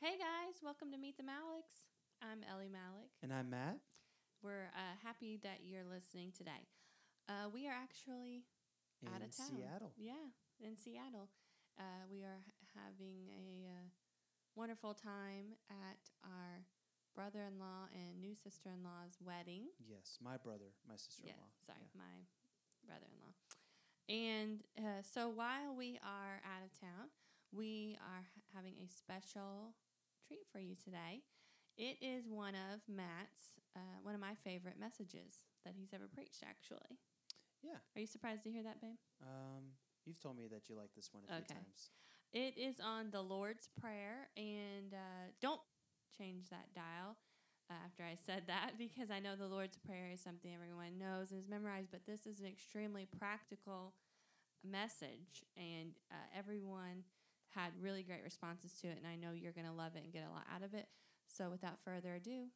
Hey 0.00 0.16
guys, 0.16 0.56
welcome 0.64 0.90
to 0.92 0.98
Meet 0.98 1.16
the 1.20 1.22
Maliks. 1.28 1.92
I'm 2.24 2.40
Ellie 2.48 2.72
Malik. 2.72 3.12
And 3.22 3.32
I'm 3.32 3.50
Matt. 3.50 3.76
We're 4.42 4.72
uh, 4.72 4.96
happy 5.04 5.38
that 5.44 5.60
you're 5.64 5.84
listening 5.84 6.32
today. 6.32 6.64
Uh, 7.28 7.52
we 7.52 7.68
are 7.68 7.76
actually 7.76 8.48
in 9.04 9.08
out 9.12 9.20
of 9.20 9.28
town. 9.36 9.52
Seattle. 9.52 9.92
Yeah, 10.00 10.32
in 10.60 10.76
Seattle. 10.80 11.28
Uh, 11.78 12.08
we 12.10 12.24
are 12.24 12.40
having 12.72 13.28
a 13.36 13.68
uh, 13.68 13.86
wonderful 14.56 14.94
time 14.96 15.52
at 15.68 16.00
our 16.24 16.64
brother 17.14 17.44
in 17.44 17.60
law 17.60 17.92
and 17.92 18.20
new 18.20 18.32
sister 18.34 18.72
in 18.72 18.80
law's 18.82 19.20
wedding. 19.20 19.68
Yes, 19.84 20.16
my 20.24 20.36
brother, 20.40 20.72
my 20.88 20.96
sister-in-law. 20.96 21.36
Yeah, 21.36 21.66
sorry, 21.68 21.84
Yeah. 21.92 22.00
my 22.00 22.16
brother 22.88 23.04
in 23.04 23.16
law. 23.20 23.34
And 24.08 24.64
uh, 24.80 25.04
so 25.04 25.28
while 25.28 25.76
we 25.76 26.00
are 26.00 26.40
out 26.40 26.64
of 26.64 26.72
town, 26.80 27.12
we 27.52 27.98
are 28.00 28.24
ha- 28.24 28.48
having 28.56 28.74
a 28.80 28.88
special 28.88 29.74
treat 30.30 30.46
for 30.52 30.60
you 30.62 30.78
today. 30.78 31.26
It 31.76 31.98
is 31.98 32.30
one 32.30 32.54
of 32.54 32.78
Matt's, 32.86 33.58
uh, 33.74 33.98
one 34.06 34.14
of 34.14 34.20
my 34.20 34.38
favorite 34.38 34.78
messages 34.78 35.42
that 35.64 35.74
he's 35.74 35.90
ever 35.92 36.06
preached, 36.06 36.44
actually. 36.46 37.02
Yeah. 37.66 37.82
Are 37.96 38.00
you 38.00 38.06
surprised 38.06 38.44
to 38.44 38.50
hear 38.50 38.62
that, 38.62 38.80
babe? 38.80 38.94
Um, 39.22 39.74
you've 40.06 40.20
told 40.20 40.38
me 40.38 40.46
that 40.46 40.68
you 40.70 40.76
like 40.76 40.94
this 40.94 41.10
one 41.10 41.24
a 41.26 41.34
few 41.34 41.42
Okay. 41.42 41.58
times. 41.58 41.90
It 42.32 42.54
is 42.56 42.78
on 42.78 43.10
the 43.10 43.20
Lord's 43.20 43.68
Prayer, 43.80 44.30
and 44.36 44.94
uh, 44.94 45.34
don't 45.42 45.60
change 46.16 46.48
that 46.50 46.70
dial 46.76 47.16
uh, 47.68 47.74
after 47.84 48.04
I 48.04 48.14
said 48.14 48.44
that 48.46 48.72
because 48.78 49.10
I 49.10 49.18
know 49.18 49.34
the 49.34 49.50
Lord's 49.50 49.78
Prayer 49.78 50.10
is 50.14 50.20
something 50.20 50.54
everyone 50.54 50.94
knows 50.96 51.32
and 51.32 51.42
is 51.42 51.48
memorized, 51.48 51.90
but 51.90 52.06
this 52.06 52.24
is 52.26 52.38
an 52.38 52.46
extremely 52.46 53.08
practical 53.18 53.94
message, 54.62 55.42
and 55.56 55.90
uh, 56.12 56.38
everyone 56.38 57.02
had 57.54 57.72
really 57.80 58.02
great 58.02 58.22
responses 58.24 58.72
to 58.80 58.88
it, 58.88 58.98
and 58.98 59.06
I 59.06 59.16
know 59.16 59.32
you're 59.34 59.52
going 59.52 59.66
to 59.66 59.72
love 59.72 59.92
it 59.96 60.04
and 60.04 60.12
get 60.12 60.24
a 60.28 60.32
lot 60.32 60.44
out 60.54 60.62
of 60.62 60.74
it. 60.74 60.86
So, 61.26 61.50
without 61.50 61.78
further 61.84 62.14
ado, 62.14 62.46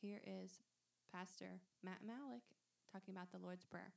here 0.00 0.20
is 0.26 0.58
Pastor 1.12 1.60
Matt 1.84 1.98
Malik 2.06 2.42
talking 2.92 3.14
about 3.14 3.30
the 3.32 3.38
Lord's 3.38 3.64
Prayer. 3.64 3.92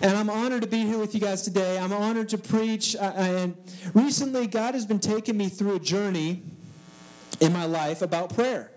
And 0.00 0.16
I'm 0.16 0.30
honored 0.30 0.62
to 0.62 0.68
be 0.68 0.84
here 0.84 0.98
with 0.98 1.14
you 1.14 1.20
guys 1.20 1.42
today. 1.42 1.78
I'm 1.78 1.92
honored 1.92 2.28
to 2.30 2.38
preach. 2.38 2.96
And 2.96 3.56
recently, 3.92 4.46
God 4.46 4.74
has 4.74 4.86
been 4.86 5.00
taking 5.00 5.36
me 5.36 5.48
through 5.48 5.76
a 5.76 5.80
journey 5.80 6.42
in 7.40 7.52
my 7.52 7.64
life 7.64 8.02
about 8.02 8.34
prayer. 8.34 8.70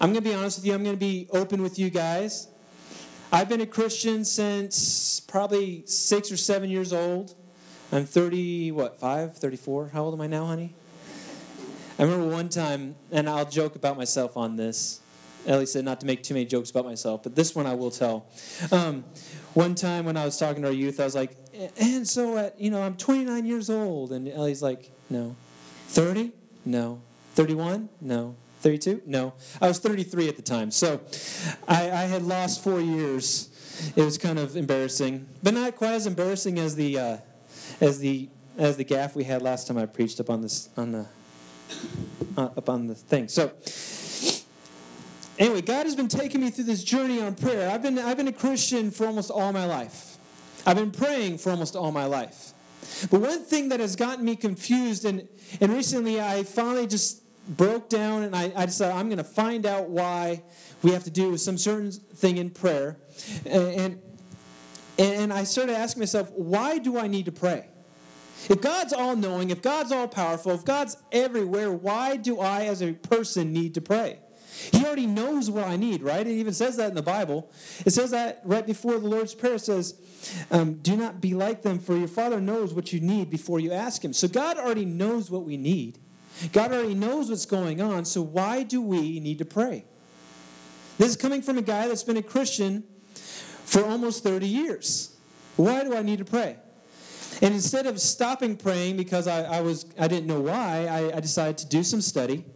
I'm 0.00 0.12
going 0.12 0.22
to 0.22 0.28
be 0.28 0.34
honest 0.34 0.58
with 0.58 0.66
you, 0.66 0.74
I'm 0.74 0.84
going 0.84 0.96
to 0.96 1.00
be 1.00 1.26
open 1.32 1.62
with 1.62 1.78
you 1.78 1.88
guys. 1.88 2.48
I've 3.32 3.48
been 3.48 3.62
a 3.62 3.66
Christian 3.66 4.24
since 4.24 5.20
probably 5.20 5.84
six 5.86 6.30
or 6.30 6.36
seven 6.36 6.70
years 6.70 6.92
old. 6.92 7.34
I'm 7.92 8.04
30, 8.04 8.72
what, 8.72 8.98
five, 8.98 9.36
34? 9.36 9.88
How 9.88 10.04
old 10.04 10.14
am 10.14 10.20
I 10.20 10.26
now, 10.26 10.46
honey? 10.46 10.74
I 11.98 12.02
remember 12.02 12.26
one 12.26 12.48
time, 12.48 12.96
and 13.12 13.28
I'll 13.28 13.48
joke 13.48 13.76
about 13.76 13.96
myself 13.96 14.36
on 14.36 14.56
this. 14.56 15.00
Ellie 15.46 15.66
said 15.66 15.84
not 15.84 16.00
to 16.00 16.06
make 16.06 16.24
too 16.24 16.34
many 16.34 16.46
jokes 16.46 16.70
about 16.70 16.84
myself, 16.84 17.22
but 17.22 17.36
this 17.36 17.54
one 17.54 17.66
I 17.66 17.74
will 17.74 17.92
tell. 17.92 18.26
Um, 18.72 19.04
one 19.54 19.76
time 19.76 20.04
when 20.04 20.16
I 20.16 20.24
was 20.24 20.36
talking 20.36 20.62
to 20.62 20.68
our 20.68 20.74
youth, 20.74 20.98
I 20.98 21.04
was 21.04 21.14
like, 21.14 21.36
and 21.78 22.06
so 22.06 22.36
at, 22.36 22.60
you 22.60 22.70
know, 22.70 22.82
I'm 22.82 22.96
29 22.96 23.46
years 23.46 23.70
old. 23.70 24.12
And 24.12 24.28
Ellie's 24.28 24.62
like, 24.62 24.90
no. 25.08 25.36
30? 25.88 26.32
No. 26.64 27.00
31? 27.34 27.88
No. 28.00 28.34
32? 28.62 29.02
No. 29.06 29.34
I 29.62 29.68
was 29.68 29.78
33 29.78 30.28
at 30.28 30.36
the 30.36 30.42
time. 30.42 30.72
So 30.72 31.00
I, 31.68 31.90
I 31.90 32.02
had 32.04 32.22
lost 32.22 32.64
four 32.64 32.80
years. 32.80 33.92
It 33.94 34.02
was 34.02 34.18
kind 34.18 34.38
of 34.38 34.56
embarrassing, 34.56 35.28
but 35.42 35.54
not 35.54 35.76
quite 35.76 35.92
as 35.92 36.06
embarrassing 36.06 36.58
as 36.58 36.74
the, 36.74 36.98
uh, 36.98 37.16
as 37.80 37.98
the, 37.98 38.28
as 38.58 38.76
the 38.76 38.84
gaff 38.84 39.14
we 39.16 39.24
had 39.24 39.42
last 39.42 39.66
time 39.66 39.78
I 39.78 39.86
preached 39.86 40.20
up 40.20 40.30
on 40.30 40.42
this, 40.42 40.68
on 40.76 40.92
the, 40.92 41.06
uh, 42.36 42.48
up 42.56 42.68
on 42.68 42.86
the 42.86 42.94
thing. 42.94 43.28
So, 43.28 43.52
Anyway, 45.38 45.60
God 45.60 45.84
has 45.84 45.94
been 45.94 46.08
taking 46.08 46.40
me 46.40 46.50
through 46.50 46.64
this 46.64 46.82
journey 46.82 47.20
on 47.20 47.34
prayer. 47.34 47.70
I've 47.70 47.82
been, 47.82 47.98
I've 47.98 48.16
been 48.16 48.28
a 48.28 48.32
Christian 48.32 48.90
for 48.90 49.06
almost 49.06 49.30
all 49.30 49.52
my 49.52 49.66
life. 49.66 50.16
I've 50.64 50.76
been 50.76 50.90
praying 50.90 51.38
for 51.38 51.50
almost 51.50 51.76
all 51.76 51.92
my 51.92 52.06
life. 52.06 52.52
But 53.10 53.20
one 53.20 53.44
thing 53.44 53.68
that 53.68 53.80
has 53.80 53.96
gotten 53.96 54.24
me 54.24 54.36
confused, 54.36 55.04
and, 55.04 55.28
and 55.60 55.72
recently 55.72 56.20
I 56.20 56.44
finally 56.44 56.86
just 56.86 57.22
broke 57.48 57.90
down 57.90 58.22
and 58.22 58.34
I, 58.34 58.50
I 58.56 58.66
decided 58.66 58.96
I'm 58.96 59.08
going 59.08 59.18
to 59.18 59.24
find 59.24 59.66
out 59.66 59.90
why 59.90 60.42
we 60.82 60.92
have 60.92 61.04
to 61.04 61.10
do 61.10 61.36
some 61.36 61.58
certain 61.58 61.92
thing 61.92 62.38
in 62.38 62.50
prayer. 62.50 62.96
And, 63.44 63.80
and, 63.80 64.02
and 64.98 65.32
I 65.32 65.44
started 65.44 65.74
asking 65.74 66.00
myself, 66.00 66.30
why 66.32 66.78
do 66.78 66.98
I 66.98 67.06
need 67.06 67.26
to 67.26 67.32
pray? 67.32 67.68
If 68.48 68.60
God's 68.60 68.92
all 68.92 69.16
knowing, 69.16 69.50
if 69.50 69.62
God's 69.62 69.92
all 69.92 70.08
powerful, 70.08 70.52
if 70.52 70.64
God's 70.64 70.96
everywhere, 71.10 71.72
why 71.72 72.16
do 72.16 72.40
I 72.40 72.64
as 72.66 72.82
a 72.82 72.92
person 72.92 73.52
need 73.52 73.74
to 73.74 73.80
pray? 73.80 74.20
He 74.72 74.84
already 74.84 75.06
knows 75.06 75.50
what 75.50 75.66
I 75.66 75.76
need, 75.76 76.02
right? 76.02 76.26
It 76.26 76.30
even 76.30 76.54
says 76.54 76.76
that 76.76 76.88
in 76.88 76.94
the 76.94 77.02
Bible. 77.02 77.50
It 77.84 77.90
says 77.90 78.10
that 78.12 78.40
right 78.44 78.66
before 78.66 78.98
the 78.98 79.08
Lord's 79.08 79.34
Prayer 79.34 79.58
says, 79.58 80.00
um, 80.50 80.74
Do 80.74 80.96
not 80.96 81.20
be 81.20 81.34
like 81.34 81.62
them, 81.62 81.78
for 81.78 81.96
your 81.96 82.08
Father 82.08 82.40
knows 82.40 82.72
what 82.72 82.92
you 82.92 83.00
need 83.00 83.28
before 83.28 83.60
you 83.60 83.72
ask 83.72 84.02
Him. 84.02 84.12
So 84.12 84.28
God 84.28 84.56
already 84.56 84.86
knows 84.86 85.30
what 85.30 85.44
we 85.44 85.56
need. 85.56 85.98
God 86.52 86.72
already 86.72 86.94
knows 86.94 87.28
what's 87.28 87.46
going 87.46 87.80
on, 87.80 88.04
so 88.04 88.22
why 88.22 88.62
do 88.62 88.80
we 88.80 89.20
need 89.20 89.38
to 89.38 89.44
pray? 89.44 89.84
This 90.98 91.08
is 91.08 91.16
coming 91.16 91.42
from 91.42 91.58
a 91.58 91.62
guy 91.62 91.88
that's 91.88 92.02
been 92.02 92.16
a 92.16 92.22
Christian 92.22 92.84
for 93.66 93.84
almost 93.84 94.22
30 94.22 94.46
years. 94.46 95.14
Why 95.56 95.84
do 95.84 95.94
I 95.94 96.00
need 96.00 96.18
to 96.20 96.24
pray? 96.24 96.56
And 97.42 97.52
instead 97.52 97.86
of 97.86 98.00
stopping 98.00 98.56
praying 98.56 98.96
because 98.96 99.28
I, 99.28 99.42
I 99.42 99.60
was 99.60 99.84
I 99.98 100.08
didn't 100.08 100.26
know 100.26 100.40
why, 100.40 100.86
I, 100.86 101.16
I 101.18 101.20
decided 101.20 101.58
to 101.58 101.66
do 101.66 101.82
some 101.82 102.00
study 102.00 102.46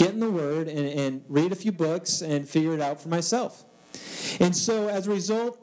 get 0.00 0.14
in 0.14 0.20
the 0.20 0.30
Word 0.30 0.66
and, 0.66 0.88
and 0.88 1.24
read 1.28 1.52
a 1.52 1.54
few 1.54 1.72
books 1.72 2.22
and 2.22 2.48
figure 2.48 2.72
it 2.72 2.80
out 2.80 3.02
for 3.02 3.10
myself. 3.10 3.64
And 4.40 4.56
so 4.56 4.88
as 4.88 5.06
a 5.06 5.10
result, 5.10 5.58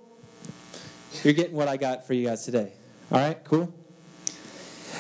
you're 1.24 1.34
getting 1.34 1.56
what 1.56 1.68
I 1.68 1.76
got 1.76 2.06
for 2.06 2.14
you 2.14 2.28
guys 2.28 2.46
today. 2.46 2.74
All 3.12 3.20
right, 3.20 3.44
cool. 3.44 3.74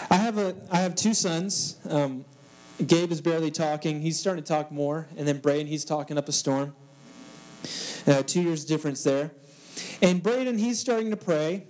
I 0.09 0.15
have 0.15 0.39
a 0.39 0.55
I 0.71 0.77
have 0.77 0.95
two 0.95 1.13
sons. 1.13 1.77
Um, 1.87 2.25
Gabe 2.85 3.11
is 3.11 3.21
barely 3.21 3.51
talking. 3.51 4.01
He's 4.01 4.19
starting 4.19 4.43
to 4.43 4.47
talk 4.47 4.71
more, 4.71 5.07
and 5.15 5.27
then 5.27 5.37
Braden 5.39 5.67
he's 5.67 5.85
talking 5.85 6.17
up 6.17 6.27
a 6.27 6.31
storm. 6.31 6.75
Uh, 8.07 8.23
two 8.23 8.41
years 8.41 8.65
difference 8.65 9.03
there, 9.03 9.31
and 10.01 10.21
Braden 10.21 10.57
he's 10.57 10.79
starting 10.79 11.11
to 11.11 11.17
pray, 11.17 11.65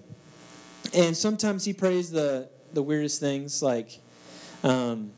and 0.93 1.15
sometimes 1.15 1.65
he 1.65 1.73
prays 1.73 2.11
the 2.11 2.49
the 2.73 2.83
weirdest 2.83 3.19
things 3.19 3.61
like. 3.61 3.99
Um, 4.63 5.11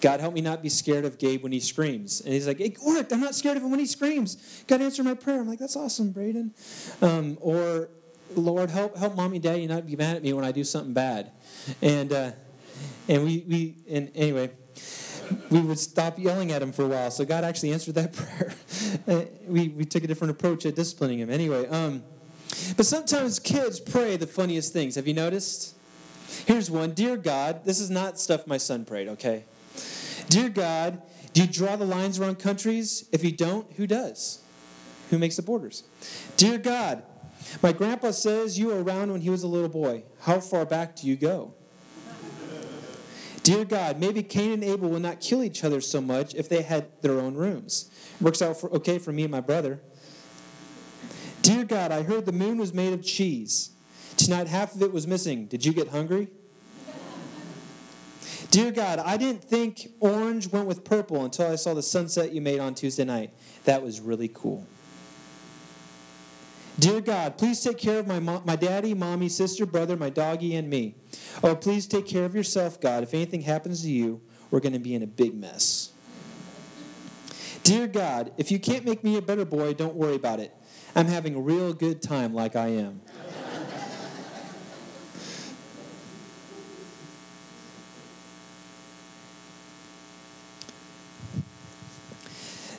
God, 0.00 0.20
help 0.20 0.32
me 0.32 0.40
not 0.40 0.62
be 0.62 0.68
scared 0.68 1.04
of 1.04 1.18
Gabe 1.18 1.42
when 1.42 1.50
he 1.50 1.58
screams. 1.58 2.20
And 2.20 2.32
he's 2.32 2.46
like, 2.46 2.60
it 2.60 2.78
worked. 2.80 3.12
I'm 3.12 3.20
not 3.20 3.34
scared 3.34 3.56
of 3.56 3.64
him 3.64 3.70
when 3.70 3.80
he 3.80 3.86
screams. 3.86 4.62
God, 4.68 4.80
answer 4.80 5.02
my 5.02 5.14
prayer. 5.14 5.40
I'm 5.40 5.48
like, 5.48 5.58
that's 5.58 5.74
awesome, 5.74 6.12
Braden. 6.12 6.54
Um, 7.02 7.36
or, 7.40 7.88
Lord, 8.36 8.70
help 8.70 8.96
help 8.96 9.16
mommy 9.16 9.38
and 9.38 9.42
daddy 9.42 9.66
not 9.66 9.86
be 9.86 9.96
mad 9.96 10.16
at 10.16 10.22
me 10.22 10.32
when 10.32 10.44
I 10.44 10.52
do 10.52 10.62
something 10.62 10.92
bad. 10.92 11.32
And 11.82 12.12
uh, 12.12 12.30
and 13.08 13.24
we, 13.24 13.44
we 13.48 13.76
and 13.90 14.10
anyway, 14.14 14.50
we 15.50 15.60
would 15.60 15.78
stop 15.78 16.18
yelling 16.18 16.52
at 16.52 16.62
him 16.62 16.72
for 16.72 16.84
a 16.84 16.88
while. 16.88 17.10
So 17.10 17.24
God 17.24 17.44
actually 17.44 17.72
answered 17.72 17.94
that 17.94 18.12
prayer. 18.14 18.54
Uh, 19.06 19.24
we, 19.46 19.68
we 19.68 19.84
took 19.84 20.04
a 20.04 20.06
different 20.06 20.32
approach 20.32 20.66
at 20.66 20.74
disciplining 20.74 21.18
him. 21.18 21.30
Anyway, 21.30 21.66
um, 21.68 22.02
but 22.76 22.86
sometimes 22.86 23.38
kids 23.38 23.80
pray 23.80 24.16
the 24.16 24.26
funniest 24.26 24.72
things. 24.72 24.94
Have 24.94 25.06
you 25.06 25.14
noticed? 25.14 25.74
Here's 26.46 26.70
one 26.70 26.92
Dear 26.92 27.16
God, 27.16 27.64
this 27.64 27.80
is 27.80 27.90
not 27.90 28.18
stuff 28.18 28.46
my 28.46 28.58
son 28.58 28.84
prayed, 28.84 29.08
okay? 29.08 29.44
Dear 30.28 30.48
God, 30.48 31.02
do 31.32 31.42
you 31.42 31.46
draw 31.46 31.76
the 31.76 31.84
lines 31.84 32.18
around 32.18 32.38
countries? 32.38 33.08
If 33.12 33.24
you 33.24 33.32
don't, 33.32 33.70
who 33.74 33.86
does? 33.86 34.42
Who 35.10 35.18
makes 35.18 35.36
the 35.36 35.42
borders? 35.42 35.84
Dear 36.36 36.58
God, 36.58 37.02
my 37.62 37.72
grandpa 37.72 38.10
says 38.10 38.58
you 38.58 38.68
were 38.68 38.82
around 38.82 39.12
when 39.12 39.20
he 39.22 39.30
was 39.30 39.42
a 39.42 39.48
little 39.48 39.68
boy. 39.68 40.04
How 40.20 40.40
far 40.40 40.66
back 40.66 40.96
do 40.96 41.06
you 41.06 41.16
go? 41.16 41.54
Dear 43.48 43.64
God, 43.64 43.98
maybe 43.98 44.22
Cain 44.22 44.52
and 44.52 44.62
Abel 44.62 44.90
will 44.90 45.00
not 45.00 45.20
kill 45.20 45.42
each 45.42 45.64
other 45.64 45.80
so 45.80 46.02
much 46.02 46.34
if 46.34 46.50
they 46.50 46.60
had 46.60 47.00
their 47.00 47.18
own 47.18 47.32
rooms. 47.32 47.90
Works 48.20 48.42
out 48.42 48.60
for, 48.60 48.70
okay 48.74 48.98
for 48.98 49.10
me 49.10 49.22
and 49.22 49.30
my 49.30 49.40
brother. 49.40 49.80
Dear 51.40 51.64
God, 51.64 51.90
I 51.90 52.02
heard 52.02 52.26
the 52.26 52.32
moon 52.32 52.58
was 52.58 52.74
made 52.74 52.92
of 52.92 53.02
cheese. 53.02 53.70
Tonight, 54.18 54.48
half 54.48 54.74
of 54.74 54.82
it 54.82 54.92
was 54.92 55.06
missing. 55.06 55.46
Did 55.46 55.64
you 55.64 55.72
get 55.72 55.88
hungry? 55.88 56.28
Dear 58.50 58.70
God, 58.70 58.98
I 58.98 59.16
didn't 59.16 59.44
think 59.44 59.92
orange 59.98 60.52
went 60.52 60.66
with 60.66 60.84
purple 60.84 61.24
until 61.24 61.50
I 61.50 61.56
saw 61.56 61.72
the 61.72 61.82
sunset 61.82 62.34
you 62.34 62.42
made 62.42 62.60
on 62.60 62.74
Tuesday 62.74 63.06
night. 63.06 63.30
That 63.64 63.82
was 63.82 63.98
really 63.98 64.28
cool. 64.28 64.66
Dear 66.78 67.00
God, 67.00 67.38
please 67.38 67.60
take 67.60 67.78
care 67.78 67.98
of 67.98 68.06
my, 68.06 68.20
mo- 68.20 68.42
my 68.44 68.54
daddy, 68.54 68.94
mommy, 68.94 69.28
sister, 69.28 69.66
brother, 69.66 69.96
my 69.96 70.10
doggy, 70.10 70.54
and 70.54 70.70
me. 70.70 70.94
Oh, 71.42 71.56
please 71.56 71.88
take 71.88 72.06
care 72.06 72.24
of 72.24 72.36
yourself, 72.36 72.80
God. 72.80 73.02
If 73.02 73.14
anything 73.14 73.40
happens 73.40 73.82
to 73.82 73.90
you, 73.90 74.20
we're 74.52 74.60
going 74.60 74.74
to 74.74 74.78
be 74.78 74.94
in 74.94 75.02
a 75.02 75.06
big 75.06 75.34
mess. 75.34 75.90
Dear 77.64 77.88
God, 77.88 78.32
if 78.36 78.52
you 78.52 78.60
can't 78.60 78.84
make 78.84 79.02
me 79.02 79.16
a 79.16 79.22
better 79.22 79.44
boy, 79.44 79.74
don't 79.74 79.94
worry 79.96 80.14
about 80.14 80.38
it. 80.38 80.54
I'm 80.94 81.06
having 81.06 81.34
a 81.34 81.40
real 81.40 81.72
good 81.72 82.00
time 82.00 82.32
like 82.32 82.54
I 82.54 82.68
am. 82.68 83.00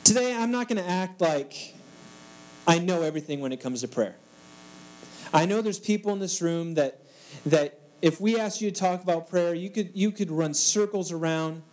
Today, 0.06 0.34
I'm 0.34 0.52
not 0.52 0.70
going 0.70 0.82
to 0.82 0.90
act 0.90 1.20
like 1.20 1.76
I 2.70 2.78
know 2.78 3.02
everything 3.02 3.40
when 3.40 3.52
it 3.52 3.60
comes 3.60 3.82
to 3.82 3.88
prayer. 3.88 4.16
I 5.34 5.48
know 5.48 5.64
there's 5.64 5.80
people 5.80 6.14
in 6.14 6.20
this 6.20 6.40
room 6.40 6.76
that 6.76 7.02
that 7.48 7.80
if 8.04 8.22
we 8.22 8.40
asked 8.40 8.62
you 8.62 8.70
to 8.70 8.80
talk 8.80 9.02
about 9.02 9.28
prayer, 9.28 9.56
you 9.56 9.72
could 9.72 9.90
you 9.96 10.12
could 10.12 10.30
run 10.30 10.54
circles 10.54 11.12
around 11.12 11.64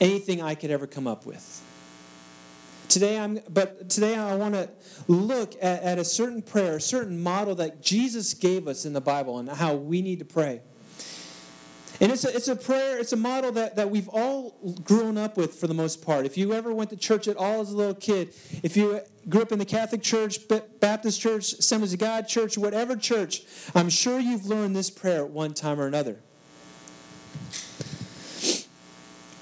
anything 0.00 0.40
I 0.40 0.54
could 0.54 0.70
ever 0.70 0.86
come 0.86 1.06
up 1.06 1.26
with. 1.26 1.62
Today 2.88 3.18
I'm 3.18 3.40
but 3.50 3.90
today 3.90 4.14
I 4.16 4.34
want 4.36 4.54
to 4.54 4.70
look 5.06 5.54
at, 5.60 5.82
at 5.82 5.98
a 5.98 6.04
certain 6.04 6.40
prayer, 6.40 6.76
a 6.76 6.80
certain 6.80 7.22
model 7.22 7.54
that 7.56 7.82
Jesus 7.82 8.32
gave 8.32 8.66
us 8.66 8.86
in 8.86 8.94
the 8.94 9.02
Bible 9.02 9.38
and 9.38 9.50
how 9.50 9.74
we 9.74 10.00
need 10.00 10.18
to 10.20 10.24
pray. 10.24 10.62
And 12.02 12.10
it's 12.10 12.24
a, 12.24 12.34
it's 12.34 12.48
a 12.48 12.56
prayer, 12.56 12.98
it's 12.98 13.12
a 13.12 13.16
model 13.16 13.52
that, 13.52 13.76
that 13.76 13.88
we've 13.88 14.08
all 14.08 14.58
grown 14.82 15.16
up 15.16 15.36
with 15.36 15.54
for 15.54 15.68
the 15.68 15.74
most 15.74 16.04
part. 16.04 16.26
If 16.26 16.36
you 16.36 16.52
ever 16.52 16.74
went 16.74 16.90
to 16.90 16.96
church 16.96 17.28
at 17.28 17.36
all 17.36 17.60
as 17.60 17.70
a 17.70 17.76
little 17.76 17.94
kid, 17.94 18.34
if 18.64 18.76
you 18.76 19.00
grew 19.28 19.42
up 19.42 19.52
in 19.52 19.60
the 19.60 19.64
Catholic 19.64 20.02
Church, 20.02 20.40
Baptist 20.80 21.20
Church, 21.20 21.52
Assemblies 21.52 21.92
of 21.92 22.00
God 22.00 22.26
Church, 22.26 22.58
whatever 22.58 22.96
church, 22.96 23.44
I'm 23.72 23.88
sure 23.88 24.18
you've 24.18 24.46
learned 24.46 24.74
this 24.74 24.90
prayer 24.90 25.26
at 25.26 25.30
one 25.30 25.54
time 25.54 25.78
or 25.78 25.86
another. 25.86 26.18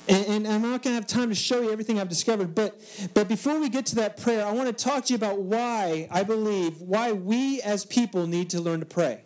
And, 0.07 0.27
and 0.27 0.47
I'm 0.47 0.61
not 0.61 0.83
going 0.83 0.93
to 0.93 1.01
have 1.01 1.07
time 1.07 1.31
to 1.31 1.35
show 1.35 1.63
you 1.63 1.73
everything 1.73 1.99
I've 1.99 2.11
discovered, 2.11 2.55
but, 2.55 2.79
but 3.15 3.27
before 3.27 3.59
we 3.59 3.71
get 3.71 3.87
to 3.87 3.97
that 3.97 4.19
prayer, 4.21 4.45
I 4.45 4.53
want 4.53 4.67
to 4.69 4.85
talk 4.85 5.07
to 5.07 5.15
you 5.15 5.17
about 5.17 5.41
why 5.41 6.09
I 6.11 6.25
believe, 6.25 6.79
why 6.83 7.13
we 7.13 7.63
as 7.63 7.87
people 7.87 8.27
need 8.27 8.51
to 8.51 8.61
learn 8.61 8.81
to 8.81 8.87
pray. 8.87 9.23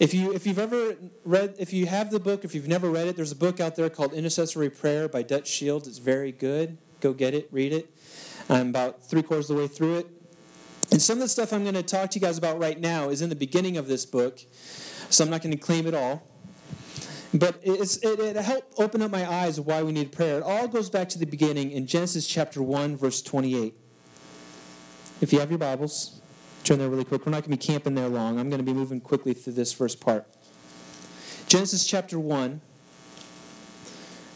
If 0.00 0.14
you 0.14 0.32
if 0.32 0.46
you've 0.46 0.58
ever 0.58 0.96
read 1.26 1.56
if 1.58 1.74
you 1.74 1.84
have 1.84 2.10
the 2.10 2.18
book 2.18 2.42
if 2.42 2.54
you've 2.54 2.66
never 2.66 2.88
read 2.88 3.06
it 3.06 3.16
there's 3.16 3.32
a 3.32 3.36
book 3.36 3.60
out 3.60 3.76
there 3.76 3.90
called 3.90 4.14
Intercessory 4.14 4.70
Prayer 4.70 5.08
by 5.08 5.22
Dutch 5.22 5.46
Sheets. 5.46 5.86
It's 5.86 5.98
very 5.98 6.32
good. 6.32 6.78
Go 7.00 7.12
get 7.12 7.34
it 7.34 7.48
read 7.52 7.74
it. 7.74 7.94
I'm 8.48 8.70
about 8.70 9.04
three 9.04 9.22
quarters 9.22 9.50
of 9.50 9.56
the 9.56 9.62
way 9.62 9.68
through 9.68 9.98
it. 9.98 10.06
And 10.90 11.02
some 11.02 11.18
of 11.18 11.20
the 11.20 11.28
stuff 11.28 11.52
I'm 11.52 11.64
going 11.64 11.74
to 11.74 11.82
talk 11.82 12.10
to 12.12 12.18
you 12.18 12.22
guys 12.22 12.38
about 12.38 12.58
right 12.58 12.80
now 12.80 13.10
is 13.10 13.20
in 13.20 13.28
the 13.28 13.36
beginning 13.36 13.76
of 13.76 13.88
this 13.88 14.06
book 14.06 14.40
so 15.10 15.22
I'm 15.22 15.28
not 15.28 15.42
going 15.42 15.52
to 15.52 15.58
claim 15.58 15.86
it 15.86 15.92
all. 15.92 16.26
But 17.34 17.60
it, 17.62 17.98
it 18.02 18.36
helped 18.36 18.72
open 18.78 19.02
up 19.02 19.10
my 19.10 19.30
eyes 19.30 19.58
of 19.58 19.66
why 19.66 19.82
we 19.82 19.92
need 19.92 20.12
prayer. 20.12 20.38
It 20.38 20.42
all 20.42 20.66
goes 20.66 20.88
back 20.88 21.10
to 21.10 21.18
the 21.18 21.26
beginning 21.26 21.72
in 21.72 21.86
Genesis 21.86 22.26
chapter 22.26 22.62
1 22.62 22.96
verse 22.96 23.20
28 23.20 23.74
if 25.20 25.30
you 25.30 25.40
have 25.40 25.50
your 25.50 25.58
Bibles 25.58 26.19
turn 26.64 26.78
there 26.78 26.88
really 26.88 27.04
quick. 27.04 27.24
We're 27.26 27.32
not 27.32 27.44
going 27.44 27.56
to 27.56 27.66
be 27.66 27.72
camping 27.72 27.94
there 27.94 28.08
long. 28.08 28.38
I'm 28.38 28.48
going 28.50 28.58
to 28.60 28.64
be 28.64 28.72
moving 28.72 29.00
quickly 29.00 29.34
through 29.34 29.54
this 29.54 29.72
first 29.72 30.00
part. 30.00 30.26
Genesis 31.46 31.86
chapter 31.86 32.18
1, 32.18 32.60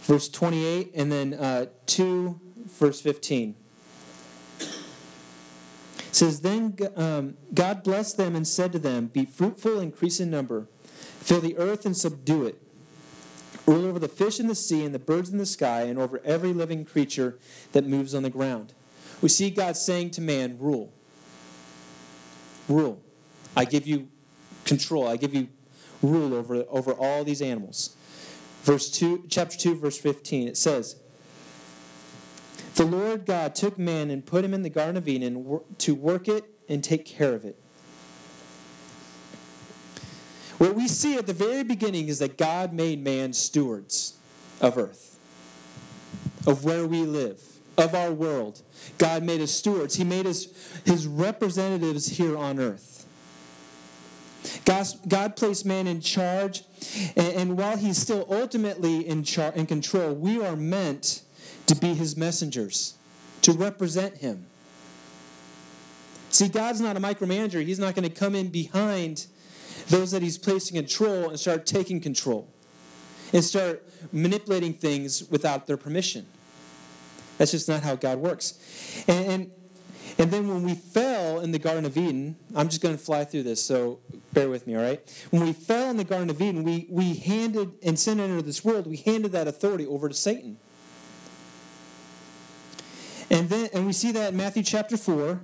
verse 0.02 0.28
28, 0.28 0.92
and 0.94 1.12
then 1.12 1.34
uh, 1.34 1.66
2, 1.86 2.40
verse 2.66 3.00
15. 3.00 3.54
It 4.58 4.68
says, 6.10 6.40
Then 6.40 6.76
um, 6.96 7.36
God 7.52 7.82
blessed 7.82 8.16
them 8.16 8.34
and 8.34 8.46
said 8.46 8.72
to 8.72 8.78
them, 8.78 9.06
Be 9.06 9.24
fruitful, 9.24 9.80
increase 9.80 10.18
in 10.18 10.30
number, 10.30 10.68
fill 10.94 11.40
the 11.40 11.56
earth 11.58 11.84
and 11.84 11.96
subdue 11.96 12.46
it. 12.46 12.60
Rule 13.66 13.86
over 13.86 13.98
the 13.98 14.08
fish 14.08 14.40
in 14.40 14.46
the 14.46 14.54
sea 14.54 14.84
and 14.84 14.94
the 14.94 14.98
birds 14.98 15.30
in 15.30 15.38
the 15.38 15.46
sky, 15.46 15.82
and 15.82 15.98
over 15.98 16.20
every 16.24 16.52
living 16.52 16.84
creature 16.84 17.38
that 17.72 17.86
moves 17.86 18.14
on 18.14 18.22
the 18.22 18.30
ground. 18.30 18.74
We 19.22 19.28
see 19.28 19.50
God 19.50 19.76
saying 19.76 20.10
to 20.12 20.20
man, 20.20 20.58
Rule 20.58 20.93
rule. 22.68 23.02
I 23.56 23.64
give 23.64 23.86
you 23.86 24.08
control. 24.64 25.06
I 25.06 25.16
give 25.16 25.34
you 25.34 25.48
rule 26.02 26.34
over, 26.34 26.64
over 26.68 26.92
all 26.92 27.24
these 27.24 27.42
animals. 27.42 27.96
Verse 28.62 28.90
2, 28.90 29.26
chapter 29.28 29.56
2, 29.56 29.76
verse 29.76 29.98
15, 29.98 30.48
it 30.48 30.56
says, 30.56 30.96
The 32.76 32.86
Lord 32.86 33.26
God 33.26 33.54
took 33.54 33.78
man 33.78 34.10
and 34.10 34.24
put 34.24 34.44
him 34.44 34.54
in 34.54 34.62
the 34.62 34.70
Garden 34.70 34.96
of 34.96 35.06
Eden 35.06 35.60
to 35.78 35.94
work 35.94 36.28
it 36.28 36.44
and 36.68 36.82
take 36.82 37.04
care 37.04 37.34
of 37.34 37.44
it. 37.44 37.58
What 40.58 40.74
we 40.74 40.88
see 40.88 41.16
at 41.16 41.26
the 41.26 41.32
very 41.32 41.64
beginning 41.64 42.08
is 42.08 42.20
that 42.20 42.38
God 42.38 42.72
made 42.72 43.02
man 43.02 43.32
stewards 43.32 44.18
of 44.60 44.78
earth, 44.78 45.18
of 46.46 46.64
where 46.64 46.86
we 46.86 47.02
live, 47.02 47.42
of 47.76 47.94
our 47.94 48.12
world. 48.12 48.62
God 48.98 49.22
made 49.22 49.40
us 49.40 49.50
stewards. 49.50 49.96
He 49.96 50.04
made 50.04 50.26
us 50.26 50.46
his 50.84 51.06
representatives 51.06 52.06
here 52.06 52.36
on 52.36 52.58
earth. 52.58 53.06
God, 54.64 54.86
God 55.08 55.36
placed 55.36 55.64
man 55.64 55.86
in 55.86 56.00
charge, 56.00 56.64
and, 57.16 57.34
and 57.34 57.58
while 57.58 57.76
he's 57.76 57.96
still 57.98 58.26
ultimately 58.28 59.06
in, 59.06 59.24
char, 59.24 59.52
in 59.52 59.66
control, 59.66 60.14
we 60.14 60.44
are 60.44 60.54
meant 60.54 61.22
to 61.66 61.74
be 61.74 61.94
his 61.94 62.16
messengers, 62.16 62.94
to 63.42 63.52
represent 63.52 64.18
him. 64.18 64.46
See, 66.28 66.48
God's 66.48 66.80
not 66.80 66.96
a 66.96 67.00
micromanager. 67.00 67.64
He's 67.64 67.78
not 67.78 67.94
going 67.94 68.08
to 68.08 68.14
come 68.14 68.34
in 68.34 68.48
behind 68.48 69.26
those 69.88 70.10
that 70.10 70.20
he's 70.22 70.36
placing 70.36 70.76
in 70.76 70.84
control 70.84 71.28
and 71.28 71.38
start 71.38 71.64
taking 71.64 72.00
control 72.00 72.48
and 73.32 73.42
start 73.42 73.82
manipulating 74.12 74.74
things 74.74 75.28
without 75.30 75.66
their 75.66 75.76
permission. 75.76 76.26
That's 77.38 77.50
just 77.50 77.68
not 77.68 77.82
how 77.82 77.96
God 77.96 78.18
works. 78.18 78.58
And, 79.08 79.26
and, 79.26 79.50
and 80.18 80.30
then 80.30 80.48
when 80.48 80.62
we 80.62 80.74
fell 80.74 81.40
in 81.40 81.50
the 81.50 81.58
Garden 81.58 81.84
of 81.84 81.96
Eden, 81.96 82.36
I'm 82.54 82.68
just 82.68 82.80
going 82.80 82.96
to 82.96 83.02
fly 83.02 83.24
through 83.24 83.42
this, 83.42 83.64
so 83.64 84.00
bear 84.32 84.48
with 84.48 84.66
me, 84.66 84.76
all 84.76 84.82
right? 84.82 85.26
When 85.30 85.42
we 85.42 85.52
fell 85.52 85.90
in 85.90 85.96
the 85.96 86.04
Garden 86.04 86.30
of 86.30 86.40
Eden, 86.40 86.62
we, 86.62 86.86
we 86.88 87.14
handed, 87.14 87.72
and 87.82 87.98
sin 87.98 88.20
entered 88.20 88.44
this 88.44 88.64
world, 88.64 88.86
we 88.86 88.96
handed 88.96 89.32
that 89.32 89.48
authority 89.48 89.86
over 89.86 90.08
to 90.08 90.14
Satan. 90.14 90.58
And 93.30 93.48
then 93.48 93.68
and 93.72 93.86
we 93.86 93.92
see 93.92 94.12
that 94.12 94.30
in 94.30 94.36
Matthew 94.36 94.62
chapter 94.62 94.96
4, 94.96 95.40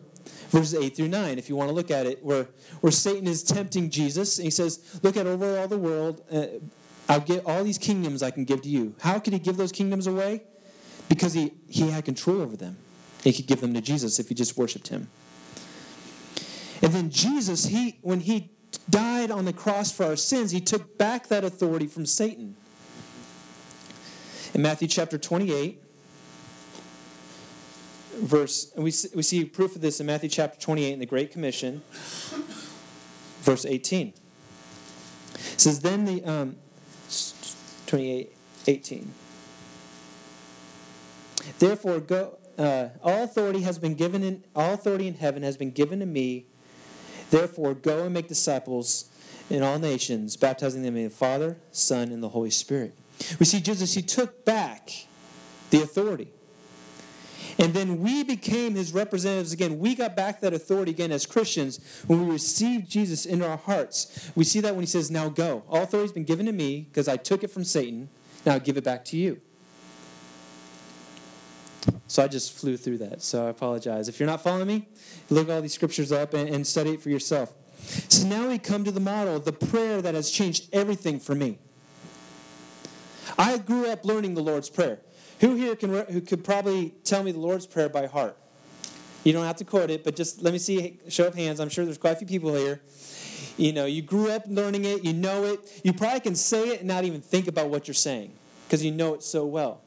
verses 0.50 0.74
8 0.74 0.96
through 0.96 1.08
9, 1.08 1.38
if 1.38 1.48
you 1.48 1.56
want 1.56 1.70
to 1.70 1.74
look 1.74 1.90
at 1.90 2.06
it, 2.06 2.22
where, 2.24 2.46
where 2.80 2.92
Satan 2.92 3.26
is 3.26 3.42
tempting 3.42 3.90
Jesus. 3.90 4.38
And 4.38 4.44
he 4.44 4.50
says, 4.50 5.00
Look 5.02 5.16
at 5.16 5.26
over 5.26 5.58
all 5.58 5.66
the 5.68 5.78
world. 5.78 6.22
Uh, 6.30 6.46
I'll 7.08 7.20
get 7.20 7.44
all 7.44 7.64
these 7.64 7.78
kingdoms 7.78 8.22
I 8.22 8.30
can 8.30 8.44
give 8.44 8.62
to 8.62 8.68
you. 8.68 8.94
How 9.00 9.18
could 9.18 9.32
he 9.32 9.38
give 9.38 9.56
those 9.56 9.72
kingdoms 9.72 10.06
away? 10.06 10.44
Because 11.10 11.34
he, 11.34 11.52
he 11.68 11.90
had 11.90 12.06
control 12.06 12.40
over 12.40 12.56
them. 12.56 12.78
He 13.22 13.34
could 13.34 13.46
give 13.46 13.60
them 13.60 13.74
to 13.74 13.82
Jesus 13.82 14.18
if 14.18 14.30
he 14.30 14.34
just 14.34 14.56
worshiped 14.56 14.88
him. 14.88 15.08
And 16.80 16.94
then 16.94 17.10
Jesus, 17.10 17.66
he 17.66 17.98
when 18.00 18.20
he 18.20 18.50
died 18.88 19.30
on 19.30 19.44
the 19.44 19.52
cross 19.52 19.92
for 19.92 20.06
our 20.06 20.16
sins, 20.16 20.52
he 20.52 20.60
took 20.60 20.96
back 20.96 21.26
that 21.26 21.44
authority 21.44 21.86
from 21.86 22.06
Satan. 22.06 22.56
In 24.54 24.62
Matthew 24.62 24.88
chapter 24.88 25.18
28, 25.18 25.82
verse, 28.14 28.72
and 28.74 28.84
we, 28.84 28.92
we 29.14 29.22
see 29.22 29.44
proof 29.44 29.76
of 29.76 29.82
this 29.82 30.00
in 30.00 30.06
Matthew 30.06 30.30
chapter 30.30 30.58
28 30.58 30.92
in 30.92 30.98
the 31.00 31.06
Great 31.06 31.30
Commission, 31.30 31.82
verse 33.42 33.66
18. 33.66 34.14
It 35.34 35.60
says, 35.60 35.80
Then 35.80 36.04
the, 36.04 36.24
um, 36.24 36.56
28, 37.86 38.32
18. 38.66 39.12
Therefore, 41.58 42.00
go. 42.00 42.36
Uh, 42.58 42.90
all 43.02 43.24
authority 43.24 43.62
has 43.62 43.78
been 43.78 43.94
given 43.94 44.22
in 44.22 44.44
all 44.54 44.74
authority 44.74 45.06
in 45.06 45.14
heaven 45.14 45.42
has 45.42 45.56
been 45.56 45.70
given 45.70 46.00
to 46.00 46.06
me. 46.06 46.46
Therefore, 47.30 47.74
go 47.74 48.04
and 48.04 48.12
make 48.12 48.28
disciples 48.28 49.08
in 49.48 49.62
all 49.62 49.78
nations, 49.78 50.36
baptizing 50.36 50.82
them 50.82 50.96
in 50.96 51.04
the 51.04 51.10
Father, 51.10 51.56
Son, 51.70 52.10
and 52.12 52.22
the 52.22 52.30
Holy 52.30 52.50
Spirit. 52.50 52.94
We 53.38 53.46
see 53.46 53.60
Jesus; 53.60 53.94
he 53.94 54.02
took 54.02 54.44
back 54.44 54.90
the 55.70 55.82
authority. 55.82 56.32
And 57.58 57.74
then 57.74 58.00
we 58.00 58.22
became 58.22 58.74
his 58.74 58.94
representatives 58.94 59.52
again. 59.52 59.78
We 59.78 59.94
got 59.94 60.16
back 60.16 60.40
that 60.40 60.54
authority 60.54 60.92
again 60.92 61.12
as 61.12 61.26
Christians 61.26 61.78
when 62.06 62.26
we 62.26 62.32
received 62.32 62.90
Jesus 62.90 63.26
into 63.26 63.46
our 63.46 63.58
hearts. 63.58 64.30
We 64.34 64.44
see 64.44 64.60
that 64.60 64.74
when 64.74 64.82
he 64.82 64.86
says, 64.86 65.10
Now 65.10 65.28
go. 65.28 65.64
All 65.68 65.82
authority 65.82 66.04
has 66.04 66.12
been 66.12 66.24
given 66.24 66.46
to 66.46 66.52
me 66.52 66.86
because 66.90 67.08
I 67.08 67.16
took 67.16 67.44
it 67.44 67.48
from 67.48 67.64
Satan. 67.64 68.08
Now 68.46 68.54
I 68.54 68.58
give 68.60 68.76
it 68.76 68.84
back 68.84 69.04
to 69.06 69.16
you. 69.16 69.40
So 72.06 72.22
I 72.22 72.28
just 72.28 72.52
flew 72.52 72.76
through 72.76 72.98
that. 72.98 73.22
So 73.22 73.46
I 73.46 73.50
apologize. 73.50 74.08
If 74.08 74.20
you're 74.20 74.28
not 74.28 74.42
following 74.42 74.66
me, 74.66 74.88
look 75.30 75.48
all 75.48 75.62
these 75.62 75.74
scriptures 75.74 76.12
up 76.12 76.34
and, 76.34 76.48
and 76.48 76.66
study 76.66 76.90
it 76.90 77.02
for 77.02 77.10
yourself. 77.10 77.52
So 78.08 78.26
now 78.26 78.48
we 78.48 78.58
come 78.58 78.84
to 78.84 78.90
the 78.90 79.00
model, 79.00 79.38
the 79.40 79.52
prayer 79.52 80.02
that 80.02 80.14
has 80.14 80.30
changed 80.30 80.68
everything 80.72 81.18
for 81.18 81.34
me. 81.34 81.58
I 83.38 83.56
grew 83.58 83.88
up 83.88 84.04
learning 84.04 84.34
the 84.34 84.42
Lord's 84.42 84.68
Prayer. 84.68 85.00
Who 85.40 85.54
here 85.54 85.74
can 85.74 85.90
who 86.06 86.20
could 86.20 86.44
probably 86.44 86.90
tell 87.04 87.22
me 87.22 87.32
the 87.32 87.38
Lord's 87.38 87.66
Prayer 87.66 87.88
by 87.88 88.06
heart? 88.06 88.36
You 89.24 89.32
don't 89.32 89.44
have 89.44 89.56
to 89.56 89.64
quote 89.64 89.90
it, 89.90 90.04
but 90.04 90.16
just 90.16 90.42
let 90.42 90.52
me 90.52 90.58
see 90.58 90.98
show 91.08 91.28
of 91.28 91.34
hands. 91.34 91.60
I'm 91.60 91.68
sure 91.68 91.84
there's 91.84 91.98
quite 91.98 92.12
a 92.12 92.16
few 92.16 92.26
people 92.26 92.54
here. 92.54 92.80
You 93.56 93.72
know, 93.72 93.86
you 93.86 94.02
grew 94.02 94.30
up 94.30 94.44
learning 94.46 94.84
it, 94.84 95.04
you 95.04 95.12
know 95.12 95.44
it. 95.44 95.80
You 95.84 95.92
probably 95.92 96.20
can 96.20 96.34
say 96.34 96.70
it 96.70 96.80
and 96.80 96.88
not 96.88 97.04
even 97.04 97.20
think 97.20 97.46
about 97.46 97.68
what 97.68 97.86
you're 97.86 97.94
saying 97.94 98.32
because 98.66 98.84
you 98.84 98.90
know 98.90 99.14
it 99.14 99.22
so 99.22 99.44
well. 99.44 99.82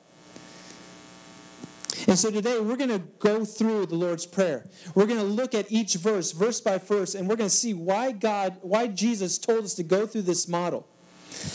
And 2.08 2.18
so 2.18 2.32
today 2.32 2.60
we're 2.60 2.76
going 2.76 2.90
to 2.90 3.04
go 3.20 3.46
through 3.46 3.86
the 3.86 3.96
Lord's 3.96 4.26
Prayer. 4.26 4.66
We're 4.96 5.06
going 5.06 5.20
to 5.20 5.26
look 5.26 5.54
at 5.54 5.72
each 5.72 5.96
verse, 5.96 6.32
verse 6.32 6.60
by 6.60 6.78
verse, 6.78 7.16
and 7.16 7.30
we're 7.30 7.36
going 7.36 7.50
to 7.50 7.56
see 7.56 7.74
why 7.74 8.12
God, 8.12 8.58
why 8.62 8.88
Jesus 8.88 9.38
told 9.38 9.64
us 9.64 9.74
to 9.76 9.84
go 9.84 10.06
through 10.08 10.24
this 10.24 10.48
model. 10.48 10.88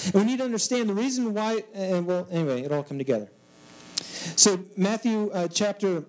And 0.07 0.15
we 0.15 0.25
need 0.25 0.39
to 0.39 0.45
understand 0.45 0.89
the 0.89 0.95
reason 0.95 1.35
why, 1.35 1.65
and 1.75 2.07
well, 2.07 2.27
anyway, 2.31 2.63
it 2.63 2.73
all 2.73 2.83
come 2.83 2.99
together. 2.99 3.31
So, 4.37 4.65
Matthew 4.77 5.31
uh, 5.31 5.49
chapter 5.49 6.05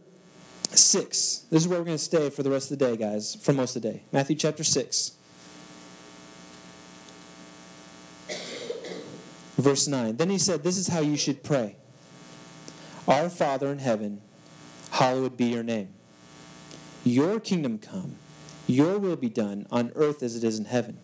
6. 0.70 1.46
This 1.50 1.64
is 1.64 1.68
where 1.68 1.80
we're 1.80 1.86
going 1.86 1.98
to 1.98 2.04
stay 2.04 2.30
for 2.30 2.44
the 2.44 2.52
rest 2.52 2.72
of 2.72 2.78
the 2.78 2.86
day, 2.86 2.98
guys, 2.98 3.36
for 3.36 3.54
most 3.54 3.76
of 3.76 3.82
the 3.82 3.92
day. 3.92 4.04
Matthew 4.12 4.36
chapter 4.36 4.64
6. 4.64 5.14
Verse 9.58 9.88
9. 9.88 10.18
Then 10.18 10.30
he 10.30 10.38
said, 10.38 10.64
This 10.64 10.78
is 10.78 10.88
how 10.88 11.00
you 11.00 11.18
should 11.18 11.44
pray 11.44 11.76
Our 13.10 13.28
Father 13.28 13.72
in 13.72 13.80
heaven, 13.80 14.22
hallowed 14.92 15.36
be 15.36 15.46
your 15.46 15.64
name. 15.64 15.90
Your 17.04 17.40
kingdom 17.40 17.80
come, 17.80 18.18
your 18.68 19.00
will 19.00 19.16
be 19.16 19.30
done 19.30 19.66
on 19.72 19.92
earth 19.96 20.22
as 20.22 20.36
it 20.36 20.44
is 20.44 20.60
in 20.60 20.66
heaven. 20.66 21.00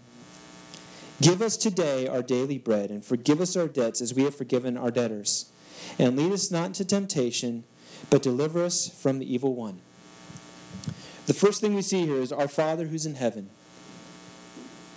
Give 1.20 1.42
us 1.42 1.58
today 1.58 2.08
our 2.08 2.22
daily 2.22 2.60
bread, 2.60 2.92
and 2.92 3.04
forgive 3.04 3.42
us 3.42 3.58
our 3.58 3.68
debts 3.68 4.02
as 4.02 4.14
we 4.14 4.24
have 4.24 4.36
forgiven 4.36 4.78
our 4.78 4.92
debtors. 4.92 5.52
And 5.98 6.16
lead 6.16 6.32
us 6.32 6.52
not 6.52 6.68
into 6.68 6.86
temptation, 6.86 7.64
but 8.12 8.22
deliver 8.22 8.64
us 8.64 8.88
from 8.88 9.18
the 9.18 9.34
evil 9.34 9.56
one. 9.56 9.82
The 11.26 11.34
first 11.34 11.60
thing 11.60 11.74
we 11.74 11.82
see 11.82 12.06
here 12.06 12.22
is 12.22 12.32
our 12.32 12.48
Father 12.48 12.86
who's 12.86 13.08
in 13.08 13.16
heaven. 13.16 13.50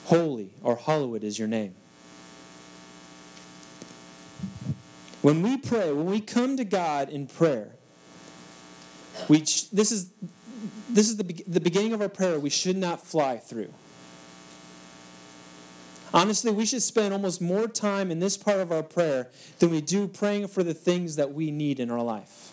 Holy 0.06 0.50
or 0.62 0.76
hallowed 0.76 1.24
is 1.24 1.38
your 1.38 1.48
name. 1.48 1.74
When 5.28 5.42
we 5.42 5.58
pray, 5.58 5.92
when 5.92 6.06
we 6.06 6.22
come 6.22 6.56
to 6.56 6.64
God 6.64 7.10
in 7.10 7.26
prayer, 7.26 7.72
we 9.28 9.40
this 9.40 9.92
is 9.92 10.10
this 10.88 11.10
is 11.10 11.18
the, 11.18 11.44
the 11.46 11.60
beginning 11.60 11.92
of 11.92 12.00
our 12.00 12.08
prayer 12.08 12.40
we 12.40 12.48
should 12.48 12.78
not 12.78 13.06
fly 13.06 13.36
through. 13.36 13.70
Honestly, 16.14 16.50
we 16.50 16.64
should 16.64 16.82
spend 16.82 17.12
almost 17.12 17.42
more 17.42 17.68
time 17.68 18.10
in 18.10 18.20
this 18.20 18.38
part 18.38 18.60
of 18.60 18.72
our 18.72 18.82
prayer 18.82 19.28
than 19.58 19.68
we 19.68 19.82
do 19.82 20.08
praying 20.08 20.48
for 20.48 20.62
the 20.62 20.72
things 20.72 21.16
that 21.16 21.34
we 21.34 21.50
need 21.50 21.78
in 21.78 21.90
our 21.90 22.02
life. 22.02 22.50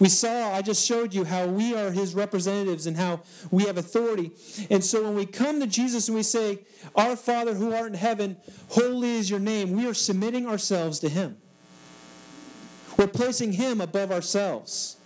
We 0.00 0.08
saw, 0.08 0.52
I 0.52 0.62
just 0.62 0.84
showed 0.84 1.14
you 1.14 1.24
how 1.24 1.46
we 1.46 1.74
are 1.74 1.90
his 1.90 2.14
representatives 2.14 2.86
and 2.86 2.96
how 2.96 3.22
we 3.50 3.64
have 3.64 3.78
authority. 3.78 4.32
And 4.70 4.84
so 4.84 5.04
when 5.04 5.14
we 5.14 5.26
come 5.26 5.60
to 5.60 5.66
Jesus 5.66 6.08
and 6.08 6.16
we 6.16 6.22
say, 6.22 6.60
Our 6.94 7.16
Father 7.16 7.54
who 7.54 7.72
art 7.72 7.88
in 7.88 7.94
heaven, 7.94 8.36
holy 8.68 9.10
is 9.16 9.30
your 9.30 9.40
name, 9.40 9.72
we 9.72 9.86
are 9.86 9.94
submitting 9.94 10.46
ourselves 10.46 10.98
to 11.00 11.08
him. 11.08 11.36
We're 12.96 13.08
placing 13.08 13.52
him 13.52 13.80
above 13.80 14.10
ourselves. 14.10 14.96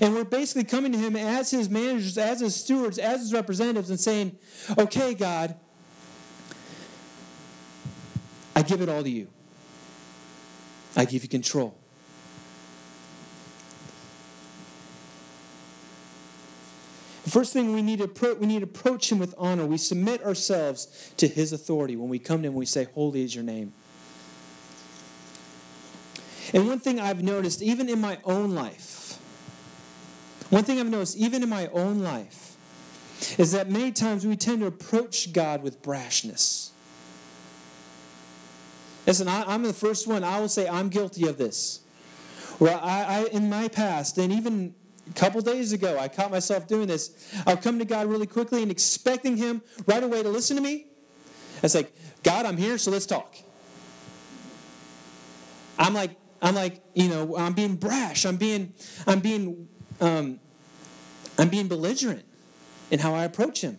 And 0.00 0.14
we're 0.14 0.24
basically 0.24 0.64
coming 0.64 0.92
to 0.92 0.98
him 0.98 1.14
as 1.14 1.50
his 1.50 1.68
managers, 1.68 2.16
as 2.16 2.40
his 2.40 2.56
stewards, 2.56 2.98
as 2.98 3.20
his 3.20 3.32
representatives, 3.32 3.90
and 3.90 4.00
saying, 4.00 4.36
Okay, 4.78 5.14
God, 5.14 5.54
I 8.56 8.62
give 8.62 8.80
it 8.80 8.88
all 8.88 9.02
to 9.02 9.10
you. 9.10 9.28
I 10.96 11.04
give 11.04 11.22
you 11.22 11.28
control. 11.28 11.76
The 17.17 17.17
first 17.28 17.52
thing 17.52 17.72
we 17.72 17.82
need 17.82 17.98
to 17.98 18.36
we 18.40 18.46
need 18.46 18.60
to 18.60 18.64
approach 18.64 19.10
him 19.10 19.18
with 19.18 19.34
honor. 19.38 19.66
We 19.66 19.78
submit 19.78 20.24
ourselves 20.24 21.12
to 21.16 21.26
his 21.26 21.52
authority 21.52 21.96
when 21.96 22.08
we 22.08 22.18
come 22.18 22.42
to 22.42 22.48
him. 22.48 22.54
We 22.54 22.66
say, 22.66 22.88
"Holy 22.94 23.22
is 23.22 23.34
your 23.34 23.44
name." 23.44 23.72
And 26.52 26.66
one 26.66 26.78
thing 26.80 26.98
I've 26.98 27.22
noticed, 27.22 27.60
even 27.60 27.88
in 27.88 28.00
my 28.00 28.18
own 28.24 28.54
life, 28.54 29.18
one 30.50 30.64
thing 30.64 30.80
I've 30.80 30.88
noticed, 30.88 31.16
even 31.16 31.42
in 31.42 31.48
my 31.48 31.66
own 31.68 32.00
life, 32.00 32.56
is 33.38 33.52
that 33.52 33.68
many 33.68 33.92
times 33.92 34.26
we 34.26 34.36
tend 34.36 34.60
to 34.60 34.66
approach 34.66 35.32
God 35.32 35.62
with 35.62 35.82
brashness. 35.82 36.70
Listen, 39.06 39.28
I, 39.28 39.54
am 39.54 39.62
the 39.62 39.72
first 39.72 40.06
one. 40.06 40.24
I 40.24 40.40
will 40.40 40.48
say 40.48 40.68
I'm 40.68 40.88
guilty 40.88 41.26
of 41.26 41.38
this. 41.38 41.80
Where 42.58 42.76
I, 42.76 43.04
I, 43.04 43.24
in 43.32 43.48
my 43.48 43.68
past, 43.68 44.18
and 44.18 44.32
even 44.32 44.74
a 45.08 45.14
couple 45.14 45.40
days 45.40 45.72
ago, 45.72 45.98
I 45.98 46.08
caught 46.08 46.30
myself 46.30 46.66
doing 46.66 46.86
this. 46.86 47.32
I'll 47.46 47.56
come 47.56 47.78
to 47.78 47.84
God 47.84 48.06
really 48.06 48.26
quickly 48.26 48.62
and 48.62 48.70
expecting 48.70 49.36
Him 49.36 49.62
right 49.86 50.02
away 50.02 50.22
to 50.22 50.28
listen 50.28 50.56
to 50.56 50.62
me. 50.62 50.86
It's 51.62 51.74
like, 51.74 51.92
God, 52.22 52.46
I'm 52.46 52.56
here, 52.56 52.78
so 52.78 52.90
let's 52.90 53.06
talk. 53.06 53.36
I'm 55.78 55.94
like, 55.94 56.16
I'm 56.40 56.54
like, 56.54 56.82
you 56.94 57.08
know, 57.08 57.36
I'm 57.36 57.52
being 57.52 57.76
brash. 57.76 58.24
I'm 58.24 58.36
being, 58.36 58.74
I'm 59.06 59.20
being, 59.20 59.68
um, 60.00 60.40
I'm 61.38 61.48
being 61.48 61.68
belligerent 61.68 62.24
in 62.90 62.98
how 62.98 63.14
I 63.14 63.24
approach 63.24 63.60
Him. 63.60 63.78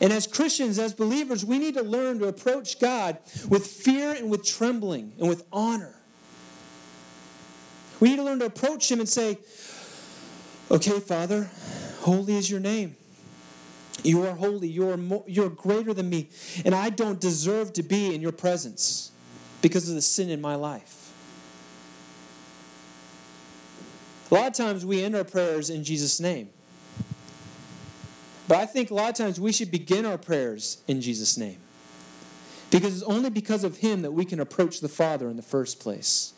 And 0.00 0.12
as 0.12 0.26
Christians, 0.26 0.78
as 0.78 0.94
believers, 0.94 1.44
we 1.44 1.58
need 1.58 1.74
to 1.74 1.82
learn 1.82 2.18
to 2.18 2.28
approach 2.28 2.78
God 2.78 3.18
with 3.48 3.66
fear 3.66 4.12
and 4.12 4.30
with 4.30 4.44
trembling 4.44 5.14
and 5.18 5.28
with 5.28 5.44
honor. 5.52 5.94
We 7.98 8.10
need 8.10 8.16
to 8.16 8.24
learn 8.24 8.40
to 8.40 8.46
approach 8.46 8.90
Him 8.90 9.00
and 9.00 9.08
say, 9.08 9.38
Okay, 10.70 10.98
Father, 10.98 11.48
holy 12.00 12.36
is 12.36 12.50
your 12.50 12.60
name. 12.60 12.96
You 14.02 14.24
are 14.26 14.34
holy. 14.34 14.68
You 14.68 14.90
are, 14.90 14.96
more, 14.96 15.24
you 15.26 15.44
are 15.44 15.48
greater 15.48 15.94
than 15.94 16.10
me. 16.10 16.28
And 16.64 16.74
I 16.74 16.90
don't 16.90 17.20
deserve 17.20 17.72
to 17.74 17.82
be 17.82 18.14
in 18.14 18.20
your 18.20 18.32
presence 18.32 19.10
because 19.62 19.88
of 19.88 19.94
the 19.94 20.02
sin 20.02 20.28
in 20.28 20.40
my 20.40 20.54
life. 20.54 21.12
A 24.30 24.34
lot 24.34 24.48
of 24.48 24.52
times 24.54 24.84
we 24.84 25.02
end 25.04 25.14
our 25.14 25.24
prayers 25.24 25.70
in 25.70 25.84
Jesus' 25.84 26.18
name. 26.18 26.50
But 28.48 28.58
I 28.58 28.66
think 28.66 28.90
a 28.90 28.94
lot 28.94 29.08
of 29.10 29.14
times 29.14 29.40
we 29.40 29.52
should 29.52 29.70
begin 29.70 30.04
our 30.04 30.18
prayers 30.18 30.78
in 30.86 31.00
Jesus' 31.00 31.36
name. 31.36 31.58
Because 32.70 32.94
it's 32.94 33.04
only 33.04 33.30
because 33.30 33.62
of 33.64 33.78
Him 33.78 34.02
that 34.02 34.12
we 34.12 34.24
can 34.24 34.40
approach 34.40 34.80
the 34.80 34.88
Father 34.88 35.28
in 35.28 35.36
the 35.36 35.42
first 35.42 35.78
place. 35.78 36.32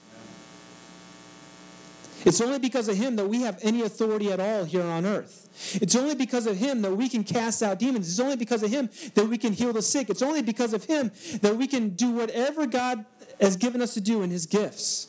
It's 2.25 2.41
only 2.41 2.59
because 2.59 2.89
of 2.89 2.97
Him 2.97 3.17
that 3.17 3.27
we 3.27 3.43
have 3.43 3.59
any 3.63 3.83
authority 3.83 4.33
at 4.33 4.41
all 4.41 4.65
here 4.65 4.83
on 4.83 5.07
earth. 5.07 5.49
It's 5.81 5.97
only 5.97 6.15
because 6.15 6.47
of 6.47 6.57
Him 6.57 6.83
that 6.83 6.95
we 6.95 7.09
can 7.09 7.25
cast 7.25 7.63
out 7.63 7.79
demons. 7.79 8.09
It's 8.09 8.21
only 8.21 8.37
because 8.37 8.63
of 8.63 8.71
Him 8.71 8.91
that 9.15 9.29
we 9.29 9.39
can 9.39 9.53
heal 9.53 9.73
the 9.73 9.83
sick. 9.83 10.11
It's 10.11 10.23
only 10.23 10.43
because 10.43 10.73
of 10.73 10.85
Him 10.85 11.13
that 11.43 11.57
we 11.57 11.67
can 11.67 11.91
do 11.91 12.11
whatever 12.11 12.67
God 12.67 13.05
has 13.41 13.57
given 13.57 13.81
us 13.81 13.95
to 13.95 14.01
do 14.01 14.23
in 14.23 14.31
His 14.31 14.47
gifts. 14.47 15.09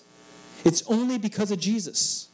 It's 0.63 0.83
only 0.87 1.17
because 1.17 1.51
of 1.51 1.59
Jesus. 1.59 2.29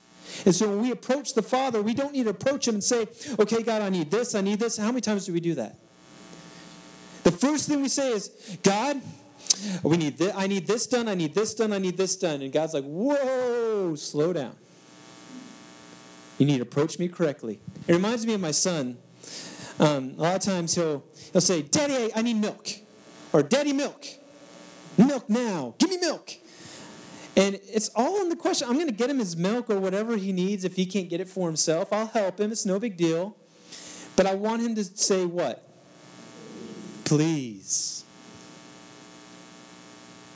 And 0.45 0.53
so 0.53 0.67
when 0.67 0.81
we 0.81 0.91
approach 0.91 1.33
the 1.33 1.41
Father, 1.41 1.81
we 1.81 1.93
don't 1.93 2.13
need 2.13 2.23
to 2.23 2.31
approach 2.31 2.67
Him 2.67 2.75
and 2.75 2.83
say, 2.83 3.07
okay, 3.39 3.63
God, 3.63 3.81
I 3.81 3.89
need 3.89 4.11
this, 4.11 4.35
I 4.35 4.41
need 4.41 4.59
this. 4.59 4.77
How 4.77 4.87
many 4.87 5.01
times 5.01 5.25
do 5.25 5.33
we 5.33 5.39
do 5.39 5.55
that? 5.55 5.77
The 7.23 7.31
first 7.31 7.67
thing 7.69 7.81
we 7.81 7.87
say 7.87 8.11
is, 8.11 8.57
God, 8.61 9.01
we 9.83 9.97
need 9.97 10.17
this, 10.17 10.33
I 10.35 10.47
need 10.47 10.67
this 10.67 10.85
done, 10.85 11.07
I 11.07 11.15
need 11.15 11.33
this 11.33 11.55
done, 11.55 11.73
I 11.73 11.77
need 11.77 11.97
this 11.97 12.15
done. 12.17 12.41
And 12.41 12.51
God's 12.51 12.73
like, 12.73 12.83
whoa, 12.83 13.95
slow 13.95 14.33
down. 14.33 14.55
You 16.37 16.45
need 16.45 16.57
to 16.57 16.63
approach 16.63 16.99
me 16.99 17.07
correctly. 17.07 17.59
It 17.87 17.93
reminds 17.93 18.25
me 18.25 18.33
of 18.33 18.41
my 18.41 18.51
son. 18.51 18.97
Um, 19.79 20.15
a 20.17 20.21
lot 20.21 20.35
of 20.35 20.41
times 20.41 20.75
he'll, 20.75 21.03
he'll 21.31 21.41
say, 21.41 21.61
Daddy, 21.61 22.11
I 22.15 22.21
need 22.21 22.35
milk. 22.35 22.67
Or 23.33 23.43
Daddy, 23.43 23.73
milk. 23.73 24.05
Milk 24.97 25.29
now. 25.29 25.75
Give 25.77 25.89
me 25.89 25.97
milk. 25.97 26.31
And 27.37 27.59
it's 27.67 27.89
all 27.95 28.21
in 28.21 28.29
the 28.29 28.35
question. 28.35 28.67
I'm 28.69 28.75
going 28.75 28.87
to 28.87 28.93
get 28.93 29.09
him 29.09 29.19
his 29.19 29.35
milk 29.35 29.69
or 29.69 29.77
whatever 29.77 30.15
he 30.15 30.31
needs 30.31 30.63
if 30.63 30.75
he 30.75 30.85
can't 30.85 31.09
get 31.09 31.19
it 31.19 31.27
for 31.27 31.47
himself. 31.47 31.91
I'll 31.91 32.07
help 32.07 32.39
him. 32.39 32.51
It's 32.51 32.65
no 32.65 32.79
big 32.79 32.95
deal. 32.95 33.35
But 34.15 34.25
I 34.25 34.35
want 34.35 34.61
him 34.61 34.75
to 34.75 34.83
say 34.83 35.25
what? 35.25 35.67
Please. 37.03 38.05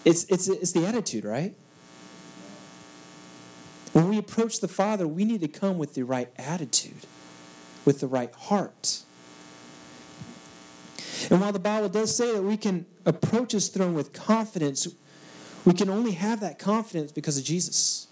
It's, 0.03 0.25
it's, 0.25 0.49
it's 0.49 0.73
the 0.73 0.85
attitude, 0.85 1.23
right? 1.23 1.55
When 3.99 4.07
we 4.07 4.17
approach 4.17 4.61
the 4.61 4.69
Father, 4.69 5.05
we 5.05 5.25
need 5.25 5.41
to 5.41 5.49
come 5.49 5.77
with 5.77 5.93
the 5.93 6.03
right 6.03 6.29
attitude, 6.37 7.05
with 7.83 7.99
the 7.99 8.07
right 8.07 8.33
heart. 8.33 8.99
And 11.29 11.41
while 11.41 11.51
the 11.51 11.59
Bible 11.59 11.89
does 11.89 12.15
say 12.15 12.31
that 12.31 12.41
we 12.41 12.55
can 12.55 12.85
approach 13.05 13.51
His 13.51 13.67
throne 13.67 13.95
with 13.95 14.13
confidence, 14.13 14.87
we 15.65 15.73
can 15.73 15.89
only 15.89 16.13
have 16.13 16.39
that 16.39 16.57
confidence 16.57 17.11
because 17.11 17.37
of 17.37 17.43
Jesus. 17.43 18.07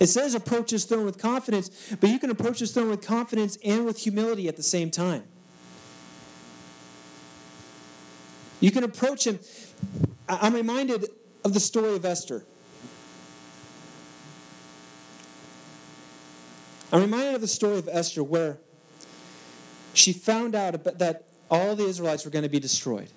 It 0.00 0.06
says 0.06 0.34
approach 0.34 0.70
His 0.70 0.86
throne 0.86 1.04
with 1.04 1.18
confidence, 1.18 1.94
but 2.00 2.08
you 2.08 2.18
can 2.18 2.30
approach 2.30 2.60
His 2.60 2.72
throne 2.72 2.88
with 2.88 3.06
confidence 3.06 3.58
and 3.62 3.84
with 3.84 3.98
humility 3.98 4.48
at 4.48 4.56
the 4.56 4.62
same 4.62 4.90
time. 4.90 5.24
You 8.58 8.70
can 8.70 8.84
approach 8.84 9.26
Him. 9.26 9.38
I'm 10.30 10.54
reminded 10.54 11.10
of 11.44 11.52
the 11.52 11.60
story 11.60 11.94
of 11.94 12.06
Esther. 12.06 12.46
I'm 16.92 17.00
reminded 17.00 17.34
of 17.34 17.40
the 17.40 17.48
story 17.48 17.78
of 17.78 17.88
Esther 17.90 18.22
where 18.22 18.58
she 19.94 20.12
found 20.12 20.54
out 20.54 20.84
that 20.98 21.24
all 21.50 21.74
the 21.74 21.86
Israelites 21.86 22.24
were 22.24 22.30
going 22.30 22.42
to 22.42 22.50
be 22.50 22.60
destroyed. 22.60 23.08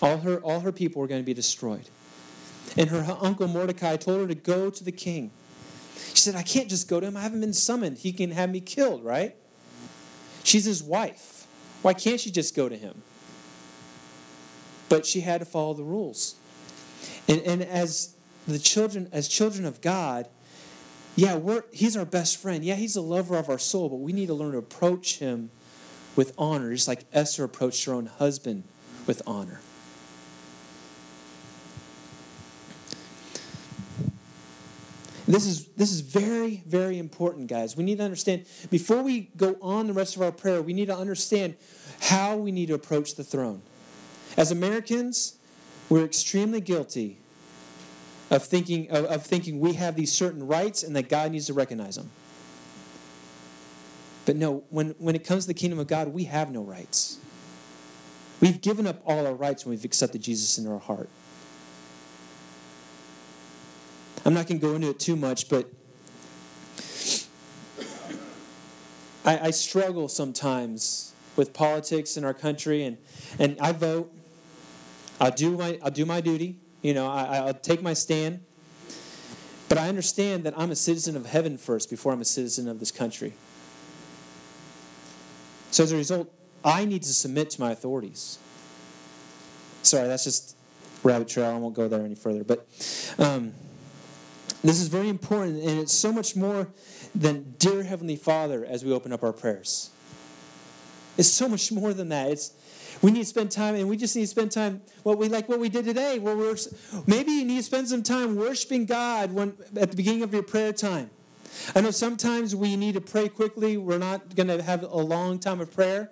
All 0.00 0.18
her, 0.18 0.38
all 0.38 0.60
her 0.60 0.70
people 0.70 1.02
were 1.02 1.08
going 1.08 1.20
to 1.20 1.26
be 1.26 1.34
destroyed. 1.34 1.88
And 2.76 2.90
her 2.90 3.16
uncle 3.20 3.48
Mordecai 3.48 3.96
told 3.96 4.20
her 4.20 4.26
to 4.28 4.34
go 4.34 4.70
to 4.70 4.84
the 4.84 4.92
king. 4.92 5.32
She 6.10 6.20
said, 6.20 6.36
I 6.36 6.42
can't 6.42 6.68
just 6.68 6.88
go 6.88 7.00
to 7.00 7.06
him. 7.06 7.16
I 7.16 7.22
haven't 7.22 7.40
been 7.40 7.52
summoned. 7.52 7.98
He 7.98 8.12
can 8.12 8.30
have 8.30 8.50
me 8.50 8.60
killed, 8.60 9.04
right? 9.04 9.34
She's 10.44 10.64
his 10.64 10.82
wife. 10.82 11.46
Why 11.82 11.94
can't 11.94 12.20
she 12.20 12.30
just 12.30 12.54
go 12.54 12.68
to 12.68 12.76
him? 12.76 13.02
But 14.88 15.06
she 15.06 15.20
had 15.20 15.40
to 15.40 15.44
follow 15.44 15.74
the 15.74 15.82
rules. 15.82 16.36
And, 17.26 17.42
and 17.42 17.62
as 17.62 18.14
the 18.46 18.58
children, 18.58 19.08
as 19.12 19.28
children 19.28 19.64
of 19.64 19.80
God, 19.80 20.28
yeah, 21.18 21.34
we're, 21.34 21.64
he's 21.72 21.96
our 21.96 22.04
best 22.04 22.36
friend. 22.36 22.64
Yeah, 22.64 22.76
he's 22.76 22.94
the 22.94 23.02
lover 23.02 23.36
of 23.36 23.48
our 23.48 23.58
soul, 23.58 23.88
but 23.88 23.96
we 23.96 24.12
need 24.12 24.26
to 24.26 24.34
learn 24.34 24.52
to 24.52 24.58
approach 24.58 25.18
him 25.18 25.50
with 26.14 26.32
honor, 26.38 26.72
just 26.72 26.86
like 26.86 27.06
Esther 27.12 27.42
approached 27.42 27.84
her 27.86 27.92
own 27.92 28.06
husband 28.06 28.62
with 29.04 29.20
honor. 29.26 29.60
This 35.26 35.44
is, 35.44 35.66
this 35.70 35.90
is 35.90 36.02
very, 36.02 36.62
very 36.66 36.98
important, 36.98 37.48
guys. 37.48 37.76
We 37.76 37.82
need 37.82 37.98
to 37.98 38.04
understand, 38.04 38.46
before 38.70 39.02
we 39.02 39.30
go 39.36 39.56
on 39.60 39.88
the 39.88 39.92
rest 39.94 40.14
of 40.14 40.22
our 40.22 40.30
prayer, 40.30 40.62
we 40.62 40.72
need 40.72 40.86
to 40.86 40.96
understand 40.96 41.56
how 42.00 42.36
we 42.36 42.52
need 42.52 42.66
to 42.66 42.74
approach 42.74 43.16
the 43.16 43.24
throne. 43.24 43.62
As 44.36 44.52
Americans, 44.52 45.34
we're 45.88 46.04
extremely 46.04 46.60
guilty 46.60 47.18
of 48.30 48.44
thinking, 48.44 48.90
of, 48.90 49.04
of 49.06 49.26
thinking 49.26 49.60
we 49.60 49.74
have 49.74 49.96
these 49.96 50.12
certain 50.12 50.46
rights 50.46 50.82
and 50.82 50.94
that 50.96 51.08
God 51.08 51.32
needs 51.32 51.46
to 51.46 51.54
recognize 51.54 51.96
them. 51.96 52.10
But 54.26 54.36
no, 54.36 54.64
when, 54.68 54.94
when 54.98 55.14
it 55.14 55.24
comes 55.24 55.44
to 55.44 55.48
the 55.48 55.54
kingdom 55.54 55.78
of 55.78 55.86
God, 55.86 56.08
we 56.08 56.24
have 56.24 56.50
no 56.50 56.62
rights. 56.62 57.18
We've 58.40 58.60
given 58.60 58.86
up 58.86 59.00
all 59.06 59.26
our 59.26 59.34
rights 59.34 59.64
when 59.64 59.70
we've 59.70 59.84
accepted 59.84 60.20
Jesus 60.20 60.58
into 60.58 60.70
our 60.70 60.78
heart. 60.78 61.08
I'm 64.24 64.34
not 64.34 64.46
going 64.46 64.60
to 64.60 64.66
go 64.66 64.74
into 64.74 64.90
it 64.90 65.00
too 65.00 65.16
much, 65.16 65.48
but 65.48 65.70
I, 69.24 69.46
I, 69.46 69.50
struggle 69.50 70.08
sometimes 70.08 71.14
with 71.34 71.52
politics 71.52 72.16
in 72.16 72.24
our 72.24 72.34
country, 72.34 72.84
and, 72.84 72.98
and 73.38 73.56
I 73.60 73.72
vote. 73.72 74.12
I'll 75.20 75.30
do 75.30 75.56
my 75.56 75.78
I'll 75.82 75.90
do 75.90 76.04
my 76.04 76.20
duty. 76.20 76.58
You 76.82 76.94
know, 76.94 77.08
I, 77.08 77.38
I'll 77.38 77.54
take 77.54 77.82
my 77.82 77.94
stand. 77.94 78.40
But 79.68 79.78
I 79.78 79.88
understand 79.88 80.44
that 80.44 80.54
I'm 80.56 80.70
a 80.70 80.76
citizen 80.76 81.16
of 81.16 81.26
heaven 81.26 81.58
first 81.58 81.90
before 81.90 82.12
I'm 82.12 82.20
a 82.20 82.24
citizen 82.24 82.68
of 82.68 82.80
this 82.80 82.90
country. 82.90 83.34
So 85.70 85.84
as 85.84 85.92
a 85.92 85.96
result, 85.96 86.32
I 86.64 86.84
need 86.84 87.02
to 87.02 87.12
submit 87.12 87.50
to 87.50 87.60
my 87.60 87.72
authorities. 87.72 88.38
Sorry, 89.82 90.08
that's 90.08 90.24
just 90.24 90.56
rabbit 91.02 91.28
trail. 91.28 91.50
I 91.50 91.58
won't 91.58 91.74
go 91.74 91.86
there 91.86 92.04
any 92.04 92.14
further. 92.14 92.44
But 92.44 92.66
um, 93.18 93.52
this 94.62 94.80
is 94.80 94.88
very 94.88 95.08
important, 95.08 95.62
and 95.62 95.78
it's 95.78 95.92
so 95.92 96.12
much 96.12 96.34
more 96.34 96.68
than 97.14 97.54
Dear 97.58 97.82
Heavenly 97.82 98.16
Father 98.16 98.64
as 98.64 98.84
we 98.84 98.92
open 98.92 99.12
up 99.12 99.22
our 99.22 99.32
prayers. 99.32 99.90
It's 101.16 101.28
so 101.28 101.48
much 101.48 101.70
more 101.70 101.92
than 101.92 102.08
that. 102.08 102.30
It's 102.30 102.52
we 103.00 103.10
need 103.10 103.20
to 103.20 103.26
spend 103.26 103.50
time, 103.50 103.74
and 103.76 103.88
we 103.88 103.96
just 103.96 104.16
need 104.16 104.22
to 104.22 104.28
spend 104.28 104.50
time. 104.50 104.82
What 105.02 105.18
we 105.18 105.28
like, 105.28 105.48
what 105.48 105.60
we 105.60 105.68
did 105.68 105.84
today. 105.84 106.18
Where 106.18 106.36
we're 106.36 106.56
maybe 107.06 107.32
you 107.32 107.44
need 107.44 107.58
to 107.58 107.62
spend 107.62 107.88
some 107.88 108.02
time 108.02 108.36
worshiping 108.36 108.86
God 108.86 109.32
when 109.32 109.54
at 109.76 109.90
the 109.90 109.96
beginning 109.96 110.22
of 110.22 110.32
your 110.32 110.42
prayer 110.42 110.72
time. 110.72 111.10
I 111.74 111.80
know 111.80 111.90
sometimes 111.90 112.54
we 112.54 112.76
need 112.76 112.94
to 112.94 113.00
pray 113.00 113.28
quickly. 113.28 113.76
We're 113.76 113.98
not 113.98 114.34
going 114.34 114.48
to 114.48 114.62
have 114.62 114.82
a 114.82 114.96
long 114.96 115.38
time 115.38 115.60
of 115.60 115.72
prayer, 115.72 116.10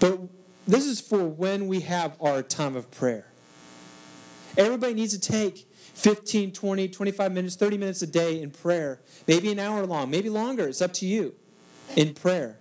but 0.00 0.20
this 0.66 0.84
is 0.84 1.00
for 1.00 1.24
when 1.24 1.66
we 1.66 1.80
have 1.80 2.16
our 2.20 2.42
time 2.42 2.76
of 2.76 2.90
prayer. 2.90 3.26
Everybody 4.56 4.94
needs 4.94 5.16
to 5.16 5.20
take 5.20 5.68
15, 5.94 6.52
20, 6.52 6.88
25 6.88 7.32
minutes, 7.32 7.56
30 7.56 7.78
minutes 7.78 8.02
a 8.02 8.06
day 8.06 8.40
in 8.40 8.50
prayer, 8.50 9.00
maybe 9.26 9.50
an 9.52 9.58
hour 9.58 9.84
long, 9.86 10.10
maybe 10.10 10.28
longer. 10.28 10.68
It's 10.68 10.82
up 10.82 10.92
to 10.94 11.06
you 11.06 11.34
in 11.96 12.14
prayer. 12.14 12.58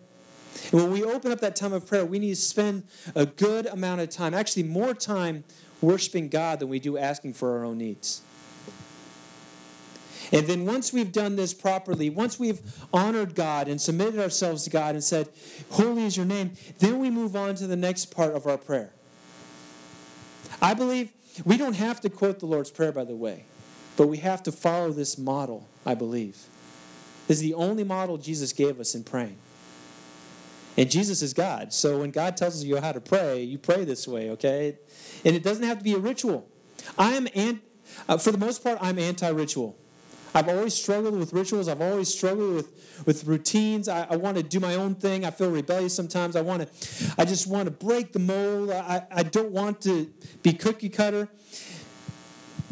And 0.72 0.82
when 0.82 0.92
we 0.92 1.04
open 1.04 1.32
up 1.32 1.40
that 1.42 1.56
time 1.56 1.74
of 1.74 1.88
prayer, 1.88 2.06
we 2.06 2.20
need 2.20 2.32
to 2.32 2.36
spend 2.36 2.84
a 3.16 3.26
good 3.26 3.66
amount 3.68 4.02
of 4.02 4.10
time, 4.10 4.34
actually, 4.34 4.64
more 4.64 4.94
time 4.94 5.44
worshiping 5.82 6.30
God 6.30 6.60
than 6.60 6.70
we 6.70 6.80
do 6.80 6.98
asking 6.98 7.34
for 7.34 7.58
our 7.58 7.66
own 7.66 7.78
needs. 7.78 8.22
And 10.32 10.48
then 10.48 10.66
once 10.66 10.92
we've 10.92 11.12
done 11.12 11.36
this 11.36 11.54
properly, 11.54 12.10
once 12.10 12.40
we've 12.40 12.62
honored 12.92 13.36
God 13.36 13.68
and 13.68 13.80
submitted 13.80 14.20
ourselves 14.20 14.64
to 14.64 14.70
God 14.70 14.96
and 14.96 15.04
said, 15.04 15.30
Holy 15.72 16.06
is 16.06 16.18
your 16.18 16.26
name, 16.26 16.54
then 16.80 17.00
we 17.00 17.10
move 17.10 17.36
on 17.36 17.56
to 17.56 17.68
the 17.68 17.76
next 17.76 18.06
part 18.06 18.34
of 18.34 18.48
our 18.48 18.58
prayer. 18.58 18.92
I 20.62 20.74
believe 20.74 21.12
we 21.46 21.58
don't 21.58 21.76
have 21.76 22.02
to 22.02 22.10
quote 22.10 22.40
the 22.40 22.46
Lord's 22.46 22.72
Prayer, 22.72 22.92
by 22.92 23.04
the 23.04 23.16
way, 23.16 23.44
but 23.98 24.08
we 24.08 24.18
have 24.18 24.42
to 24.44 24.52
follow 24.52 24.92
this 24.92 25.18
model, 25.18 25.68
I 25.86 25.94
believe. 25.94 26.38
This 27.28 27.38
is 27.38 27.42
the 27.42 27.54
only 27.54 27.84
model 27.84 28.18
Jesus 28.18 28.54
gave 28.54 28.80
us 28.80 28.96
in 28.96 29.04
praying. 29.04 29.38
And 30.78 30.90
Jesus 30.90 31.22
is 31.22 31.34
God. 31.34 31.72
So 31.72 32.00
when 32.00 32.12
God 32.12 32.36
tells 32.36 32.64
you 32.64 32.78
how 32.78 32.92
to 32.92 33.02
pray, 33.02 33.44
you 33.44 33.58
pray 33.58 33.84
this 33.86 34.08
way, 34.08 34.32
okay? 34.32 34.78
And 35.24 35.36
it 35.36 35.44
doesn't 35.44 35.64
have 35.64 35.78
to 35.78 35.84
be 35.84 35.94
a 35.94 36.00
ritual. 36.00 36.50
I 36.98 37.14
am, 37.14 37.28
an, 37.36 37.62
uh, 38.10 38.18
for 38.18 38.32
the 38.32 38.38
most 38.38 38.64
part, 38.64 38.80
I'm 38.82 38.98
anti 38.98 39.30
ritual. 39.30 39.78
I've 40.36 40.50
always 40.50 40.74
struggled 40.74 41.18
with 41.18 41.32
rituals. 41.32 41.68
I've 41.68 41.82
always 41.82 42.12
struggled 42.12 42.56
with, 42.56 43.04
with 43.06 43.26
routines. 43.26 43.88
I, 43.88 44.08
I 44.10 44.16
want 44.16 44.38
to 44.38 44.44
do 44.44 44.60
my 44.60 44.76
own 44.76 44.96
thing. 44.96 45.26
I 45.26 45.32
feel 45.32 45.52
rebellious 45.52 45.94
sometimes. 45.94 46.36
I 46.36 46.42
want 46.42 46.64
to, 46.64 47.14
I 47.20 47.26
just 47.26 47.46
want 47.46 47.66
to 47.66 47.72
break 47.72 48.14
the 48.14 48.20
mold. 48.20 48.72
I, 48.72 49.06
I 49.12 49.24
don't 49.24 49.52
want 49.52 49.82
to 49.82 50.12
be 50.42 50.54
cookie 50.54 50.90
cutter. 50.90 51.30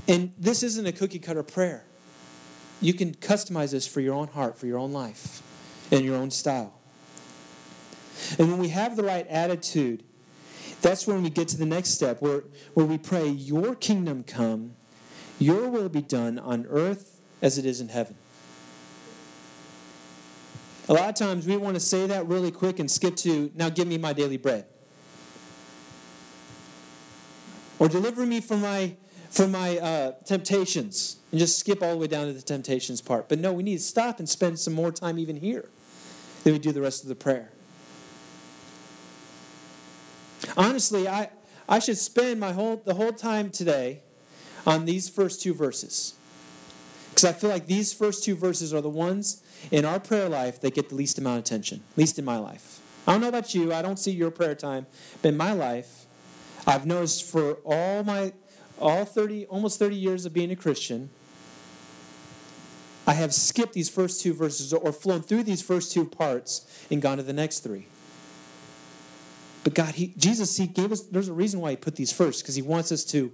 And 0.08 0.34
this 0.40 0.64
isn't 0.64 0.88
a 0.88 0.92
cookie 0.92 1.20
cutter 1.20 1.44
prayer. 1.44 1.86
You 2.82 2.96
can 2.96 3.14
customize 3.14 3.72
this 3.72 3.86
for 3.86 4.02
your 4.02 4.16
own 4.16 4.30
heart, 4.30 4.58
for 4.58 4.66
your 4.66 4.80
own 4.80 4.92
life, 4.92 5.44
and 5.92 6.04
your 6.04 6.16
own 6.16 6.32
style. 6.32 6.81
And 8.38 8.50
when 8.50 8.60
we 8.60 8.70
have 8.70 8.96
the 8.96 9.04
right 9.04 9.28
attitude, 9.28 10.04
that's 10.82 11.06
when 11.06 11.22
we 11.22 11.30
get 11.30 11.48
to 11.50 11.58
the 11.58 11.66
next 11.66 11.90
step 11.90 12.22
where, 12.22 12.44
where 12.74 12.86
we 12.86 12.98
pray, 12.98 13.28
Your 13.28 13.76
kingdom 13.76 14.24
come, 14.24 14.74
your 15.40 15.70
will 15.70 15.90
be 15.90 16.02
done 16.02 16.40
on 16.40 16.66
earth 16.70 17.20
as 17.42 17.58
it 17.58 17.66
is 17.66 17.82
in 17.82 17.90
heaven. 17.90 18.16
A 20.90 20.94
lot 20.94 21.10
of 21.10 21.16
times 21.16 21.48
we 21.48 21.58
want 21.58 21.76
to 21.76 21.80
say 21.80 22.08
that 22.08 22.28
really 22.28 22.52
quick 22.52 22.80
and 22.80 22.90
skip 22.90 23.16
to, 23.18 23.52
now 23.56 23.70
give 23.70 23.88
me 23.88 23.98
my 23.98 24.14
daily 24.14 24.38
bread. 24.38 24.66
Or 27.80 27.88
deliver 27.88 28.26
me 28.26 28.42
from 28.42 28.62
my, 28.62 28.96
from 29.30 29.52
my 29.52 29.78
uh, 29.78 30.12
temptations 30.26 31.18
and 31.32 31.40
just 31.40 31.58
skip 31.58 31.82
all 31.82 31.92
the 31.92 31.98
way 31.98 32.08
down 32.08 32.28
to 32.28 32.34
the 32.34 32.42
temptations 32.42 33.02
part. 33.02 33.30
But 33.30 33.40
no, 33.40 33.54
we 33.54 33.64
need 33.64 33.78
to 33.78 33.84
stop 33.84 34.20
and 34.20 34.28
spend 34.28 34.60
some 34.60 34.74
more 34.74 34.92
time 34.92 35.18
even 35.18 35.38
here 35.38 35.70
than 36.44 36.54
we 36.54 36.60
do 36.60 36.72
the 36.72 36.82
rest 36.82 37.04
of 37.04 37.10
the 37.10 37.16
prayer. 37.16 37.52
Honestly, 40.58 41.08
I, 41.08 41.30
I 41.68 41.80
should 41.80 41.98
spend 41.98 42.40
my 42.40 42.52
whole, 42.54 42.82
the 42.84 42.96
whole 42.96 43.14
time 43.14 43.50
today 43.50 44.02
on 44.66 44.86
these 44.86 45.10
first 45.10 45.42
two 45.42 45.54
verses. 45.54 46.16
Because 47.10 47.26
I 47.26 47.34
feel 47.34 47.50
like 47.50 47.68
these 47.68 47.94
first 47.94 48.24
two 48.24 48.36
verses 48.36 48.74
are 48.74 48.82
the 48.82 48.90
ones 48.90 49.44
in 49.70 49.86
our 49.86 50.00
prayer 50.00 50.30
life 50.30 50.62
that 50.62 50.74
get 50.74 50.90
the 50.90 50.96
least 50.96 51.18
amount 51.18 51.40
of 51.40 51.46
attention, 51.46 51.82
at 51.92 51.98
least 51.98 52.18
in 52.18 52.26
my 52.26 52.38
life. 52.38 52.80
I 53.06 53.14
don't 53.14 53.22
know 53.22 53.28
about 53.28 53.54
you, 53.54 53.74
I 53.74 53.82
don't 53.82 53.98
see 53.98 54.12
your 54.12 54.32
prayer 54.32 54.56
time, 54.56 54.86
but 55.22 55.30
in 55.30 55.38
my 55.38 55.54
life, 55.54 56.06
I've 56.66 56.86
noticed 56.86 57.30
for 57.30 57.56
all 57.66 58.04
my 58.04 58.34
all 58.80 59.06
30 59.06 59.46
almost 59.46 59.78
30 59.78 59.96
years 59.96 60.26
of 60.26 60.34
being 60.34 60.52
a 60.52 60.56
Christian, 60.56 61.10
I 63.06 63.14
have 63.14 63.34
skipped 63.34 63.74
these 63.74 63.90
first 63.90 64.22
two 64.22 64.34
verses 64.34 64.74
or 64.74 64.92
flown 64.92 65.22
through 65.22 65.44
these 65.44 65.62
first 65.62 65.92
two 65.92 66.06
parts 66.06 66.66
and 66.90 67.02
gone 67.02 67.18
to 67.18 67.24
the 67.24 67.34
next 67.34 67.60
three. 67.60 67.88
But 69.64 69.76
God, 69.76 69.96
he, 69.96 70.14
Jesus, 70.18 70.58
He 70.58 70.68
gave 70.68 70.92
us, 70.92 71.02
there's 71.02 71.28
a 71.28 71.34
reason 71.34 71.60
why 71.60 71.72
He 71.72 71.76
put 71.76 71.96
these 71.96 72.12
first, 72.12 72.44
because 72.44 72.56
He 72.56 72.62
wants 72.62 72.92
us 72.92 73.04
to 73.06 73.32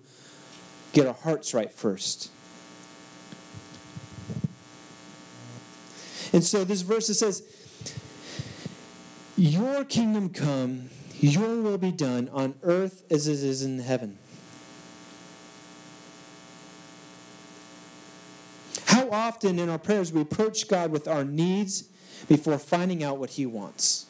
get 0.91 1.07
our 1.07 1.13
hearts 1.13 1.53
right 1.53 1.71
first. 1.71 2.31
And 6.33 6.43
so 6.43 6.63
this 6.63 6.81
verse 6.81 7.09
it 7.09 7.15
says, 7.15 7.43
Your 9.37 9.85
kingdom 9.85 10.29
come, 10.29 10.89
your 11.19 11.61
will 11.61 11.77
be 11.77 11.91
done 11.91 12.29
on 12.33 12.55
earth 12.63 13.03
as 13.09 13.27
it 13.27 13.41
is 13.43 13.63
in 13.63 13.79
heaven. 13.79 14.17
How 18.85 19.09
often 19.09 19.59
in 19.59 19.69
our 19.69 19.79
prayers 19.79 20.11
we 20.11 20.21
approach 20.21 20.67
God 20.67 20.91
with 20.91 21.07
our 21.07 21.23
needs 21.23 21.85
before 22.27 22.57
finding 22.57 23.03
out 23.03 23.17
what 23.17 23.31
He 23.31 23.45
wants? 23.45 24.06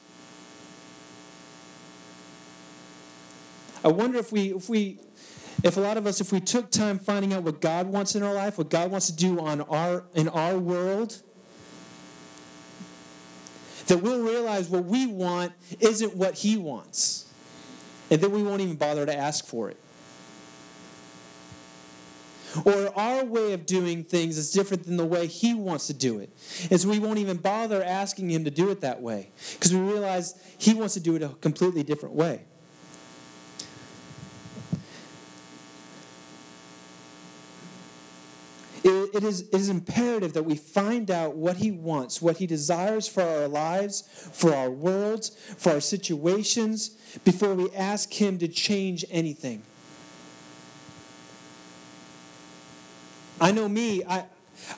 I 3.87 3.89
wonder 3.89 4.19
if 4.19 4.33
we, 4.33 4.53
if 4.53 4.67
we, 4.67 4.99
if 5.63 5.77
a 5.77 5.79
lot 5.79 5.95
of 5.95 6.05
us, 6.05 6.19
if 6.19 6.33
we 6.33 6.41
took 6.41 6.71
time 6.71 6.99
finding 6.99 7.31
out 7.31 7.43
what 7.43 7.61
God 7.61 7.87
wants 7.87 8.15
in 8.15 8.23
our 8.23 8.33
life, 8.33 8.57
what 8.57 8.69
God 8.69 8.91
wants 8.91 9.07
to 9.07 9.15
do 9.15 9.39
on 9.39 9.61
our 9.61 10.03
in 10.13 10.27
our 10.27 10.57
world, 10.57 11.21
that 13.87 13.99
we'll 13.99 14.21
realize 14.23 14.67
what 14.67 14.83
we 14.83 15.07
want 15.07 15.53
isn't 15.79 16.17
what 16.17 16.33
He 16.33 16.57
wants. 16.57 17.31
And 18.11 18.19
then 18.19 18.31
we 18.31 18.43
won't 18.43 18.59
even 18.59 18.75
bother 18.75 19.05
to 19.05 19.15
ask 19.15 19.45
for 19.45 19.69
it. 19.69 19.77
Or 22.65 22.91
our 22.99 23.23
way 23.23 23.53
of 23.53 23.65
doing 23.65 24.03
things 24.03 24.37
is 24.37 24.51
different 24.51 24.83
than 24.83 24.97
the 24.97 25.05
way 25.05 25.27
He 25.27 25.53
wants 25.53 25.87
to 25.87 25.93
do 25.93 26.19
it. 26.19 26.29
And 26.69 26.77
so 26.77 26.89
we 26.89 26.99
won't 26.99 27.19
even 27.19 27.37
bother 27.37 27.81
asking 27.81 28.31
Him 28.31 28.43
to 28.43 28.51
do 28.51 28.69
it 28.69 28.81
that 28.81 29.01
way 29.01 29.31
because 29.53 29.73
we 29.73 29.79
realize 29.79 30.33
He 30.57 30.73
wants 30.73 30.93
to 30.95 30.99
do 30.99 31.15
it 31.15 31.23
a 31.23 31.29
completely 31.29 31.83
different 31.83 32.13
way. 32.13 32.43
It, 38.87 39.15
it, 39.15 39.23
is, 39.25 39.41
it 39.41 39.53
is 39.53 39.67
imperative 39.67 40.31
that 40.31 40.43
we 40.43 40.55
find 40.55 41.11
out 41.11 41.35
what 41.35 41.57
He 41.57 41.71
wants, 41.71 42.21
what 42.21 42.37
He 42.37 42.47
desires 42.47 43.05
for 43.05 43.21
our 43.21 43.47
lives, 43.47 44.01
for 44.31 44.55
our 44.55 44.71
worlds, 44.71 45.29
for 45.57 45.73
our 45.73 45.81
situations, 45.81 46.91
before 47.25 47.53
we 47.53 47.69
ask 47.71 48.13
Him 48.13 48.37
to 48.37 48.47
change 48.47 49.03
anything. 49.11 49.61
I 53.41 53.51
know 53.51 53.67
me, 53.67 54.05
I, 54.05 54.23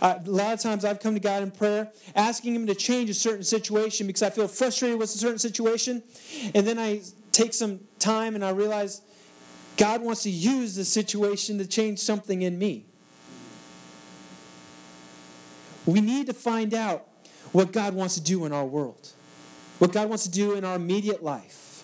I, 0.01 0.13
a 0.13 0.21
lot 0.25 0.53
of 0.53 0.59
times 0.59 0.85
I've 0.85 0.99
come 0.99 1.13
to 1.13 1.19
God 1.19 1.43
in 1.43 1.51
prayer 1.51 1.91
asking 2.15 2.55
Him 2.55 2.65
to 2.65 2.73
change 2.73 3.11
a 3.11 3.13
certain 3.13 3.43
situation 3.43 4.07
because 4.07 4.23
I 4.23 4.31
feel 4.31 4.47
frustrated 4.47 4.97
with 4.97 5.13
a 5.13 5.19
certain 5.19 5.37
situation. 5.37 6.01
And 6.55 6.65
then 6.65 6.79
I 6.79 7.01
take 7.31 7.53
some 7.53 7.81
time 7.99 8.33
and 8.33 8.43
I 8.43 8.49
realize 8.49 9.01
God 9.77 10.01
wants 10.01 10.23
to 10.23 10.31
use 10.31 10.75
the 10.75 10.83
situation 10.83 11.59
to 11.59 11.67
change 11.67 11.99
something 11.99 12.41
in 12.41 12.57
me. 12.57 12.88
We 15.89 16.01
need 16.01 16.27
to 16.27 16.33
find 16.33 16.73
out 16.75 17.07
what 17.51 17.71
God 17.71 17.95
wants 17.95 18.13
to 18.13 18.21
do 18.21 18.45
in 18.45 18.53
our 18.53 18.65
world, 18.65 19.09
what 19.79 19.91
God 19.91 20.07
wants 20.07 20.23
to 20.25 20.31
do 20.31 20.53
in 20.53 20.63
our 20.63 20.75
immediate 20.75 21.23
life. 21.23 21.83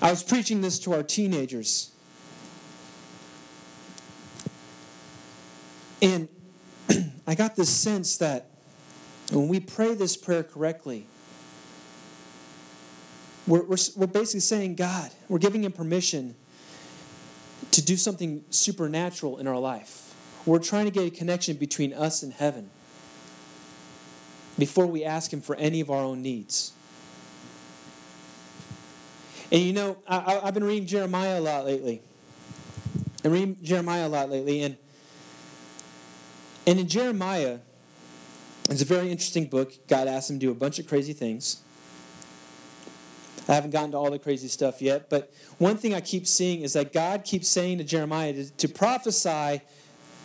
I 0.00 0.10
was 0.10 0.22
preaching 0.22 0.60
this 0.60 0.78
to 0.80 0.94
our 0.94 1.02
teenagers. 1.02 1.90
And 6.00 6.28
I 7.26 7.34
got 7.34 7.56
this 7.56 7.68
sense 7.68 8.16
that 8.18 8.46
when 9.32 9.48
we 9.48 9.58
pray 9.58 9.94
this 9.94 10.16
prayer 10.16 10.44
correctly, 10.44 11.04
we're, 13.46 13.64
we're, 13.64 13.76
we're 13.96 14.06
basically 14.06 14.40
saying, 14.40 14.76
God, 14.76 15.10
we're 15.28 15.38
giving 15.38 15.64
Him 15.64 15.72
permission 15.72 16.36
to 17.72 17.82
do 17.82 17.96
something 17.96 18.44
supernatural 18.50 19.38
in 19.38 19.46
our 19.46 19.58
life. 19.58 20.14
We're 20.46 20.58
trying 20.58 20.86
to 20.86 20.90
get 20.90 21.06
a 21.06 21.10
connection 21.10 21.56
between 21.56 21.92
us 21.92 22.22
and 22.22 22.32
heaven 22.32 22.70
before 24.58 24.86
we 24.86 25.04
ask 25.04 25.32
Him 25.32 25.40
for 25.40 25.56
any 25.56 25.80
of 25.80 25.90
our 25.90 26.02
own 26.02 26.22
needs. 26.22 26.72
And 29.52 29.62
you 29.62 29.72
know, 29.72 29.98
I, 30.06 30.40
have 30.44 30.54
been 30.54 30.64
reading 30.64 30.86
Jeremiah 30.86 31.38
a 31.38 31.42
lot 31.42 31.64
lately. 31.64 32.02
I'm 33.24 33.32
reading 33.32 33.56
Jeremiah 33.62 34.06
a 34.06 34.08
lot 34.08 34.30
lately, 34.30 34.62
and 34.62 34.76
and 36.66 36.78
in 36.78 36.88
Jeremiah, 36.88 37.58
it's 38.68 38.82
a 38.82 38.84
very 38.84 39.10
interesting 39.10 39.46
book. 39.46 39.72
God 39.88 40.06
asked 40.08 40.30
him 40.30 40.38
to 40.38 40.46
do 40.46 40.50
a 40.52 40.54
bunch 40.54 40.78
of 40.78 40.86
crazy 40.86 41.12
things. 41.12 41.60
I 43.50 43.54
haven't 43.54 43.70
gotten 43.72 43.90
to 43.90 43.96
all 43.96 44.12
the 44.12 44.18
crazy 44.20 44.46
stuff 44.46 44.80
yet, 44.80 45.10
but 45.10 45.32
one 45.58 45.76
thing 45.76 45.92
I 45.92 46.00
keep 46.00 46.24
seeing 46.24 46.62
is 46.62 46.74
that 46.74 46.92
God 46.92 47.24
keeps 47.24 47.48
saying 47.48 47.78
to 47.78 47.84
Jeremiah 47.84 48.32
to, 48.32 48.48
to 48.48 48.68
prophesy 48.68 49.62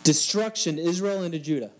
destruction 0.04 0.76
to 0.76 0.82
Israel 0.82 1.24
and 1.24 1.32
to 1.32 1.40
Judah. 1.40 1.72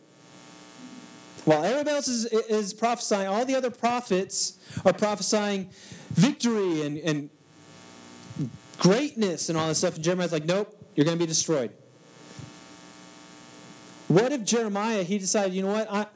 While 1.45 1.63
everybody 1.63 1.95
else 1.95 2.09
is, 2.09 2.25
is 2.25 2.75
prophesying, 2.75 3.29
all 3.29 3.45
the 3.45 3.55
other 3.55 3.71
prophets 3.71 4.59
are 4.85 4.93
prophesying 4.93 5.71
victory 6.11 6.83
and, 6.83 6.99
and 6.99 7.31
greatness 8.79 9.49
and 9.49 9.57
all 9.57 9.69
this 9.69 9.79
stuff. 9.79 9.95
And 9.95 10.03
Jeremiah's 10.03 10.33
like, 10.33 10.47
nope, 10.47 10.77
you're 10.97 11.05
going 11.05 11.17
to 11.17 11.23
be 11.23 11.29
destroyed. 11.29 11.71
What 14.09 14.33
if 14.33 14.43
Jeremiah, 14.43 15.05
he 15.05 15.19
decided, 15.19 15.55
you 15.55 15.63
know 15.63 15.73
what, 15.73 15.87
I, 15.93 16.07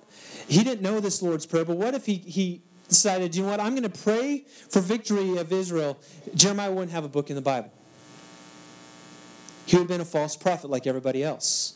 he 0.48 0.64
didn't 0.64 0.82
know 0.82 0.98
this 0.98 1.22
Lord's 1.22 1.46
Prayer, 1.46 1.64
but 1.64 1.76
what 1.76 1.94
if 1.94 2.06
he, 2.06 2.16
he 2.16 2.62
decided, 2.90 3.34
you 3.34 3.42
know 3.42 3.50
what, 3.50 3.60
I'm 3.60 3.74
going 3.74 3.90
to 3.90 4.02
pray 4.02 4.44
for 4.68 4.80
victory 4.80 5.38
of 5.38 5.52
Israel? 5.52 5.98
Jeremiah 6.34 6.70
wouldn't 6.70 6.92
have 6.92 7.04
a 7.04 7.08
book 7.08 7.30
in 7.30 7.36
the 7.36 7.42
Bible. 7.42 7.72
He 9.64 9.76
would 9.76 9.82
have 9.82 9.88
been 9.88 10.00
a 10.00 10.04
false 10.04 10.36
prophet 10.36 10.68
like 10.68 10.86
everybody 10.86 11.24
else. 11.24 11.74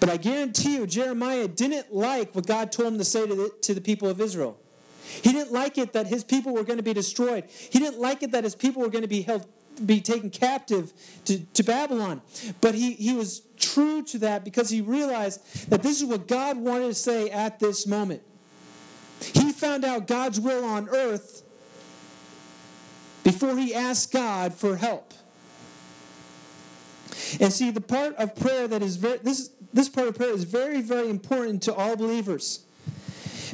But 0.00 0.08
I 0.08 0.16
guarantee 0.16 0.76
you, 0.76 0.86
Jeremiah 0.86 1.46
didn't 1.46 1.94
like 1.94 2.34
what 2.34 2.46
God 2.46 2.72
told 2.72 2.92
him 2.92 2.98
to 2.98 3.04
say 3.04 3.26
to 3.26 3.34
the, 3.34 3.50
to 3.62 3.74
the 3.74 3.80
people 3.80 4.08
of 4.08 4.20
Israel. 4.20 4.58
He 5.04 5.30
didn't 5.30 5.52
like 5.52 5.78
it 5.78 5.92
that 5.92 6.08
his 6.08 6.24
people 6.24 6.52
were 6.52 6.64
going 6.64 6.78
to 6.78 6.82
be 6.82 6.92
destroyed. 6.92 7.44
He 7.48 7.78
didn't 7.78 8.00
like 8.00 8.22
it 8.22 8.32
that 8.32 8.42
his 8.42 8.56
people 8.56 8.82
were 8.82 8.88
going 8.88 9.02
to 9.02 9.08
be 9.08 9.22
held 9.22 9.46
be 9.84 10.00
taken 10.00 10.30
captive 10.30 10.92
to, 11.26 11.44
to 11.52 11.62
Babylon. 11.62 12.22
But 12.60 12.74
he, 12.74 12.92
he 12.92 13.12
was 13.12 13.42
true 13.58 14.02
to 14.04 14.18
that 14.20 14.44
because 14.44 14.70
he 14.70 14.80
realized 14.80 15.70
that 15.70 15.82
this 15.82 16.00
is 16.00 16.06
what 16.06 16.26
God 16.26 16.56
wanted 16.56 16.86
to 16.86 16.94
say 16.94 17.28
at 17.28 17.58
this 17.58 17.86
moment. 17.86 18.22
He 19.20 19.52
found 19.52 19.84
out 19.84 20.06
God's 20.06 20.40
will 20.40 20.64
on 20.64 20.88
earth 20.88 21.42
before 23.24 23.56
he 23.56 23.74
asked 23.74 24.12
God 24.12 24.54
for 24.54 24.76
help. 24.76 25.12
And 27.40 27.52
see, 27.52 27.70
the 27.70 27.80
part 27.80 28.14
of 28.16 28.36
prayer 28.36 28.68
that 28.68 28.82
is 28.82 28.96
very, 28.96 29.18
this, 29.18 29.50
this 29.72 29.88
part 29.88 30.08
of 30.08 30.14
prayer 30.14 30.30
is 30.30 30.44
very, 30.44 30.80
very 30.80 31.08
important 31.08 31.62
to 31.64 31.74
all 31.74 31.96
believers 31.96 32.64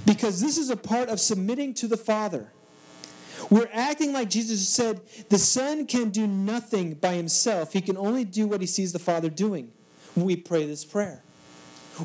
because 0.05 0.41
this 0.41 0.59
is 0.59 0.71
a 0.71 0.77
part 0.77 1.09
of 1.09 1.21
submitting 1.21 1.75
to 1.75 1.87
the 1.87 1.97
Father. 1.97 2.53
We're 3.51 3.69
acting 3.73 4.13
like 4.13 4.31
Jesus 4.31 4.69
said 4.69 5.01
the 5.29 5.39
Son 5.39 5.87
can 5.87 6.11
do 6.11 6.27
nothing 6.27 6.95
by 6.95 7.15
himself, 7.15 7.73
he 7.73 7.81
can 7.81 7.97
only 7.97 8.25
do 8.25 8.47
what 8.47 8.61
he 8.61 8.67
sees 8.67 8.93
the 8.93 8.99
Father 8.99 9.29
doing 9.29 9.73
when 10.15 10.27
we 10.27 10.37
pray 10.37 10.67
this 10.67 10.85
prayer. 10.85 11.23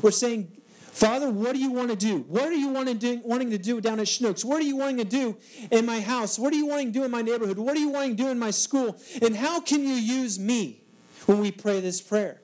We're 0.02 0.10
saying, 0.10 0.57
Father, 0.98 1.30
what 1.30 1.52
do 1.52 1.60
you 1.60 1.70
want 1.70 1.90
to 1.90 1.96
do? 1.96 2.24
What 2.26 2.48
are 2.48 2.52
you 2.52 2.70
wanting 2.70 2.98
to 2.98 3.58
do, 3.58 3.80
down 3.80 4.00
at 4.00 4.08
Schnucks? 4.08 4.44
What 4.44 4.58
are 4.58 4.64
you 4.64 4.74
wanting 4.74 4.96
to 4.96 5.04
do 5.04 5.36
in 5.70 5.86
my 5.86 6.00
house? 6.00 6.40
What 6.40 6.52
are 6.52 6.56
you 6.56 6.66
wanting 6.66 6.88
to 6.88 6.92
do 6.92 7.04
in 7.04 7.12
my 7.12 7.22
neighborhood? 7.22 7.56
What 7.56 7.76
are 7.76 7.78
you 7.78 7.90
wanting 7.90 8.16
to 8.16 8.22
do 8.24 8.28
in 8.30 8.38
my 8.40 8.50
school? 8.50 9.00
And 9.22 9.36
how 9.36 9.60
can 9.60 9.82
you 9.82 9.94
use 9.94 10.40
me 10.40 10.82
when 11.26 11.38
we 11.38 11.52
pray 11.52 11.78
this 11.78 12.00
prayer? 12.00 12.42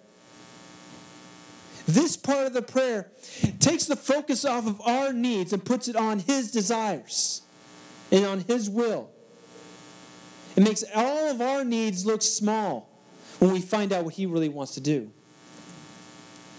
This 1.89 2.17
part 2.17 2.47
of 2.47 2.53
the 2.53 2.63
prayer 2.63 3.11
takes 3.59 3.87
the 3.87 3.97
focus 3.97 4.45
off 4.45 4.69
of 4.69 4.81
our 4.83 5.13
needs 5.13 5.53
and 5.53 5.65
puts 5.65 5.89
it 5.89 5.97
on 5.97 6.21
His 6.21 6.53
desires 6.53 7.43
and 8.13 8.25
on 8.25 8.39
His 8.39 8.71
will. 8.71 9.11
It 10.55 10.63
makes 10.63 10.85
all 10.95 11.29
of 11.29 11.41
our 11.41 11.65
needs 11.65 12.07
look 12.07 12.23
small 12.23 12.89
when 13.41 13.53
we 13.53 13.61
find 13.61 13.93
out 13.93 14.05
what 14.05 14.15
He 14.15 14.27
really 14.27 14.49
wants 14.49 14.75
to 14.75 14.81
do. 14.81 15.11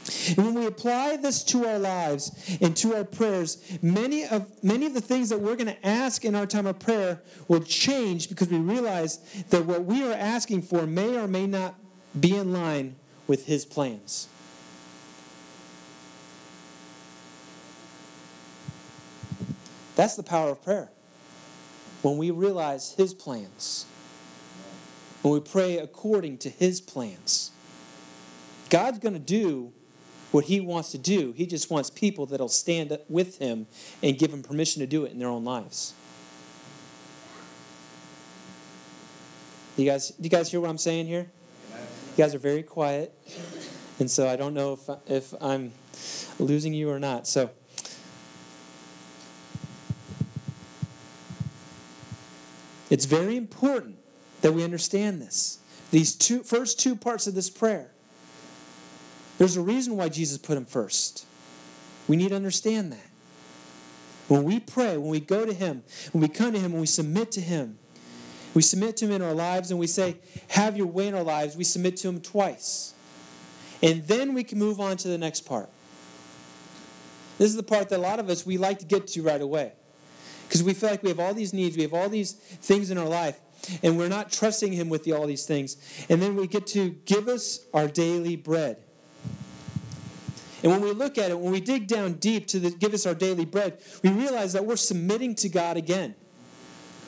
And 0.08 0.38
when 0.38 0.54
we 0.54 0.66
apply 0.68 1.18
this 1.18 1.44
to 1.46 1.66
our 1.66 1.80
lives 1.80 2.58
and 2.62 2.78
to 2.78 2.96
our 2.96 3.04
prayers, 3.04 3.62
many 3.82 4.24
of, 4.26 4.52
many 4.64 4.86
of 4.86 4.94
the 4.94 5.02
things 5.02 5.30
that 5.30 5.40
we're 5.40 5.56
going 5.56 5.74
to 5.74 5.86
ask 5.86 6.24
in 6.24 6.36
our 6.36 6.46
time 6.46 6.68
of 6.68 6.78
prayer 6.78 7.22
will 7.48 7.62
change 7.62 8.30
because 8.30 8.50
we 8.50 8.58
realize 8.58 9.18
that 9.50 9.66
what 9.66 9.86
we 9.86 10.04
are 10.04 10.14
asking 10.14 10.62
for 10.62 10.86
may 10.86 11.18
or 11.18 11.28
may 11.28 11.48
not 11.48 11.76
be 12.20 12.36
in 12.36 12.54
line 12.54 12.96
with 13.26 13.48
His 13.48 13.66
plans. 13.66 14.28
That's 19.96 20.16
the 20.16 20.24
power 20.24 20.52
of 20.52 20.64
prayer. 20.64 20.90
When 22.04 22.18
we 22.18 22.30
realize 22.30 22.92
His 22.92 23.16
plans, 23.16 23.88
when 25.24 25.34
we 25.34 25.40
pray 25.40 25.80
according 25.80 26.38
to 26.40 26.50
His 26.50 26.80
plans, 26.80 27.50
God's 28.70 29.00
going 29.00 29.14
to 29.14 29.20
do 29.20 29.74
what 30.36 30.46
He 30.46 30.60
wants 30.60 30.92
to 30.92 30.98
do. 30.98 31.32
He 31.32 31.46
just 31.46 31.72
wants 31.72 31.90
people 31.90 32.26
that'll 32.26 32.50
stand 32.50 32.92
up 32.92 33.10
with 33.10 33.38
Him 33.38 33.68
and 34.04 34.18
give 34.18 34.34
Him 34.34 34.44
permission 34.44 34.82
to 34.82 34.86
do 34.86 35.06
it 35.06 35.14
in 35.14 35.18
their 35.18 35.30
own 35.30 35.46
lives. 35.46 35.94
You 39.78 39.86
guys, 39.86 40.10
do 40.10 40.24
you 40.24 40.30
guys 40.30 40.52
hear 40.52 40.60
what 40.60 40.70
I'm 40.70 40.78
saying 40.78 41.08
here? 41.08 41.32
You 41.72 42.18
guys 42.18 42.36
are 42.36 42.40
very 42.40 42.64
quiet, 42.64 43.14
and 43.98 44.12
so 44.12 44.28
I 44.28 44.36
don't 44.36 44.54
know 44.54 44.74
if 44.74 44.90
if 45.08 45.34
I'm 45.42 45.72
losing 46.38 46.74
you 46.74 46.90
or 46.90 47.00
not. 47.00 47.28
So. 47.28 47.52
It's 52.90 53.06
very 53.06 53.36
important 53.36 53.98
that 54.42 54.54
we 54.54 54.64
understand 54.64 55.22
this. 55.22 55.60
These 55.92 56.14
two 56.14 56.44
first 56.44 56.80
two 56.80 56.96
parts 56.96 57.26
of 57.26 57.36
this 57.36 57.50
prayer. 57.50 57.95
There's 59.38 59.58
a 59.58 59.62
reason 59.62 59.98
why 59.98 60.10
Jesus 60.10 60.38
put 60.38 60.58
him 60.58 60.66
first. 60.66 61.26
We 62.08 62.16
need 62.16 62.30
to 62.30 62.36
understand 62.36 62.92
that. 62.92 63.10
When 64.28 64.44
we 64.44 64.60
pray, 64.60 64.98
when 64.98 65.10
we 65.10 65.20
go 65.20 65.46
to 65.46 65.54
Him, 65.54 65.84
when 66.12 66.22
we 66.22 66.28
come 66.28 66.54
to 66.54 66.60
Him, 66.60 66.72
when 66.72 66.82
we 66.82 66.88
submit 66.88 67.32
to 67.34 67.42
Him, 67.42 67.78
we 68.54 68.62
submit 68.62 68.98
to 68.98 69.06
Him 69.06 69.12
in 69.12 69.22
our 69.22 69.34
lives 69.34 69.70
and 69.70 69.80
we 69.80 69.88
say, 69.88 70.18
Have 70.50 70.78
your 70.78 70.88
way 70.88 71.08
in 71.08 71.14
our 71.14 71.24
lives, 71.24 71.56
we 71.56 71.64
submit 71.64 71.98
to 71.98 72.10
Him 72.10 72.22
twice. 72.22 72.94
And 73.84 74.08
then 74.08 74.34
we 74.34 74.44
can 74.44 74.58
move 74.58 74.80
on 74.80 74.98
to 74.98 75.08
the 75.08 75.18
next 75.18 75.42
part. 75.42 75.70
This 77.38 77.50
is 77.50 77.56
the 77.56 77.64
part 77.64 77.90
that 77.90 78.00
a 78.00 78.02
lot 78.02 78.20
of 78.20 78.30
us 78.30 78.46
we 78.46 78.58
like 78.58 78.80
to 78.80 78.86
get 78.86 79.08
to 79.08 79.22
right 79.22 79.42
away. 79.42 79.74
Because 80.48 80.64
we 80.64 80.74
feel 80.74 80.90
like 80.90 81.04
we 81.04 81.10
have 81.10 81.20
all 81.20 81.34
these 81.34 81.54
needs, 81.54 81.76
we 81.76 81.84
have 81.84 81.94
all 81.94 82.08
these 82.08 82.32
things 82.34 82.90
in 82.90 82.98
our 82.98 83.08
life, 83.08 83.40
and 83.84 83.98
we're 83.98 84.10
not 84.10 84.32
trusting 84.32 84.72
Him 84.74 84.90
with 84.90 85.04
the, 85.04 85.12
all 85.12 85.28
these 85.28 85.46
things. 85.46 85.78
And 86.10 86.22
then 86.22 86.36
we 86.36 86.48
get 86.48 86.66
to 86.68 86.92
give 87.06 87.28
us 87.28 87.60
our 87.74 87.88
daily 87.88 88.36
bread. 88.36 88.78
And 90.66 90.74
when 90.74 90.82
we 90.82 90.92
look 90.92 91.18
at 91.18 91.32
it, 91.32 91.40
when 91.40 91.54
we 91.54 91.62
dig 91.62 91.88
down 91.88 92.14
deep 92.16 92.48
to 92.48 92.60
the, 92.60 92.72
give 92.72 92.94
us 92.94 93.06
our 93.06 93.16
daily 93.16 93.46
bread, 93.46 93.78
we 94.04 94.10
realize 94.10 94.52
that 94.52 94.66
we're 94.66 94.76
submitting 94.76 95.36
to 95.36 95.48
God 95.48 95.78
again 95.78 96.16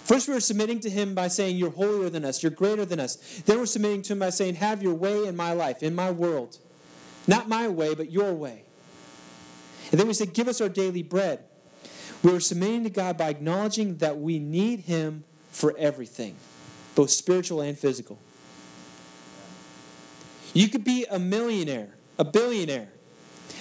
First, 0.08 0.30
we 0.30 0.36
were 0.36 0.40
submitting 0.40 0.80
to 0.80 0.90
Him 0.90 1.14
by 1.14 1.28
saying, 1.28 1.58
You're 1.58 1.70
holier 1.70 2.10
than 2.10 2.24
us, 2.24 2.42
you're 2.42 2.50
greater 2.50 2.86
than 2.86 2.98
us. 2.98 3.18
Then 3.46 3.58
we're 3.58 3.66
submitting 3.66 4.04
to 4.04 4.14
Him 4.14 4.20
by 4.20 4.30
saying, 4.30 4.56
Have 4.56 4.82
your 4.82 4.94
way 4.94 5.28
in 5.28 5.36
my 5.36 5.52
life, 5.52 5.84
in 5.84 5.94
my 5.94 6.12
world. 6.12 6.60
Not 7.28 7.50
my 7.50 7.68
way, 7.68 7.94
but 7.94 8.10
your 8.10 8.34
way. 8.34 8.64
And 9.92 10.00
then 10.00 10.08
we 10.08 10.14
said, 10.14 10.34
Give 10.34 10.48
us 10.48 10.62
our 10.62 10.70
daily 10.70 11.04
bread. 11.04 11.44
We 12.24 12.32
were 12.32 12.40
submitting 12.40 12.86
to 12.86 12.90
God 12.90 13.18
by 13.18 13.28
acknowledging 13.28 13.98
that 13.98 14.18
we 14.18 14.40
need 14.40 14.80
Him 14.80 15.26
for 15.52 15.76
everything, 15.78 16.36
both 16.96 17.10
spiritual 17.10 17.60
and 17.60 17.78
physical. 17.78 18.18
You 20.54 20.70
could 20.70 20.86
be 20.86 21.06
a 21.12 21.20
millionaire, 21.20 21.90
a 22.18 22.24
billionaire, 22.24 22.94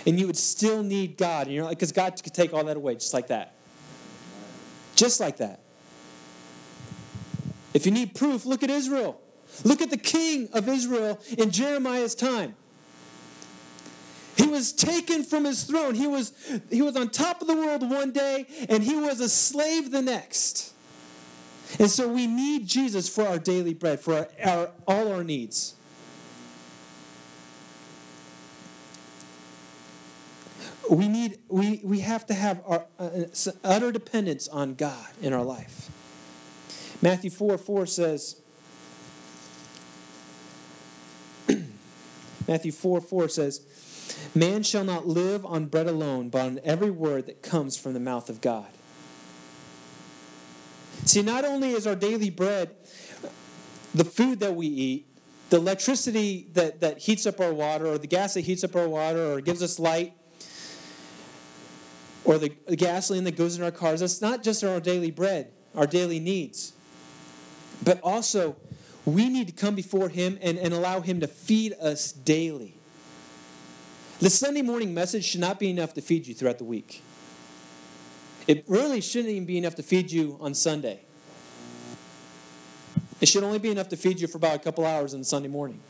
and 0.06 0.18
you 0.18 0.26
would 0.26 0.36
still 0.36 0.82
need 0.82 1.16
God. 1.16 1.46
And 1.46 1.54
you're 1.54 1.64
like, 1.64 1.78
because 1.78 1.92
God 1.92 2.20
could 2.22 2.32
take 2.32 2.54
all 2.54 2.64
that 2.64 2.76
away 2.76 2.94
just 2.94 3.12
like 3.12 3.26
that. 3.26 3.54
Just 4.94 5.20
like 5.20 5.38
that. 5.38 5.60
If 7.74 7.84
you 7.84 7.92
need 7.92 8.14
proof, 8.14 8.46
look 8.46 8.62
at 8.62 8.70
Israel. 8.70 9.20
Look 9.64 9.82
at 9.82 9.90
the 9.90 9.98
king 9.98 10.48
of 10.52 10.68
Israel 10.68 11.20
in 11.36 11.50
Jeremiah's 11.50 12.14
time. 12.14 12.54
He 14.36 14.46
was 14.46 14.72
taken 14.72 15.24
from 15.24 15.44
his 15.44 15.64
throne. 15.64 15.94
He 15.94 16.06
was, 16.06 16.32
he 16.70 16.82
was 16.82 16.96
on 16.96 17.08
top 17.08 17.40
of 17.40 17.48
the 17.48 17.56
world 17.56 17.88
one 17.88 18.12
day, 18.12 18.46
and 18.68 18.82
he 18.82 18.94
was 18.94 19.20
a 19.20 19.28
slave 19.28 19.90
the 19.90 20.02
next. 20.02 20.72
And 21.78 21.90
so 21.90 22.08
we 22.08 22.26
need 22.26 22.66
Jesus 22.66 23.08
for 23.08 23.26
our 23.26 23.38
daily 23.38 23.74
bread, 23.74 23.98
for 23.98 24.14
our, 24.14 24.28
our, 24.44 24.70
all 24.86 25.12
our 25.12 25.24
needs. 25.24 25.74
We 30.90 31.08
need 31.08 31.38
we, 31.48 31.80
we 31.82 32.00
have 32.00 32.26
to 32.26 32.34
have 32.34 32.62
our 32.66 32.86
uh, 32.98 33.10
utter 33.64 33.90
dependence 33.90 34.48
on 34.48 34.74
God 34.74 35.08
in 35.20 35.32
our 35.32 35.42
life. 35.42 35.90
Matthew 37.02 37.30
4 37.30 37.58
4 37.58 37.86
says, 37.86 38.40
Matthew 42.48 42.72
4 42.72 43.00
4 43.00 43.28
says, 43.28 43.60
Man 44.34 44.62
shall 44.62 44.84
not 44.84 45.06
live 45.06 45.44
on 45.44 45.66
bread 45.66 45.86
alone, 45.86 46.28
but 46.28 46.42
on 46.42 46.60
every 46.64 46.90
word 46.90 47.26
that 47.26 47.42
comes 47.42 47.76
from 47.76 47.92
the 47.94 48.00
mouth 48.00 48.28
of 48.28 48.40
God. 48.40 48.66
See, 51.04 51.22
not 51.22 51.44
only 51.44 51.72
is 51.72 51.86
our 51.86 51.94
daily 51.94 52.30
bread 52.30 52.74
the 53.94 54.04
food 54.04 54.40
that 54.40 54.54
we 54.54 54.66
eat, 54.66 55.06
the 55.50 55.56
electricity 55.56 56.48
that, 56.52 56.80
that 56.80 56.98
heats 56.98 57.26
up 57.26 57.40
our 57.40 57.52
water, 57.52 57.86
or 57.86 57.98
the 57.98 58.06
gas 58.06 58.34
that 58.34 58.42
heats 58.42 58.64
up 58.64 58.76
our 58.76 58.88
water, 58.88 59.32
or 59.32 59.40
gives 59.40 59.62
us 59.62 59.78
light, 59.78 60.12
or 62.26 62.38
the, 62.38 62.48
gasoline 62.48 63.24
that 63.24 63.36
goes 63.36 63.56
in 63.56 63.62
our 63.62 63.70
cars, 63.70 64.00
that's 64.00 64.20
not 64.20 64.42
just 64.42 64.64
our 64.64 64.80
daily 64.80 65.10
bread, 65.10 65.52
our 65.74 65.86
daily 65.86 66.18
needs. 66.18 66.72
But 67.82 68.00
also, 68.02 68.56
we 69.04 69.28
need 69.28 69.46
to 69.46 69.52
come 69.52 69.76
before 69.76 70.08
Him 70.08 70.38
and, 70.42 70.58
and 70.58 70.74
allow 70.74 71.00
Him 71.00 71.20
to 71.20 71.28
feed 71.28 71.74
us 71.80 72.10
daily. 72.12 72.74
The 74.18 74.30
Sunday 74.30 74.62
morning 74.62 74.92
message 74.92 75.24
should 75.24 75.40
not 75.40 75.60
be 75.60 75.70
enough 75.70 75.94
to 75.94 76.00
feed 76.00 76.26
you 76.26 76.34
throughout 76.34 76.58
the 76.58 76.64
week. 76.64 77.02
It 78.48 78.64
really 78.66 79.00
shouldn't 79.00 79.30
even 79.30 79.44
be 79.44 79.58
enough 79.58 79.76
to 79.76 79.82
feed 79.82 80.10
you 80.10 80.36
on 80.40 80.54
Sunday. 80.54 81.00
It 83.20 83.28
should 83.28 83.44
only 83.44 83.58
be 83.58 83.70
enough 83.70 83.88
to 83.90 83.96
feed 83.96 84.20
you 84.20 84.26
for 84.26 84.38
about 84.38 84.56
a 84.56 84.58
couple 84.58 84.84
hours 84.84 85.14
on 85.14 85.22
Sunday 85.22 85.48
morning. 85.48 85.80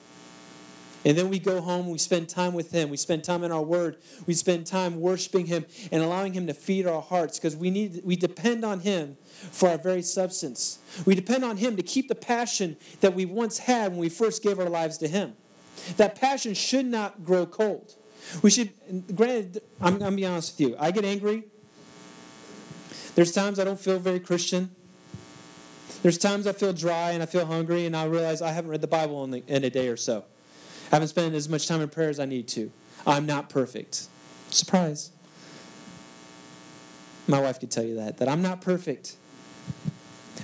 And 1.07 1.17
then 1.17 1.29
we 1.29 1.39
go 1.39 1.61
home, 1.61 1.89
we 1.89 1.99
spend 1.99 2.29
time 2.29 2.53
with 2.53 2.73
Him, 2.73 2.91
we 2.91 2.97
spend 2.97 3.23
time 3.23 3.45
in 3.45 3.53
our 3.53 3.63
Word, 3.63 3.99
we 4.27 4.35
spend 4.35 4.67
time 4.67 4.99
worshiping 5.01 5.47
Him 5.47 5.65
and 5.93 6.03
allowing 6.03 6.35
Him 6.35 6.49
to 6.49 6.53
feed 6.53 6.85
our 6.85 7.01
hearts 7.01 7.39
because 7.39 7.55
we 7.55 7.71
need 7.71 8.01
we 8.03 8.17
depend 8.17 8.65
on 8.65 8.81
Him 8.81 9.17
for 9.53 9.69
our 9.69 9.79
very 9.79 10.03
substance. 10.03 10.81
We 11.05 11.15
depend 11.15 11.45
on 11.45 11.59
Him 11.59 11.77
to 11.77 11.83
keep 11.85 12.09
the 12.09 12.17
passion 12.17 12.77
that 13.03 13.15
we 13.15 13.25
once 13.25 13.59
had 13.59 13.93
when 13.93 14.01
we 14.01 14.09
first 14.09 14.43
gave 14.43 14.59
our 14.59 14.69
lives 14.69 14.99
to 14.99 15.07
Him. 15.07 15.35
That 15.97 16.17
passion 16.21 16.55
should 16.55 16.87
not 16.87 17.25
grow 17.25 17.47
cold. 17.47 17.95
We 18.43 18.51
should, 18.51 18.73
granted, 19.15 19.63
I'm, 19.81 19.95
I'm 19.95 19.99
gonna 20.01 20.17
be 20.17 20.27
honest 20.27 20.59
with 20.59 20.71
you. 20.71 20.77
I 20.77 20.91
get 20.91 21.05
angry. 21.05 21.45
There's 23.15 23.31
times 23.31 23.61
I 23.61 23.65
don't 23.65 23.79
feel 23.79 24.01
very 24.01 24.19
Christian. 24.19 24.75
There's 26.03 26.19
times 26.19 26.49
I 26.49 26.53
feel 26.53 26.73
dry 26.73 27.13
and 27.13 27.23
I 27.23 27.27
feel 27.27 27.47
hungry, 27.47 27.87
and 27.87 27.97
I 27.97 28.07
realize 28.07 28.43
I 28.43 28.51
haven't 28.51 28.73
read 28.73 28.81
the 28.81 28.89
Bible 28.89 29.23
in, 29.23 29.31
the, 29.31 29.45
in 29.47 29.63
a 29.63 29.71
day 29.71 29.87
or 29.87 29.97
so. 29.97 30.25
I 30.93 30.97
haven't 30.97 31.09
spent 31.09 31.35
as 31.35 31.49
much 31.49 31.67
time 31.67 31.81
in 31.81 31.89
prayer 31.89 32.09
as 32.09 32.21
I 32.21 32.27
need 32.27 32.49
to. 32.49 32.71
I'm 33.07 33.27
not 33.27 33.49
perfect. 33.49 34.07
Surprise. 34.51 35.11
My 37.27 37.41
wife 37.41 37.59
could 37.59 37.71
tell 37.71 37.85
you 37.85 37.97
that, 37.97 38.19
that 38.19 38.29
I'm 38.29 38.43
not 38.43 38.61
perfect. 38.61 39.17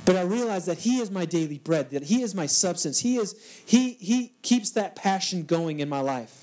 But 0.05 0.17
I 0.17 0.23
realize 0.23 0.67
that 0.67 0.79
He 0.79 0.99
is 0.99 1.11
my 1.11 1.25
daily 1.25 1.59
bread, 1.59 1.91
that 1.91 2.05
He 2.05 2.23
is 2.23 2.35
my 2.35 2.47
substance. 2.47 3.01
He 3.01 3.17
is 3.17 3.37
He 3.65 3.93
He 3.95 4.33
keeps 4.43 4.71
that 4.71 4.97
passion 4.97 5.45
going 5.45 5.81
in 5.81 5.89
my 5.89 6.01
life. 6.01 6.42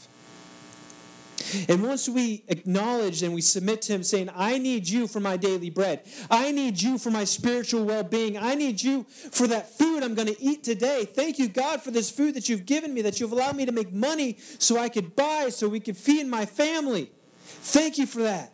And 1.68 1.84
once 1.84 2.08
we 2.08 2.44
acknowledge 2.48 3.24
and 3.24 3.34
we 3.34 3.42
submit 3.42 3.82
to 3.84 3.94
Him, 3.94 4.04
saying, 4.04 4.30
I 4.36 4.58
need 4.58 4.88
you 4.88 5.08
for 5.08 5.20
my 5.20 5.38
daily 5.38 5.70
bread, 5.70 6.02
I 6.30 6.52
need 6.52 6.82
you 6.82 6.98
for 6.98 7.12
my 7.12 7.24
spiritual 7.24 7.86
well 7.86 8.04
being, 8.04 8.38
I 8.38 8.56
need 8.56 8.82
you 8.82 9.04
for 9.04 9.48
that 9.48 9.78
food 9.78 10.04
I'm 10.04 10.16
going 10.16 10.28
to 10.28 10.42
eat 10.42 10.64
today. 10.64 11.06
Thank 11.06 11.40
you, 11.40 11.48
God, 11.48 11.82
for 11.82 11.92
this 11.92 12.10
food 12.10 12.36
that 12.36 12.50
you've 12.50 12.66
given 12.66 12.94
me, 12.94 13.02
that 13.02 13.20
you've 13.20 13.32
allowed 13.32 13.56
me 13.56 13.66
to 13.66 13.72
make 13.72 13.92
money 13.92 14.38
so 14.60 14.78
I 14.78 14.90
could 14.90 15.16
buy, 15.16 15.50
so 15.50 15.68
we 15.68 15.80
could 15.80 15.98
feed 15.98 16.28
my 16.28 16.46
family. 16.46 17.12
Thank 17.44 17.98
you 17.98 18.06
for 18.06 18.22
that. 18.24 18.54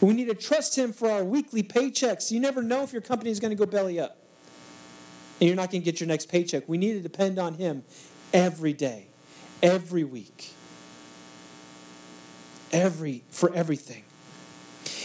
We 0.00 0.14
need 0.14 0.28
to 0.28 0.34
trust 0.34 0.76
Him 0.78 0.92
for 0.92 1.10
our 1.10 1.24
weekly 1.24 1.62
paychecks. 1.62 2.30
You 2.30 2.40
never 2.40 2.62
know 2.62 2.82
if 2.82 2.92
your 2.92 3.02
company 3.02 3.30
is 3.30 3.40
going 3.40 3.50
to 3.50 3.56
go 3.56 3.66
belly 3.66 3.98
up 3.98 4.18
and 5.40 5.48
you're 5.48 5.56
not 5.56 5.70
going 5.70 5.82
to 5.82 5.84
get 5.84 6.00
your 6.00 6.06
next 6.06 6.28
paycheck. 6.28 6.68
We 6.68 6.78
need 6.78 6.92
to 6.92 7.00
depend 7.00 7.38
on 7.38 7.54
Him 7.54 7.82
every 8.32 8.72
day, 8.72 9.08
every 9.62 10.04
week 10.04 10.52
every 12.72 13.22
for 13.30 13.52
everything. 13.54 14.04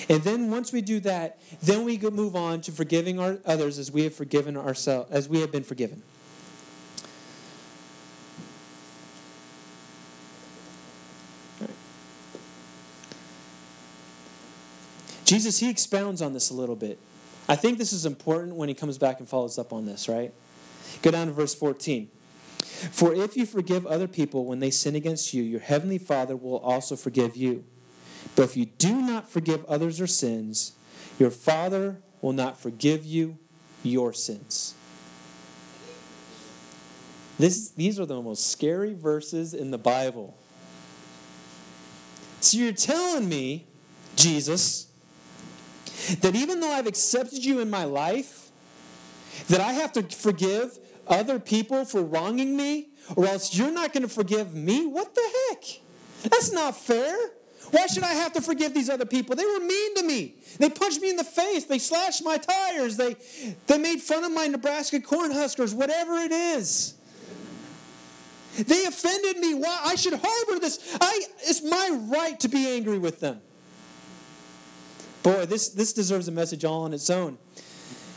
And 0.07 0.23
then 0.23 0.51
once 0.51 0.71
we 0.71 0.81
do 0.81 0.99
that, 1.01 1.39
then 1.63 1.83
we 1.83 1.97
move 1.97 2.35
on 2.35 2.61
to 2.61 2.71
forgiving 2.71 3.19
our 3.19 3.39
others 3.45 3.79
as 3.79 3.91
we 3.91 4.03
have 4.03 4.13
forgiven 4.13 4.55
ourselves, 4.55 5.11
as 5.11 5.27
we 5.27 5.41
have 5.41 5.51
been 5.51 5.63
forgiven. 5.63 6.03
Jesus, 15.25 15.57
he 15.57 15.71
expounds 15.71 16.21
on 16.21 16.33
this 16.33 16.51
a 16.51 16.53
little 16.53 16.75
bit. 16.75 16.99
I 17.49 17.55
think 17.55 17.79
this 17.79 17.91
is 17.91 18.05
important 18.05 18.55
when 18.55 18.69
he 18.69 18.75
comes 18.75 18.99
back 18.99 19.19
and 19.19 19.27
follows 19.27 19.57
up 19.57 19.73
on 19.73 19.85
this, 19.85 20.07
right? 20.07 20.31
Go 21.01 21.09
down 21.09 21.27
to 21.27 21.33
verse 21.33 21.55
14. 21.55 22.09
For 22.91 23.13
if 23.13 23.37
you 23.37 23.45
forgive 23.45 23.85
other 23.85 24.07
people 24.07 24.45
when 24.45 24.59
they 24.59 24.71
sin 24.71 24.95
against 24.95 25.33
you, 25.33 25.43
your 25.43 25.61
heavenly 25.61 25.97
Father 25.97 26.35
will 26.35 26.57
also 26.57 26.95
forgive 26.95 27.35
you. 27.35 27.63
But 28.35 28.43
if 28.43 28.57
you 28.57 28.65
do 28.65 29.01
not 29.01 29.29
forgive 29.29 29.63
others 29.65 29.97
their 29.97 30.07
sins, 30.07 30.73
your 31.17 31.31
Father 31.31 32.01
will 32.21 32.33
not 32.33 32.59
forgive 32.59 33.05
you 33.05 33.37
your 33.83 34.13
sins. 34.13 34.73
This, 37.37 37.69
these 37.69 37.99
are 37.99 38.05
the 38.05 38.21
most 38.21 38.49
scary 38.49 38.93
verses 38.93 39.53
in 39.53 39.71
the 39.71 39.77
Bible. 39.77 40.37
So 42.39 42.57
you're 42.57 42.73
telling 42.73 43.27
me, 43.27 43.67
Jesus, 44.15 44.87
that 46.21 46.35
even 46.35 46.59
though 46.59 46.71
I've 46.71 46.87
accepted 46.87 47.43
you 47.43 47.59
in 47.59 47.69
my 47.69 47.83
life, 47.83 48.51
that 49.49 49.59
I 49.59 49.73
have 49.73 49.91
to 49.93 50.03
forgive 50.03 50.77
other 51.07 51.39
people 51.39 51.85
for 51.85 52.01
wronging 52.01 52.55
me, 52.55 52.89
or 53.15 53.25
else 53.25 53.55
you're 53.55 53.71
not 53.71 53.93
going 53.93 54.03
to 54.03 54.09
forgive 54.09 54.55
me? 54.55 54.85
What 54.85 55.13
the 55.13 55.21
heck? 55.49 55.63
That's 56.23 56.51
not 56.51 56.75
fair. 56.75 57.15
Why 57.71 57.87
should 57.87 58.03
I 58.03 58.13
have 58.13 58.33
to 58.33 58.41
forgive 58.41 58.73
these 58.73 58.89
other 58.89 59.05
people? 59.05 59.35
They 59.35 59.45
were 59.45 59.59
mean 59.59 59.95
to 59.95 60.03
me. 60.03 60.35
They 60.59 60.69
punched 60.69 61.01
me 61.01 61.09
in 61.09 61.15
the 61.15 61.23
face. 61.23 61.65
They 61.65 61.79
slashed 61.79 62.23
my 62.23 62.37
tires. 62.37 62.95
They, 62.95 63.15
they 63.67 63.77
made 63.77 64.01
fun 64.01 64.23
of 64.23 64.31
my 64.31 64.47
Nebraska 64.47 64.99
Cornhuskers, 64.99 65.73
whatever 65.73 66.15
it 66.17 66.31
is. 66.31 66.93
They 68.57 68.85
offended 68.85 69.39
me. 69.39 69.55
Why? 69.55 69.81
I 69.83 69.95
should 69.95 70.13
harbor 70.13 70.59
this. 70.59 70.95
I, 71.01 71.21
it's 71.41 71.63
my 71.63 71.99
right 72.09 72.39
to 72.39 72.47
be 72.47 72.67
angry 72.67 72.99
with 72.99 73.19
them. 73.19 73.41
Boy, 75.23 75.45
this, 75.45 75.69
this 75.69 75.91
deserves 75.91 76.27
a 76.27 76.31
message 76.31 76.63
all 76.63 76.83
on 76.83 76.93
its 76.93 77.09
own. 77.09 77.37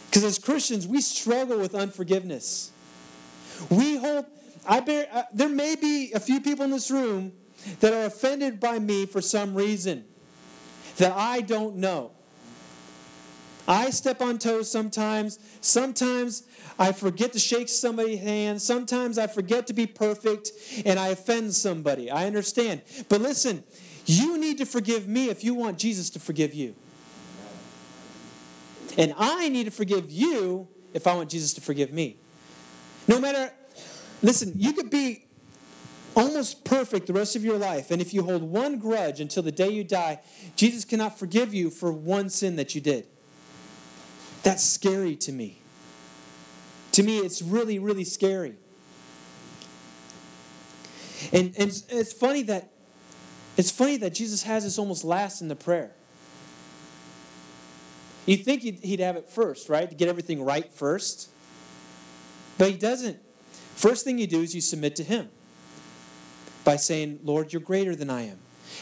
Because 0.07 0.24
as 0.24 0.38
Christians, 0.38 0.87
we 0.87 1.01
struggle 1.01 1.59
with 1.59 1.74
unforgiveness. 1.74 2.70
We 3.71 3.97
hold, 3.97 4.27
I 4.66 4.81
bear, 4.81 5.09
uh, 5.12 5.23
there 5.33 5.49
may 5.49 5.77
be 5.77 6.12
a 6.12 6.21
few 6.21 6.40
people 6.40 6.64
in 6.64 6.71
this 6.71 6.90
room 6.90 7.33
that 7.81 7.92
are 7.92 8.05
offended 8.05 8.61
by 8.61 8.79
me 8.79 9.07
for 9.07 9.21
some 9.21 9.55
reason 9.55 10.05
that 10.97 11.12
I 11.12 11.40
don't 11.40 11.77
know. 11.77 12.12
I 13.66 13.90
step 13.90 14.23
on 14.23 14.38
toes 14.38 14.71
sometimes. 14.71 15.38
Sometimes 15.61 16.44
I 16.79 16.92
forget 16.92 17.35
to 17.35 17.38
shake 17.38 17.68
somebody's 17.68 18.21
hand. 18.21 18.62
Sometimes 18.62 19.18
I 19.18 19.27
forget 19.27 19.66
to 19.66 19.75
be 19.75 19.87
perfect 19.87 20.53
and 20.87 20.99
I 20.99 21.09
offend 21.09 21.55
somebody. 21.55 22.11
I 22.11 22.27
understand. 22.27 22.81
But 23.11 23.21
listen, 23.21 23.64
you 24.07 24.38
need 24.38 24.57
to 24.59 24.64
forgive 24.64 25.07
me 25.07 25.29
if 25.29 25.44
you 25.44 25.55
want 25.55 25.79
Jesus 25.79 26.09
to 26.11 26.18
forgive 26.18 26.55
you. 26.55 26.75
And 28.97 29.14
I 29.18 29.51
need 29.51 29.64
to 29.64 29.71
forgive 29.71 30.11
you 30.11 30.66
if 30.94 31.07
I 31.07 31.14
want 31.14 31.29
Jesus 31.29 31.53
to 31.55 31.61
forgive 31.61 31.92
me. 31.92 32.16
No 33.09 33.18
matter, 33.18 33.51
listen, 34.23 34.53
you 34.57 34.75
could 34.75 34.90
be 34.90 35.25
almost 36.14 36.64
perfect 36.64 37.07
the 37.07 37.12
rest 37.12 37.37
of 37.37 37.44
your 37.44 37.57
life, 37.57 37.90
and 37.90 38.03
if 38.03 38.12
you 38.12 38.23
hold 38.23 38.42
one 38.42 38.79
grudge 38.79 39.18
until 39.18 39.42
the 39.42 39.53
day 39.53 39.71
you 39.71 39.83
die, 39.83 40.21
Jesus 40.57 40.85
cannot 40.85 41.18
forgive 41.18 41.55
you 41.55 41.71
for 41.71 41.90
one 41.90 42.29
sin 42.29 42.57
that 42.57 42.75
you 42.75 42.81
did. 42.81 43.07
That's 44.42 44.62
scary 44.62 45.16
to 45.16 45.33
me. 45.33 45.59
To 46.92 47.03
me, 47.03 47.18
it's 47.18 47.40
really, 47.42 47.79
really 47.79 48.05
scary. 48.05 48.57
And, 51.33 51.55
and 51.59 51.83
it's 51.88 52.12
funny 52.12 52.42
that 52.42 52.71
it's 53.57 53.73
funny 53.73 53.97
that 53.97 54.14
Jesus 54.14 54.44
has 54.44 54.62
this 54.62 54.79
almost 54.79 55.03
last 55.03 55.40
in 55.40 55.49
the 55.49 55.57
prayer. 55.57 55.90
You'd 58.25 58.44
think 58.44 58.62
he'd, 58.62 58.79
he'd 58.81 59.01
have 59.01 59.16
it 59.16 59.29
first, 59.29 59.68
right? 59.68 59.90
To 59.90 59.97
get 59.97 60.09
everything 60.09 60.44
right 60.44 60.73
first. 60.73 61.29
But 62.59 62.71
he 62.71 62.77
doesn't. 62.77 63.18
First 63.77 64.05
thing 64.05 64.18
you 64.18 64.27
do 64.27 64.42
is 64.42 64.55
you 64.55 64.61
submit 64.61 64.97
to 64.97 65.05
him 65.05 65.31
by 66.64 66.77
saying, 66.77 67.21
Lord, 67.23 67.53
you're 67.53 67.62
greater 67.62 67.94
than 67.94 68.11
I 68.11 68.23
am. 68.23 68.38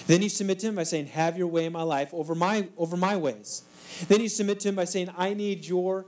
Then 0.06 0.22
you 0.22 0.28
submit 0.28 0.58
to 0.60 0.68
him 0.68 0.74
by 0.74 0.82
saying, 0.82 1.06
Have 1.08 1.38
your 1.38 1.46
way 1.46 1.66
in 1.66 1.72
my 1.72 1.82
life 1.82 2.12
over 2.12 2.34
my, 2.34 2.68
over 2.76 2.96
my 2.96 3.16
ways. 3.16 3.62
Then 4.08 4.20
you 4.20 4.28
submit 4.28 4.60
to 4.60 4.70
him 4.70 4.74
by 4.74 4.84
saying, 4.84 5.10
I 5.16 5.34
need 5.34 5.66
your 5.66 6.06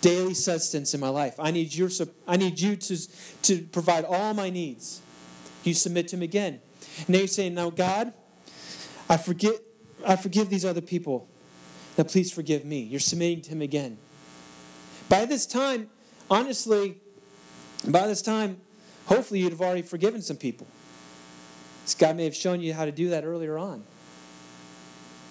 daily 0.00 0.34
sustenance 0.34 0.94
in 0.94 1.00
my 1.00 1.08
life. 1.08 1.34
I 1.38 1.50
need, 1.50 1.74
your, 1.74 1.88
I 2.26 2.36
need 2.36 2.60
you 2.60 2.76
to, 2.76 2.96
to 3.42 3.62
provide 3.62 4.04
all 4.04 4.34
my 4.34 4.50
needs. 4.50 5.00
You 5.64 5.74
submit 5.74 6.08
to 6.08 6.16
him 6.16 6.22
again. 6.22 6.60
Now 7.08 7.18
you're 7.18 7.26
saying, 7.26 7.54
Now, 7.54 7.70
God, 7.70 8.12
I 9.08 9.16
forget, 9.16 9.54
I 10.06 10.16
forgive 10.16 10.50
these 10.50 10.64
other 10.64 10.80
people. 10.80 11.28
Now, 11.96 12.04
please 12.04 12.32
forgive 12.32 12.64
me. 12.64 12.80
You're 12.80 13.00
submitting 13.00 13.42
to 13.42 13.50
him 13.50 13.62
again. 13.62 13.98
By 15.08 15.26
this 15.26 15.46
time, 15.46 15.90
honestly, 16.30 16.98
by 17.86 18.06
this 18.06 18.22
time, 18.22 18.58
hopefully 19.06 19.40
you'd 19.40 19.52
have 19.52 19.60
already 19.60 19.82
forgiven 19.82 20.22
some 20.22 20.36
people. 20.36 20.66
This 21.84 21.94
guy 21.94 22.12
may 22.12 22.24
have 22.24 22.34
shown 22.36 22.60
you 22.60 22.74
how 22.74 22.84
to 22.84 22.92
do 22.92 23.10
that 23.10 23.24
earlier 23.24 23.58
on. 23.58 23.84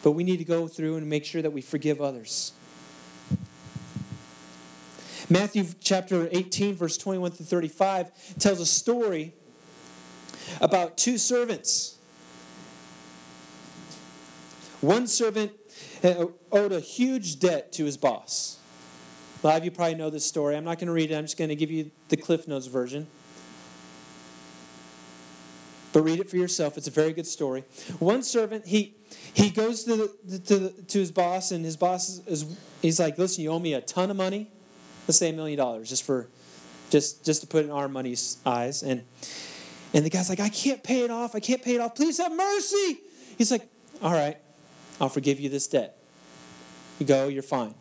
But 0.03 0.11
we 0.11 0.23
need 0.23 0.37
to 0.37 0.45
go 0.45 0.67
through 0.67 0.97
and 0.97 1.07
make 1.07 1.25
sure 1.25 1.41
that 1.41 1.51
we 1.51 1.61
forgive 1.61 2.01
others. 2.01 2.53
Matthew 5.29 5.65
chapter 5.79 6.27
18, 6.31 6.75
verse 6.75 6.97
21 6.97 7.31
through 7.31 7.45
35 7.45 8.37
tells 8.37 8.59
a 8.59 8.65
story 8.65 9.33
about 10.59 10.97
two 10.97 11.17
servants. 11.17 11.97
One 14.81 15.07
servant 15.07 15.53
uh, 16.03 16.25
owed 16.51 16.71
a 16.71 16.79
huge 16.79 17.39
debt 17.39 17.71
to 17.73 17.85
his 17.85 17.95
boss. 17.95 18.57
A 19.43 19.47
lot 19.47 19.57
of 19.57 19.65
you 19.65 19.71
probably 19.71 19.95
know 19.95 20.09
this 20.09 20.25
story. 20.25 20.55
I'm 20.55 20.63
not 20.63 20.77
going 20.77 20.87
to 20.87 20.93
read 20.93 21.11
it, 21.11 21.15
I'm 21.15 21.23
just 21.23 21.37
going 21.37 21.49
to 21.49 21.55
give 21.55 21.71
you 21.71 21.91
the 22.09 22.17
Cliff 22.17 22.47
Notes 22.47 22.67
version. 22.67 23.07
But 25.93 26.03
read 26.03 26.19
it 26.19 26.29
for 26.29 26.37
yourself. 26.37 26.77
It's 26.77 26.87
a 26.87 26.91
very 26.91 27.11
good 27.11 27.27
story. 27.27 27.65
One 27.99 28.23
servant, 28.23 28.65
he 28.65 28.95
he 29.33 29.49
goes 29.49 29.83
to 29.83 29.95
the, 30.25 30.39
to, 30.39 30.59
the, 30.59 30.69
to 30.83 30.99
his 30.99 31.11
boss, 31.11 31.51
and 31.51 31.65
his 31.65 31.75
boss 31.75 32.21
is 32.27 32.57
he's 32.81 32.99
like, 32.99 33.17
"Listen, 33.17 33.43
you 33.43 33.51
owe 33.51 33.59
me 33.59 33.73
a 33.73 33.81
ton 33.81 34.09
of 34.09 34.15
money. 34.15 34.49
Let's 35.07 35.17
say 35.17 35.29
a 35.29 35.33
million 35.33 35.57
dollars, 35.57 35.89
just 35.89 36.03
for 36.03 36.29
just 36.89 37.25
just 37.25 37.41
to 37.41 37.47
put 37.47 37.65
in 37.65 37.71
our 37.71 37.89
money's 37.89 38.37
eyes." 38.45 38.83
And 38.83 39.03
and 39.93 40.05
the 40.05 40.09
guy's 40.09 40.29
like, 40.29 40.39
"I 40.39 40.47
can't 40.47 40.81
pay 40.81 41.03
it 41.03 41.11
off. 41.11 41.35
I 41.35 41.41
can't 41.41 41.61
pay 41.61 41.75
it 41.75 41.81
off. 41.81 41.95
Please 41.95 42.17
have 42.19 42.33
mercy." 42.33 43.01
He's 43.37 43.51
like, 43.51 43.67
"All 44.01 44.13
right, 44.13 44.37
I'll 45.01 45.09
forgive 45.09 45.41
you 45.41 45.49
this 45.49 45.67
debt. 45.67 45.97
You 46.99 47.05
go, 47.05 47.27
you're 47.27 47.43
fine." 47.43 47.73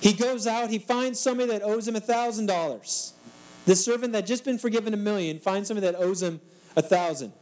He 0.00 0.12
goes 0.12 0.46
out. 0.46 0.70
He 0.70 0.78
finds 0.78 1.20
somebody 1.20 1.50
that 1.50 1.62
owes 1.62 1.86
him 1.86 1.96
a 1.96 2.00
thousand 2.00 2.46
dollars. 2.46 3.12
The 3.66 3.76
servant 3.76 4.12
that 4.14 4.26
just 4.26 4.44
been 4.44 4.58
forgiven 4.58 4.94
a 4.94 4.96
million 4.96 5.38
finds 5.38 5.68
somebody 5.68 5.86
that 5.86 5.98
owes 5.98 6.22
him 6.22 6.40
a 6.76 6.82
thousand. 6.82 7.32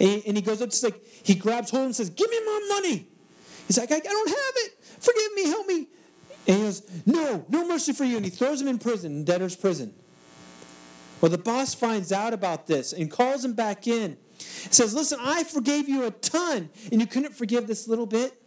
And 0.00 0.08
he, 0.08 0.26
and 0.26 0.36
he 0.36 0.42
goes 0.42 0.60
up 0.60 0.70
to 0.70 0.86
like, 0.86 1.04
he 1.22 1.34
grabs 1.34 1.70
hold 1.70 1.86
and 1.86 1.96
says, 1.96 2.10
Give 2.10 2.28
me 2.30 2.40
my 2.44 2.66
money. 2.74 3.08
He's 3.66 3.78
like, 3.78 3.90
I, 3.92 3.96
I 3.96 4.00
don't 4.00 4.28
have 4.28 4.38
it. 4.38 4.84
Forgive 5.00 5.34
me, 5.34 5.48
help 5.48 5.66
me. 5.66 5.88
And 6.46 6.56
he 6.56 6.62
goes, 6.62 6.90
No, 7.06 7.44
no 7.48 7.66
mercy 7.66 7.92
for 7.92 8.04
you. 8.04 8.16
And 8.16 8.24
he 8.24 8.30
throws 8.30 8.60
him 8.60 8.68
in 8.68 8.78
prison, 8.78 9.12
in 9.12 9.24
debtor's 9.24 9.56
prison. 9.56 9.94
Well, 11.20 11.30
the 11.30 11.38
boss 11.38 11.74
finds 11.74 12.12
out 12.12 12.32
about 12.32 12.66
this 12.66 12.92
and 12.92 13.10
calls 13.10 13.44
him 13.44 13.54
back 13.54 13.86
in. 13.86 14.16
He 14.38 14.72
says, 14.72 14.94
Listen, 14.94 15.18
I 15.20 15.44
forgave 15.44 15.88
you 15.88 16.06
a 16.06 16.10
ton, 16.10 16.70
and 16.90 17.00
you 17.00 17.06
couldn't 17.06 17.34
forgive 17.34 17.66
this 17.66 17.88
little 17.88 18.06
bit. 18.06 18.40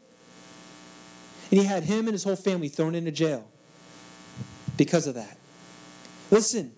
And 1.52 1.60
he 1.60 1.66
had 1.66 1.84
him 1.84 2.08
and 2.08 2.14
his 2.14 2.24
whole 2.24 2.36
family 2.36 2.70
thrown 2.70 2.96
into 2.96 3.12
jail 3.12 3.48
because 4.78 5.06
of 5.06 5.16
that. 5.16 5.38
Listen, 6.32 6.74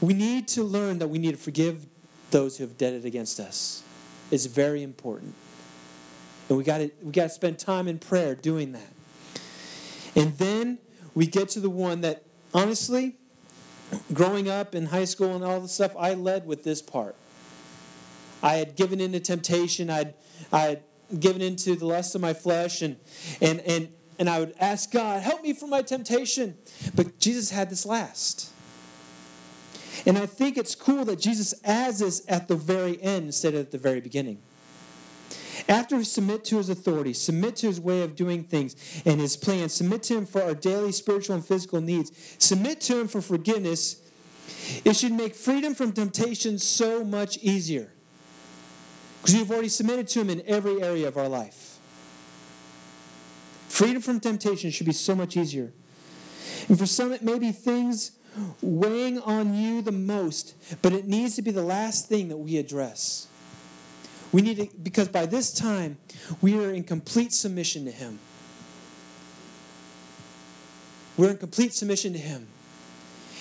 we 0.00 0.14
need 0.14 0.48
to 0.48 0.64
learn 0.64 0.98
that 0.98 1.08
we 1.08 1.18
need 1.18 1.32
to 1.32 1.36
forgive 1.38 1.86
those 2.32 2.58
who 2.58 2.64
have 2.64 2.76
debted 2.76 3.04
against 3.04 3.38
us. 3.38 3.82
It's 4.30 4.46
very 4.46 4.82
important. 4.82 5.34
And 6.48 6.58
we 6.58 6.64
got 6.64 6.78
to 6.78 6.90
we 7.02 7.12
got 7.12 7.24
to 7.24 7.28
spend 7.30 7.58
time 7.58 7.88
in 7.88 7.98
prayer 7.98 8.34
doing 8.34 8.72
that. 8.72 8.92
And 10.14 10.36
then 10.38 10.78
we 11.14 11.26
get 11.26 11.48
to 11.50 11.60
the 11.60 11.70
one 11.70 12.00
that 12.02 12.24
honestly 12.52 13.16
growing 14.12 14.48
up 14.48 14.74
in 14.74 14.86
high 14.86 15.04
school 15.04 15.34
and 15.34 15.44
all 15.44 15.60
the 15.60 15.68
stuff 15.68 15.94
I 15.96 16.14
led 16.14 16.46
with 16.46 16.64
this 16.64 16.82
part. 16.82 17.14
I 18.42 18.54
had 18.54 18.76
given 18.76 19.00
in 19.00 19.12
to 19.12 19.20
temptation. 19.20 19.88
I'd 19.88 20.14
I 20.52 20.60
had 20.60 20.82
given 21.20 21.40
into 21.42 21.76
the 21.76 21.86
lust 21.86 22.14
of 22.14 22.20
my 22.20 22.34
flesh 22.34 22.82
and 22.82 22.96
and 23.40 23.60
and 23.60 23.88
and 24.18 24.28
I 24.28 24.40
would 24.40 24.54
ask 24.58 24.90
God, 24.90 25.22
help 25.22 25.42
me 25.42 25.52
from 25.52 25.70
my 25.70 25.82
temptation. 25.82 26.56
But 26.94 27.18
Jesus 27.18 27.50
had 27.50 27.70
this 27.70 27.84
last. 27.84 28.52
And 30.04 30.18
I 30.18 30.26
think 30.26 30.58
it's 30.58 30.74
cool 30.74 31.04
that 31.06 31.18
Jesus 31.18 31.54
adds 31.64 32.00
this 32.00 32.22
at 32.28 32.48
the 32.48 32.56
very 32.56 33.02
end 33.02 33.26
instead 33.26 33.54
of 33.54 33.60
at 33.60 33.70
the 33.70 33.78
very 33.78 34.00
beginning. 34.00 34.38
After 35.68 35.96
we 35.96 36.04
submit 36.04 36.44
to 36.46 36.58
his 36.58 36.68
authority, 36.68 37.12
submit 37.12 37.56
to 37.56 37.66
his 37.66 37.80
way 37.80 38.02
of 38.02 38.14
doing 38.14 38.44
things 38.44 39.02
and 39.04 39.20
his 39.20 39.36
plan, 39.36 39.68
submit 39.68 40.02
to 40.04 40.18
him 40.18 40.26
for 40.26 40.42
our 40.42 40.54
daily 40.54 40.92
spiritual 40.92 41.34
and 41.34 41.44
physical 41.44 41.80
needs, 41.80 42.12
submit 42.38 42.80
to 42.82 43.00
him 43.00 43.08
for 43.08 43.20
forgiveness, 43.20 44.02
it 44.84 44.94
should 44.94 45.12
make 45.12 45.34
freedom 45.34 45.74
from 45.74 45.92
temptation 45.92 46.58
so 46.58 47.04
much 47.04 47.38
easier. 47.38 47.90
Because 49.20 49.34
we've 49.34 49.50
already 49.50 49.68
submitted 49.68 50.08
to 50.08 50.20
him 50.20 50.30
in 50.30 50.42
every 50.46 50.82
area 50.82 51.08
of 51.08 51.16
our 51.16 51.28
life. 51.28 51.75
Freedom 53.76 54.00
from 54.00 54.20
temptation 54.20 54.70
should 54.70 54.86
be 54.86 54.92
so 54.92 55.14
much 55.14 55.36
easier. 55.36 55.70
And 56.66 56.78
for 56.78 56.86
some, 56.86 57.12
it 57.12 57.20
may 57.20 57.38
be 57.38 57.52
things 57.52 58.12
weighing 58.62 59.18
on 59.20 59.52
you 59.52 59.82
the 59.82 59.92
most, 59.92 60.54
but 60.80 60.94
it 60.94 61.06
needs 61.06 61.36
to 61.36 61.42
be 61.42 61.50
the 61.50 61.62
last 61.62 62.08
thing 62.08 62.28
that 62.28 62.38
we 62.38 62.56
address. 62.56 63.28
We 64.32 64.40
need 64.40 64.56
to, 64.56 64.68
because 64.82 65.08
by 65.08 65.26
this 65.26 65.52
time, 65.52 65.98
we 66.40 66.58
are 66.58 66.72
in 66.72 66.84
complete 66.84 67.34
submission 67.34 67.84
to 67.84 67.90
Him. 67.90 68.18
We're 71.18 71.32
in 71.32 71.36
complete 71.36 71.74
submission 71.74 72.14
to 72.14 72.18
Him. 72.18 72.46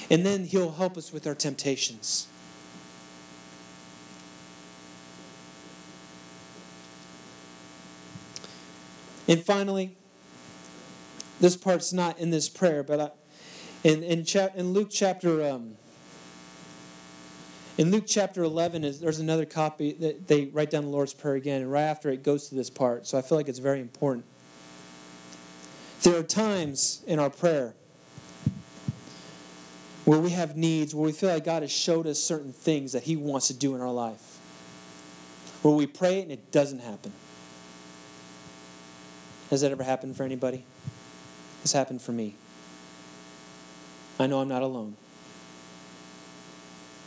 And 0.09 0.25
then 0.25 0.43
He'll 0.43 0.73
help 0.73 0.97
us 0.97 1.13
with 1.13 1.25
our 1.25 1.35
temptations. 1.35 2.27
And 9.29 9.41
finally, 9.41 9.95
this 11.39 11.55
part's 11.55 11.93
not 11.93 12.19
in 12.19 12.29
this 12.29 12.49
prayer, 12.49 12.83
but 12.83 12.99
I, 12.99 13.11
in 13.83 14.03
in, 14.03 14.25
chap, 14.25 14.55
in 14.55 14.73
Luke 14.73 14.89
chapter 14.89 15.47
um, 15.47 15.75
in 17.77 17.91
Luke 17.91 18.05
chapter 18.07 18.41
11 18.43 18.85
is 18.85 18.99
there's 19.01 19.19
another 19.19 19.45
copy 19.45 19.91
that 19.93 20.27
they 20.27 20.45
write 20.45 20.69
down 20.69 20.85
the 20.85 20.89
Lord's 20.89 21.13
prayer 21.13 21.35
again 21.35 21.61
and 21.61 21.71
right 21.71 21.81
after 21.81 22.09
it 22.09 22.23
goes 22.23 22.47
to 22.49 22.55
this 22.55 22.69
part. 22.69 23.05
So 23.05 23.17
I 23.17 23.21
feel 23.21 23.37
like 23.37 23.49
it's 23.49 23.59
very 23.59 23.81
important. 23.81 24.25
There 26.03 26.17
are 26.17 26.23
times 26.23 27.03
in 27.05 27.19
our 27.19 27.29
prayer 27.29 27.73
where 30.05 30.19
we 30.19 30.29
have 30.29 30.55
needs, 30.55 30.95
where 30.95 31.05
we 31.05 31.11
feel 31.11 31.29
like 31.29 31.43
God 31.43 31.63
has 31.63 31.71
showed 31.71 32.07
us 32.07 32.21
certain 32.21 32.53
things 32.53 32.93
that 32.93 33.03
He 33.03 33.17
wants 33.17 33.47
to 33.47 33.53
do 33.53 33.75
in 33.75 33.81
our 33.81 33.91
life. 33.91 34.39
Where 35.61 35.73
we 35.73 35.87
pray 35.87 36.19
it 36.19 36.23
and 36.23 36.31
it 36.31 36.51
doesn't 36.51 36.79
happen. 36.79 37.11
Has 39.49 39.61
that 39.61 39.71
ever 39.71 39.83
happened 39.83 40.15
for 40.15 40.23
anybody? 40.23 40.63
It's 41.65 41.73
happened 41.73 41.99
for 41.99 42.11
me. 42.11 42.35
I 44.19 44.27
know 44.27 44.39
I'm 44.39 44.47
not 44.47 44.61
alone. 44.61 44.97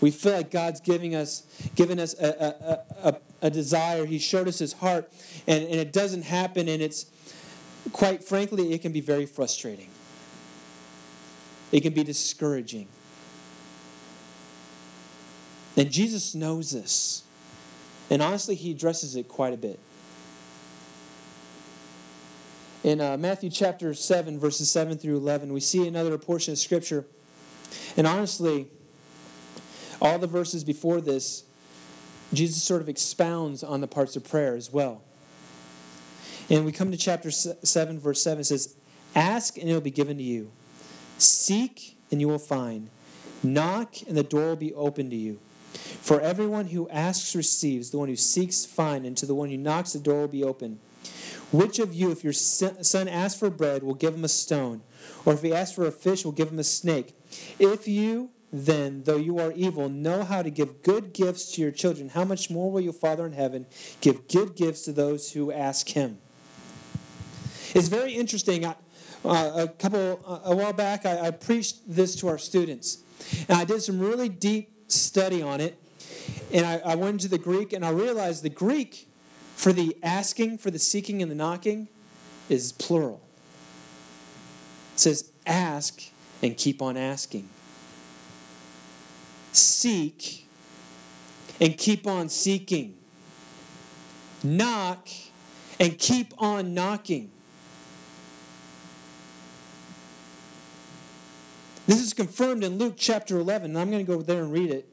We 0.01 0.11
feel 0.11 0.33
like 0.33 0.51
God's 0.51 0.81
giving 0.81 1.15
us, 1.15 1.45
giving 1.77 2.01
us 2.01 2.21
a, 2.21 2.27
a, 3.05 3.09
a, 3.11 3.17
a 3.43 3.51
desire. 3.51 4.05
He 4.05 4.19
showed 4.19 4.49
us 4.49 4.59
His 4.59 4.73
heart, 4.73 5.13
and, 5.47 5.63
and 5.63 5.77
it 5.77 5.93
doesn't 5.93 6.23
happen, 6.23 6.69
and 6.69 6.83
it's, 6.83 7.07
quite 7.93 8.25
frankly, 8.25 8.73
it 8.73 8.83
can 8.83 8.91
be 8.91 9.01
very 9.01 9.27
frustrating. 9.27 9.91
It 11.71 11.83
can 11.83 11.95
be 11.95 12.03
discouraging. 12.03 12.89
And 15.77 15.89
Jesus 15.89 16.35
knows 16.35 16.73
this. 16.73 17.23
And 18.11 18.21
honestly, 18.21 18.57
He 18.57 18.73
addresses 18.73 19.15
it 19.15 19.29
quite 19.29 19.55
a 19.55 19.57
bit. 19.57 19.79
In 22.85 23.01
uh, 23.01 23.17
Matthew 23.17 23.51
chapter 23.51 23.93
7, 23.93 24.39
verses 24.39 24.71
7 24.71 24.99
through 24.99 25.17
11, 25.17 25.53
we 25.53 25.61
see 25.61 25.87
another 25.87 26.17
portion 26.17 26.53
of 26.53 26.59
Scripture. 26.59 27.05
And 27.97 28.07
honestly, 28.07 28.69
all 30.01 30.19
the 30.19 30.29
verses 30.29 30.63
before 30.63 31.01
this, 31.01 31.45
Jesus 32.33 32.63
sort 32.63 32.81
of 32.81 32.89
expounds 32.89 33.65
on 33.65 33.81
the 33.81 33.89
parts 33.89 34.15
of 34.15 34.23
prayer 34.23 34.55
as 34.55 34.73
well. 34.73 35.03
And 36.49 36.65
we 36.65 36.73
come 36.73 36.91
to 36.93 36.97
chapter 36.97 37.31
7, 37.31 37.99
verse 37.99 38.23
7. 38.23 38.41
It 38.41 38.45
says, 38.45 38.77
Ask 39.15 39.59
and 39.59 39.69
it 39.69 39.73
will 39.73 39.81
be 39.81 39.91
given 39.91 40.17
to 40.19 40.23
you. 40.23 40.53
Seek 41.19 41.97
and 42.13 42.21
you 42.21 42.29
will 42.29 42.39
find. 42.39 42.91
Knock 43.43 44.03
and 44.07 44.17
the 44.17 44.23
door 44.23 44.49
will 44.49 44.57
be 44.57 44.73
open 44.75 45.11
to 45.11 45.17
you. 45.17 45.41
For 45.73 46.21
everyone 46.21 46.69
who 46.69 46.89
asks 46.91 47.35
receives, 47.35 47.91
the 47.91 47.99
one 47.99 48.09
who 48.09 48.17
seeks 48.17 48.65
finds, 48.65 49.07
and 49.07 49.17
to 49.19 49.27
the 49.27 49.35
one 49.35 49.51
who 49.51 49.57
knocks 49.57 49.93
the 49.93 49.99
door 49.99 50.21
will 50.21 50.29
be 50.29 50.45
open. 50.45 50.79
Which 51.51 51.79
of 51.79 51.95
you, 51.95 52.11
if 52.11 52.23
your 52.23 52.33
son 52.33 53.09
asks 53.09 53.39
for 53.39 53.49
bread, 53.49 53.83
will 53.83 53.95
give 53.95 54.15
him 54.15 54.25
a 54.25 54.29
stone? 54.29 54.83
Or 55.25 55.33
if 55.33 55.43
he 55.43 55.55
asks 55.55 55.75
for 55.75 55.87
a 55.87 55.93
fish, 55.93 56.25
will 56.25 56.33
give 56.33 56.51
him 56.51 56.59
a 56.59 56.65
snake? 56.65 57.15
If 57.59 57.89
you, 57.89 58.31
then, 58.53 59.03
though 59.05 59.17
you 59.17 59.39
are 59.39 59.53
evil, 59.53 59.89
know 59.89 60.25
how 60.25 60.43
to 60.43 60.51
give 60.51 60.83
good 60.83 61.13
gifts 61.13 61.53
to 61.53 61.63
your 61.63 61.71
children, 61.71 62.11
how 62.11 62.25
much 62.25 62.51
more 62.51 62.71
will 62.71 62.81
your 62.81 62.93
Father 62.93 63.27
in 63.27 63.33
heaven 63.33 63.67
give 64.01 64.29
good 64.29 64.57
gifts 64.57 64.83
to 64.83 64.93
those 64.93 65.33
who 65.33 65.51
ask 65.53 65.89
him? 65.89 66.19
It's 67.75 67.89
very 67.89 68.15
interesting. 68.15 68.65
Uh, 68.65 68.75
a 69.25 69.69
couple, 69.69 70.21
uh, 70.27 70.51
a 70.51 70.57
while 70.57 70.73
back, 70.73 71.05
I, 71.05 71.27
I 71.27 71.31
preached 71.31 71.81
this 71.87 72.15
to 72.17 72.29
our 72.29 72.39
students. 72.39 72.99
And 73.49 73.59
I 73.59 73.65
did 73.65 73.83
some 73.83 73.99
really 73.99 74.29
deep 74.29 74.71
study 74.89 75.43
on 75.43 75.61
it. 75.61 75.79
And 76.53 76.65
I, 76.65 76.79
I 76.79 76.95
went 76.95 77.15
into 77.15 77.29
the 77.29 77.39
Greek, 77.39 77.73
and 77.73 77.85
I 77.85 77.91
realized 77.91 78.43
the 78.43 78.51
Greek 78.51 79.08
for 79.59 79.73
the 79.73 79.97
asking, 80.05 80.57
for 80.57 80.71
the 80.71 80.79
seeking, 80.79 81.21
and 81.21 81.29
the 81.29 81.35
knocking 81.35 81.89
is 82.49 82.71
plural. 82.71 83.21
It 84.95 85.01
says, 85.01 85.33
ask 85.45 86.01
and 86.41 86.57
keep 86.57 86.81
on 86.81 86.97
asking. 86.97 87.49
Seek 89.51 90.47
and 91.61 91.77
keep 91.77 92.07
on 92.07 92.29
seeking. 92.29 92.95
Knock 94.45 95.09
and 95.81 95.99
keep 95.99 96.33
on 96.39 96.73
knocking. 96.73 97.33
This 101.89 102.01
is 102.01 102.15
confirmed 102.15 102.63
in 102.63 102.79
Luke 102.79 102.95
chapter 102.97 103.39
11, 103.39 103.73
and 103.73 103.79
I'm 103.79 103.91
going 103.91 104.07
to 104.07 104.13
go 104.13 104.23
there 104.23 104.45
and 104.45 104.53
read 104.53 104.71
it. 104.71 104.89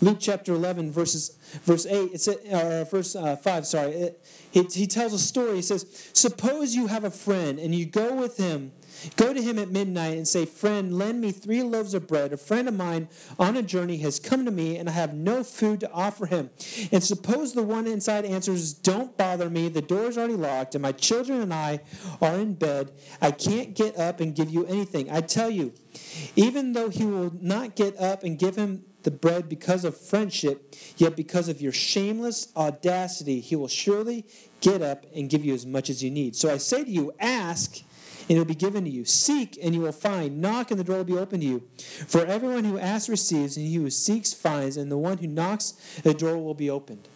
Luke 0.00 0.18
chapter 0.20 0.52
11, 0.52 0.90
verses, 0.90 1.38
verse 1.64 1.86
8, 1.86 2.10
it's, 2.12 2.28
or 2.28 2.84
verse 2.90 3.16
uh, 3.16 3.36
5, 3.36 3.66
sorry. 3.66 3.92
It, 3.92 4.26
it, 4.52 4.72
he 4.74 4.86
tells 4.86 5.12
a 5.12 5.18
story. 5.18 5.56
He 5.56 5.62
says, 5.62 6.10
Suppose 6.12 6.74
you 6.74 6.86
have 6.88 7.04
a 7.04 7.10
friend 7.10 7.58
and 7.58 7.74
you 7.74 7.86
go 7.86 8.14
with 8.14 8.36
him 8.36 8.72
Go 9.16 9.32
to 9.32 9.42
him 9.42 9.58
at 9.58 9.70
midnight 9.70 10.16
and 10.16 10.26
say, 10.26 10.46
Friend, 10.46 10.96
lend 10.96 11.20
me 11.20 11.32
three 11.32 11.62
loaves 11.62 11.94
of 11.94 12.06
bread. 12.06 12.32
A 12.32 12.36
friend 12.36 12.68
of 12.68 12.74
mine 12.74 13.08
on 13.38 13.56
a 13.56 13.62
journey 13.62 13.98
has 13.98 14.18
come 14.18 14.44
to 14.44 14.50
me, 14.50 14.76
and 14.76 14.88
I 14.88 14.92
have 14.92 15.14
no 15.14 15.42
food 15.42 15.80
to 15.80 15.90
offer 15.92 16.26
him. 16.26 16.50
And 16.90 17.02
suppose 17.02 17.52
the 17.52 17.62
one 17.62 17.86
inside 17.86 18.24
answers, 18.24 18.72
Don't 18.72 19.16
bother 19.16 19.50
me. 19.50 19.68
The 19.68 19.82
door 19.82 20.08
is 20.08 20.18
already 20.18 20.34
locked, 20.34 20.74
and 20.74 20.82
my 20.82 20.92
children 20.92 21.40
and 21.40 21.52
I 21.52 21.80
are 22.20 22.38
in 22.38 22.54
bed. 22.54 22.92
I 23.20 23.30
can't 23.30 23.74
get 23.74 23.98
up 23.98 24.20
and 24.20 24.34
give 24.34 24.50
you 24.50 24.66
anything. 24.66 25.10
I 25.10 25.20
tell 25.20 25.50
you, 25.50 25.72
even 26.36 26.72
though 26.72 26.88
he 26.88 27.04
will 27.04 27.32
not 27.40 27.76
get 27.76 27.98
up 27.98 28.22
and 28.22 28.38
give 28.38 28.56
him 28.56 28.84
the 29.04 29.10
bread 29.10 29.48
because 29.48 29.84
of 29.84 29.96
friendship, 29.96 30.74
yet 30.96 31.16
because 31.16 31.48
of 31.48 31.60
your 31.60 31.72
shameless 31.72 32.48
audacity, 32.56 33.40
he 33.40 33.56
will 33.56 33.68
surely 33.68 34.26
get 34.60 34.82
up 34.82 35.06
and 35.14 35.30
give 35.30 35.44
you 35.44 35.54
as 35.54 35.64
much 35.64 35.88
as 35.88 36.02
you 36.02 36.10
need. 36.10 36.34
So 36.34 36.52
I 36.52 36.58
say 36.58 36.84
to 36.84 36.90
you, 36.90 37.12
ask 37.20 37.82
and 38.28 38.36
it 38.36 38.38
will 38.38 38.46
be 38.46 38.54
given 38.54 38.84
to 38.84 38.90
you. 38.90 39.04
Seek, 39.04 39.58
and 39.62 39.74
you 39.74 39.82
will 39.82 39.92
find. 39.92 40.40
Knock, 40.40 40.70
and 40.70 40.80
the 40.80 40.84
door 40.84 40.96
will 40.96 41.04
be 41.04 41.16
opened 41.16 41.42
to 41.42 41.48
you. 41.48 41.62
For 42.06 42.24
everyone 42.24 42.64
who 42.64 42.78
asks 42.78 43.08
receives, 43.08 43.56
and 43.56 43.66
he 43.66 43.74
who 43.74 43.90
seeks 43.90 44.32
finds, 44.32 44.76
and 44.76 44.90
the 44.90 44.96
one 44.96 45.18
who 45.18 45.26
knocks, 45.26 45.72
the 46.02 46.14
door 46.14 46.38
will 46.38 46.54
be 46.54 46.70
opened. 46.70 47.06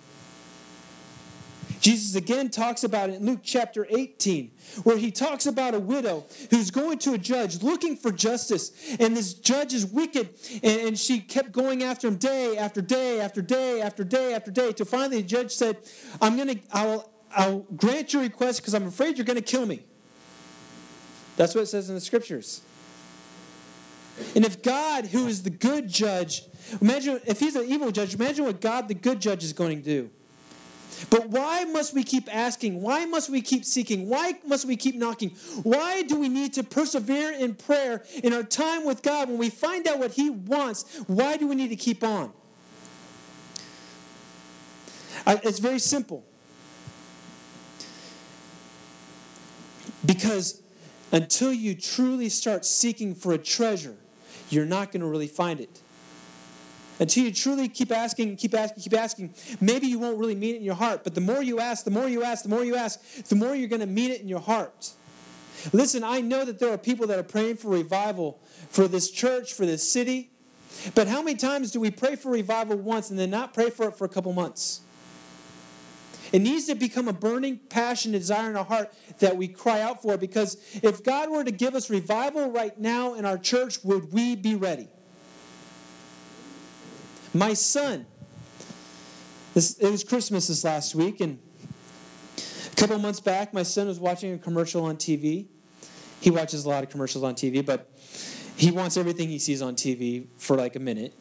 Jesus 1.80 2.14
again 2.14 2.50
talks 2.50 2.84
about 2.84 3.10
it 3.10 3.16
in 3.16 3.26
Luke 3.26 3.40
chapter 3.42 3.86
18, 3.88 4.50
where 4.82 4.96
he 4.96 5.10
talks 5.10 5.46
about 5.46 5.74
a 5.74 5.80
widow 5.80 6.26
who's 6.50 6.70
going 6.70 6.98
to 6.98 7.12
a 7.12 7.18
judge 7.18 7.62
looking 7.62 7.96
for 7.96 8.10
justice. 8.10 8.72
And 8.98 9.16
this 9.16 9.34
judge 9.34 9.74
is 9.74 9.86
wicked, 9.86 10.30
and, 10.62 10.80
and 10.88 10.98
she 10.98 11.20
kept 11.20 11.52
going 11.52 11.82
after 11.82 12.08
him 12.08 12.16
day 12.16 12.56
after 12.56 12.80
day 12.80 13.20
after 13.20 13.42
day 13.42 13.80
after 13.80 14.04
day 14.04 14.34
after 14.34 14.50
day. 14.50 14.72
Till 14.72 14.86
finally 14.86 15.22
the 15.22 15.28
judge 15.28 15.52
said, 15.52 15.78
I'm 16.20 16.36
gonna 16.36 16.56
I'll 16.72 17.10
I'll 17.34 17.60
grant 17.76 18.12
your 18.12 18.22
request 18.22 18.60
because 18.60 18.74
I'm 18.74 18.86
afraid 18.86 19.18
you're 19.18 19.26
gonna 19.26 19.40
kill 19.40 19.66
me. 19.66 19.84
That's 21.36 21.54
what 21.54 21.62
it 21.62 21.66
says 21.66 21.88
in 21.88 21.94
the 21.94 22.00
scriptures. 22.00 22.62
And 24.34 24.44
if 24.44 24.62
God, 24.62 25.06
who 25.06 25.26
is 25.26 25.42
the 25.42 25.50
good 25.50 25.88
judge, 25.88 26.42
imagine 26.80 27.20
if 27.26 27.38
he's 27.40 27.54
an 27.56 27.64
evil 27.66 27.90
judge, 27.92 28.14
imagine 28.14 28.44
what 28.44 28.60
God, 28.60 28.88
the 28.88 28.94
good 28.94 29.20
judge, 29.20 29.44
is 29.44 29.52
going 29.52 29.78
to 29.78 29.84
do. 29.84 30.10
But 31.10 31.28
why 31.28 31.64
must 31.64 31.94
we 31.94 32.02
keep 32.02 32.34
asking? 32.34 32.80
Why 32.80 33.04
must 33.04 33.30
we 33.30 33.40
keep 33.40 33.64
seeking? 33.64 34.08
Why 34.08 34.34
must 34.46 34.66
we 34.66 34.76
keep 34.76 34.96
knocking? 34.96 35.30
Why 35.62 36.02
do 36.02 36.18
we 36.18 36.28
need 36.28 36.54
to 36.54 36.62
persevere 36.62 37.32
in 37.32 37.54
prayer 37.54 38.04
in 38.22 38.32
our 38.32 38.42
time 38.42 38.84
with 38.84 39.02
God 39.02 39.28
when 39.28 39.38
we 39.38 39.50
find 39.50 39.86
out 39.86 39.98
what 39.98 40.12
He 40.12 40.30
wants? 40.30 40.84
Why 41.06 41.36
do 41.36 41.46
we 41.46 41.54
need 41.54 41.68
to 41.68 41.76
keep 41.76 42.02
on? 42.02 42.32
It's 45.26 45.58
very 45.58 45.78
simple. 45.78 46.24
Because 50.04 50.62
until 51.12 51.52
you 51.52 51.74
truly 51.74 52.28
start 52.28 52.64
seeking 52.64 53.14
for 53.14 53.32
a 53.32 53.38
treasure, 53.38 53.96
you're 54.50 54.66
not 54.66 54.92
going 54.92 55.00
to 55.00 55.06
really 55.06 55.26
find 55.26 55.60
it. 55.60 55.80
Until 57.00 57.24
you 57.24 57.32
truly 57.32 57.68
keep 57.68 57.92
asking, 57.92 58.36
keep 58.36 58.54
asking, 58.54 58.82
keep 58.82 58.94
asking, 58.94 59.34
maybe 59.60 59.86
you 59.86 59.98
won't 59.98 60.18
really 60.18 60.34
mean 60.34 60.56
it 60.56 60.58
in 60.58 60.64
your 60.64 60.74
heart. 60.74 61.04
But 61.04 61.14
the 61.14 61.20
more 61.20 61.42
you 61.42 61.60
ask, 61.60 61.84
the 61.84 61.90
more 61.90 62.08
you 62.08 62.24
ask, 62.24 62.42
the 62.42 62.48
more 62.48 62.64
you 62.64 62.74
ask, 62.74 63.00
the 63.24 63.36
more 63.36 63.54
you're 63.54 63.68
going 63.68 63.80
to 63.80 63.86
mean 63.86 64.10
it 64.10 64.20
in 64.20 64.28
your 64.28 64.40
heart. 64.40 64.92
Listen, 65.72 66.02
I 66.04 66.20
know 66.20 66.44
that 66.44 66.58
there 66.58 66.72
are 66.72 66.78
people 66.78 67.06
that 67.08 67.18
are 67.18 67.24
praying 67.24 67.56
for 67.56 67.68
revival 67.68 68.40
for 68.68 68.88
this 68.88 69.10
church, 69.10 69.52
for 69.52 69.66
this 69.66 69.88
city. 69.88 70.30
But 70.94 71.08
how 71.08 71.22
many 71.22 71.36
times 71.36 71.72
do 71.72 71.80
we 71.80 71.90
pray 71.90 72.16
for 72.16 72.30
revival 72.30 72.76
once 72.76 73.10
and 73.10 73.18
then 73.18 73.30
not 73.30 73.54
pray 73.54 73.70
for 73.70 73.88
it 73.88 73.96
for 73.96 74.04
a 74.04 74.08
couple 74.08 74.32
months? 74.32 74.82
It 76.30 76.40
needs 76.40 76.66
to 76.66 76.74
become 76.74 77.08
a 77.08 77.12
burning 77.12 77.58
passion, 77.68 78.12
desire 78.12 78.50
in 78.50 78.56
our 78.56 78.64
heart 78.64 78.92
that 79.18 79.36
we 79.36 79.48
cry 79.48 79.80
out 79.80 80.02
for 80.02 80.16
because 80.16 80.58
if 80.82 81.02
God 81.02 81.30
were 81.30 81.42
to 81.42 81.50
give 81.50 81.74
us 81.74 81.88
revival 81.88 82.50
right 82.50 82.78
now 82.78 83.14
in 83.14 83.24
our 83.24 83.38
church, 83.38 83.82
would 83.82 84.12
we 84.12 84.36
be 84.36 84.54
ready? 84.54 84.88
My 87.34 87.54
son, 87.54 88.06
this, 89.54 89.78
it 89.78 89.90
was 89.90 90.04
Christmas 90.04 90.48
this 90.48 90.64
last 90.64 90.94
week, 90.94 91.20
and 91.20 91.38
a 92.36 92.76
couple 92.76 92.98
months 92.98 93.20
back, 93.20 93.52
my 93.52 93.62
son 93.62 93.86
was 93.86 94.00
watching 94.00 94.34
a 94.34 94.38
commercial 94.38 94.84
on 94.84 94.96
TV. 94.96 95.46
He 96.20 96.30
watches 96.30 96.64
a 96.64 96.68
lot 96.68 96.82
of 96.82 96.90
commercials 96.90 97.24
on 97.24 97.34
TV, 97.34 97.64
but 97.64 97.90
he 98.56 98.70
wants 98.70 98.96
everything 98.96 99.28
he 99.28 99.38
sees 99.38 99.62
on 99.62 99.74
TV 99.74 100.26
for 100.36 100.56
like 100.56 100.74
a 100.76 100.80
minute, 100.80 101.14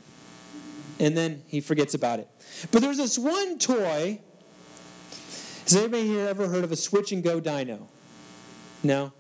and 1.00 1.16
then 1.16 1.44
he 1.48 1.62
forgets 1.62 1.94
about 1.94 2.20
it. 2.20 2.30
But 2.72 2.82
there's 2.82 2.98
this 2.98 3.18
one 3.18 3.60
toy 3.60 4.22
has 5.68 5.76
anybody 5.76 6.08
here 6.08 6.26
ever 6.30 6.48
heard 6.48 6.64
of 6.64 6.72
a 6.72 6.78
switch 6.78 7.12
and 7.12 7.22
go 7.22 7.42
dino? 7.42 7.90
No? 8.84 9.12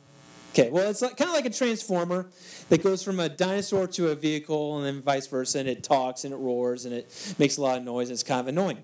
Okay, 0.57 0.71
well, 0.71 0.89
it's 0.89 1.03
like, 1.03 1.15
kind 1.15 1.29
of 1.29 1.35
like 1.35 1.45
a 1.45 1.51
transformer 1.51 2.25
that 2.69 2.81
goes 2.81 3.03
from 3.03 3.19
a 3.19 3.29
dinosaur 3.29 3.85
to 3.85 4.07
a 4.07 4.15
vehicle 4.15 4.77
and 4.77 4.85
then 4.87 5.03
vice 5.03 5.27
versa, 5.27 5.59
and 5.59 5.69
it 5.69 5.83
talks 5.83 6.23
and 6.23 6.33
it 6.33 6.37
roars 6.37 6.85
and 6.85 6.95
it 6.95 7.35
makes 7.37 7.57
a 7.57 7.61
lot 7.61 7.77
of 7.77 7.83
noise. 7.83 8.07
And 8.07 8.15
it's 8.15 8.23
kind 8.23 8.39
of 8.39 8.47
annoying. 8.47 8.79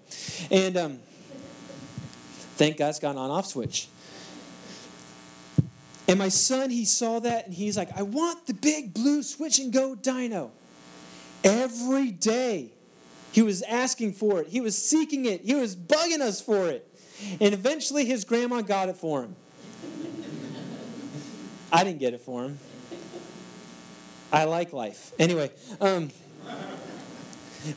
And 0.51 0.77
um, 0.77 0.99
thank 2.57 2.77
God 2.77 2.89
it's 2.89 2.99
got 2.99 3.11
an 3.11 3.17
on 3.17 3.31
off 3.31 3.47
switch. 3.47 3.87
And 6.07 6.19
my 6.19 6.29
son, 6.29 6.69
he 6.69 6.85
saw 6.85 7.17
that 7.21 7.45
and 7.47 7.55
he's 7.55 7.75
like, 7.75 7.89
I 7.97 8.03
want 8.03 8.45
the 8.45 8.53
big 8.53 8.93
blue 8.93 9.23
switch 9.23 9.57
and 9.57 9.73
go 9.73 9.95
dino. 9.95 10.51
Every 11.43 12.11
day, 12.11 12.69
he 13.31 13.41
was 13.41 13.63
asking 13.63 14.13
for 14.13 14.41
it, 14.41 14.49
he 14.49 14.61
was 14.61 14.77
seeking 14.77 15.25
it, 15.25 15.41
he 15.41 15.55
was 15.55 15.75
bugging 15.75 16.21
us 16.21 16.39
for 16.39 16.67
it. 16.67 16.87
And 17.41 17.51
eventually 17.51 18.05
his 18.05 18.25
grandma 18.25 18.61
got 18.61 18.89
it 18.89 18.97
for 18.97 19.23
him. 19.23 19.35
I 21.73 21.83
didn't 21.83 21.99
get 21.99 22.13
it 22.13 22.21
for 22.21 22.43
him. 22.43 22.59
I 24.31 24.45
like 24.45 24.73
life. 24.73 25.11
Anyway, 25.17 25.51
um, 25.81 26.11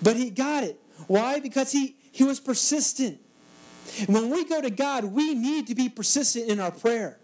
but 0.03 0.17
he 0.17 0.29
got 0.29 0.65
it. 0.65 0.79
Why? 1.07 1.41
Because 1.41 1.73
he, 1.73 1.97
he 2.13 2.23
was 2.23 2.39
persistent. 2.39 3.19
When 4.07 4.31
we 4.31 4.45
go 4.45 4.61
to 4.61 4.71
God, 4.71 5.05
we 5.05 5.35
need 5.35 5.67
to 5.69 5.75
be 5.75 5.89
persistent 5.89 6.51
in 6.51 6.61
our 6.61 6.71
prayer. 6.71 7.19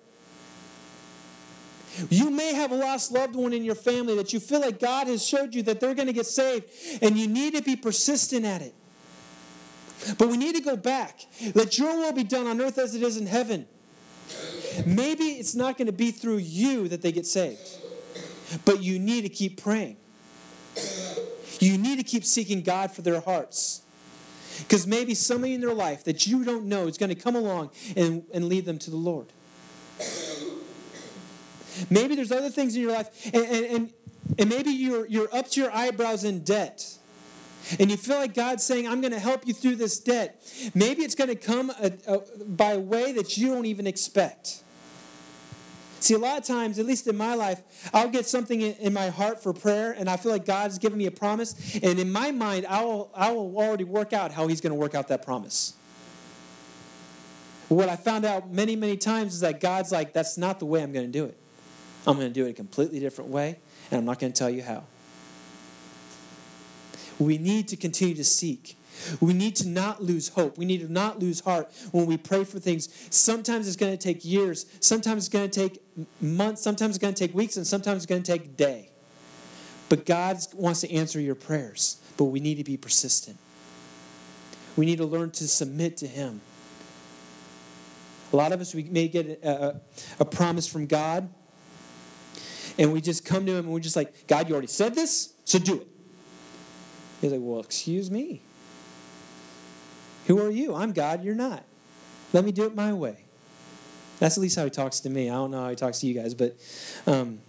You 2.09 2.31
may 2.31 2.55
have 2.55 2.73
a 2.73 2.75
lost 2.75 3.13
loved 3.13 3.35
one 3.35 3.53
in 3.53 3.65
your 3.65 3.75
family 3.75 4.17
that 4.17 4.33
you 4.33 4.41
feel 4.41 4.61
like 4.61 4.81
God 4.81 5.09
has 5.09 5.27
showed 5.27 5.55
you 5.55 5.63
that 5.65 5.79
they're 5.79 5.95
going 5.95 6.07
to 6.07 6.15
get 6.15 6.25
saved, 6.25 6.65
and 7.03 7.19
you 7.19 7.27
need 7.29 7.55
to 7.55 7.63
be 7.63 7.77
persistent 7.77 8.47
at 8.47 8.63
it. 8.63 8.75
But 10.17 10.29
we 10.29 10.39
need 10.39 10.57
to 10.57 10.63
go 10.63 10.77
back. 10.77 11.21
Let 11.55 11.79
your 11.79 11.95
will 11.97 12.13
be 12.13 12.25
done 12.25 12.47
on 12.47 12.61
earth 12.63 12.79
as 12.79 12.95
it 12.95 13.03
is 13.03 13.19
in 13.19 13.27
heaven. 13.27 13.67
Maybe 14.87 15.25
it's 15.25 15.55
not 15.55 15.77
going 15.77 15.87
to 15.87 15.93
be 15.93 16.11
through 16.11 16.39
you 16.39 16.89
that 16.89 17.03
they 17.03 17.13
get 17.13 17.27
saved, 17.27 17.79
but 18.65 18.83
you 18.83 18.99
need 18.99 19.23
to 19.23 19.29
keep 19.29 19.63
praying. 19.63 19.97
You 21.61 21.79
need 21.79 21.99
to 21.99 22.05
keep 22.05 22.25
seeking 22.25 22.63
God 22.63 22.91
for 22.91 23.03
their 23.03 23.21
hearts. 23.21 23.83
Because 24.59 24.87
maybe 24.87 25.15
somebody 25.15 25.55
in 25.55 25.61
their 25.61 25.75
life 25.75 26.05
that 26.05 26.27
you 26.27 26.45
don't 26.45 26.67
know 26.67 26.87
is 26.87 26.99
going 26.99 27.09
to 27.09 27.15
come 27.15 27.37
along 27.37 27.71
and, 27.97 28.25
and 28.35 28.47
lead 28.47 28.65
them 28.65 28.79
to 28.81 28.91
the 28.91 28.97
Lord. 28.97 29.27
Maybe 31.89 32.15
there's 32.15 32.33
other 32.33 32.51
things 32.51 32.77
in 32.77 32.83
your 32.83 32.93
life, 32.93 33.31
and, 33.33 33.45
and, 33.45 33.93
and, 34.39 34.49
maybe 34.51 34.71
you're, 34.71 35.07
you're 35.07 35.35
up 35.35 35.49
to 35.53 35.61
your 35.61 35.73
eyebrows 35.73 36.23
in 36.23 36.41
debt. 36.41 36.99
And 37.79 37.91
you 37.91 37.97
feel 37.97 38.17
like 38.17 38.35
God's 38.35 38.65
saying, 38.65 38.89
I'm 38.89 39.01
going 39.01 39.13
to 39.13 39.19
help 39.19 39.47
you 39.47 39.55
through 39.55 39.77
this 39.77 39.99
debt. 39.99 40.43
Maybe 40.75 41.03
it's 41.03 41.15
going 41.15 41.31
to 41.31 41.37
come 41.37 41.71
a, 41.71 41.93
a, 42.07 42.19
by 42.45 42.73
a 42.73 42.79
way 42.79 43.13
that 43.13 43.37
you 43.37 43.49
don't 43.49 43.67
even 43.67 43.87
expect. 43.87 44.63
See, 46.01 46.15
a 46.15 46.19
lot 46.19 46.37
of 46.37 46.45
times, 46.45 46.81
at 46.81 46.87
least 46.87 47.07
in 47.07 47.17
my 47.17 47.37
life, 47.37 47.63
I'll 47.95 48.09
get 48.09 48.27
something 48.27 48.61
in, 48.61 48.93
my 48.93 49.11
heart 49.11 49.41
for 49.41 49.53
prayer, 49.53 49.95
and 49.97 50.11
I 50.11 50.17
feel 50.17 50.33
like 50.33 50.45
God's 50.45 50.79
given 50.79 50.99
me 50.99 51.07
a 51.07 51.13
promise. 51.13 51.77
And 51.77 52.01
in 52.01 52.11
my 52.11 52.33
mind, 52.33 52.67
I 52.67 52.83
will, 52.83 53.11
I 53.15 53.31
will 53.31 53.57
already 53.57 53.85
work 53.85 54.13
out 54.13 54.33
how 54.33 54.49
He's 54.49 54.61
going 54.61 54.73
to 54.73 54.79
work 54.79 54.97
out 54.97 55.07
that 55.09 55.25
promise. 55.25 55.75
What 57.69 57.89
I 57.89 57.95
found 57.95 58.25
out 58.25 58.53
many, 58.53 58.75
many 58.75 58.97
times 58.97 59.35
is 59.35 59.41
that 59.41 59.61
God's 59.61 59.93
like, 59.93 60.13
that's 60.13 60.37
not 60.37 60.59
the 60.59 60.67
way 60.67 60.83
I'm 60.83 60.93
going 60.93 61.07
to 61.07 61.13
do 61.13 61.25
it. 61.25 61.39
I'm 62.05 62.17
going 62.17 62.27
to 62.27 62.35
do 62.35 62.47
it 62.47 62.51
a 62.51 62.55
completely 62.55 62.99
different 62.99 63.31
way, 63.31 63.61
and 63.93 64.01
I'm 64.01 64.05
not 64.05 64.19
going 64.19 64.33
to 64.33 64.39
tell 64.39 64.51
you 64.51 64.65
how. 64.65 64.83
We 67.19 67.39
need 67.39 67.69
to 67.69 67.77
continue 67.77 68.15
to 68.15 68.25
seek. 68.25 68.77
We 69.21 69.33
need 69.33 69.57
to 69.57 69.69
not 69.69 70.03
lose 70.03 70.29
hope. 70.29 70.59
We 70.59 70.65
need 70.65 70.81
to 70.81 70.93
not 70.93 71.19
lose 71.19 71.41
heart 71.41 71.73
when 71.91 72.07
we 72.07 72.17
pray 72.17 72.45
for 72.45 72.59
things. 72.59 72.89
Sometimes 73.11 73.67
it's 73.67 73.77
going 73.77 73.97
to 73.97 74.03
take 74.03 74.25
years. 74.25 74.67
Sometimes 74.81 75.27
it's 75.27 75.33
going 75.33 75.51
to 75.51 75.61
take 75.61 75.83
months. 76.21 76.63
Sometimes 76.63 76.97
it's 76.97 77.03
going 77.03 77.15
to 77.15 77.27
take 77.27 77.35
weeks. 77.35 77.57
And 77.57 77.67
sometimes 77.67 77.99
it's 77.99 78.07
going 78.07 78.23
to 78.23 78.33
take 78.33 78.45
a 78.45 78.49
day. 78.49 78.91
But 79.89 80.07
God 80.07 80.39
wants 80.55 80.81
to 80.83 80.93
answer 80.93 81.21
your 81.21 81.35
prayers. 81.35 82.01
But 82.17 82.25
we 82.25 82.41
need 82.41 82.57
to 82.57 82.65
be 82.65 82.77
persistent. 82.77 83.39
We 84.77 84.87
need 84.87 84.99
to 84.99 85.05
learn 85.05 85.31
to 85.33 85.49
submit 85.49 85.99
to 85.99 86.07
Him. 86.07 86.41
A 88.33 88.37
lot 88.37 88.53
of 88.53 88.61
us, 88.61 88.75
we 88.75 88.85
may 88.85 89.09
get 89.09 89.45
a, 89.45 89.81
a, 90.19 90.25
promise 90.25 90.67
from 90.67 90.87
God. 90.87 91.29
And 92.79 92.91
we 92.91 93.03
just 93.03 93.27
come 93.27 93.45
to 93.45 93.53
Him 93.53 93.67
and 93.67 93.69
we're 93.69 93.81
just 93.81 93.97
like, 93.97 94.27
God, 94.27 94.49
you 94.49 94.55
already 94.55 94.69
said 94.69 94.95
this, 94.95 95.35
so 95.45 95.59
do 95.59 95.83
it. 95.83 95.87
He's 97.23 97.33
like, 97.33 97.41
Well, 97.43 97.61
excuse 97.61 98.11
me. 98.11 98.43
Who 100.27 100.39
are 100.41 100.51
you? 100.51 100.75
I'm 100.75 100.93
God, 100.93 101.25
you're 101.25 101.35
not. 101.35 101.65
Let 102.35 102.45
me 102.45 102.53
do 102.53 102.65
it 102.65 102.75
my 102.75 102.93
way. 102.93 103.25
That's 104.19 104.37
at 104.37 104.41
least 104.41 104.57
how 104.57 104.65
he 104.65 104.71
talks 104.71 105.01
to 105.01 105.11
me. 105.11 105.31
I 105.31 105.35
don't 105.35 105.51
know 105.51 105.63
how 105.63 105.71
he 105.71 105.77
talks 105.77 106.01
to 106.01 106.07
you 106.07 106.15
guys, 106.15 106.35
but. 106.35 106.57
Um, 107.07 107.41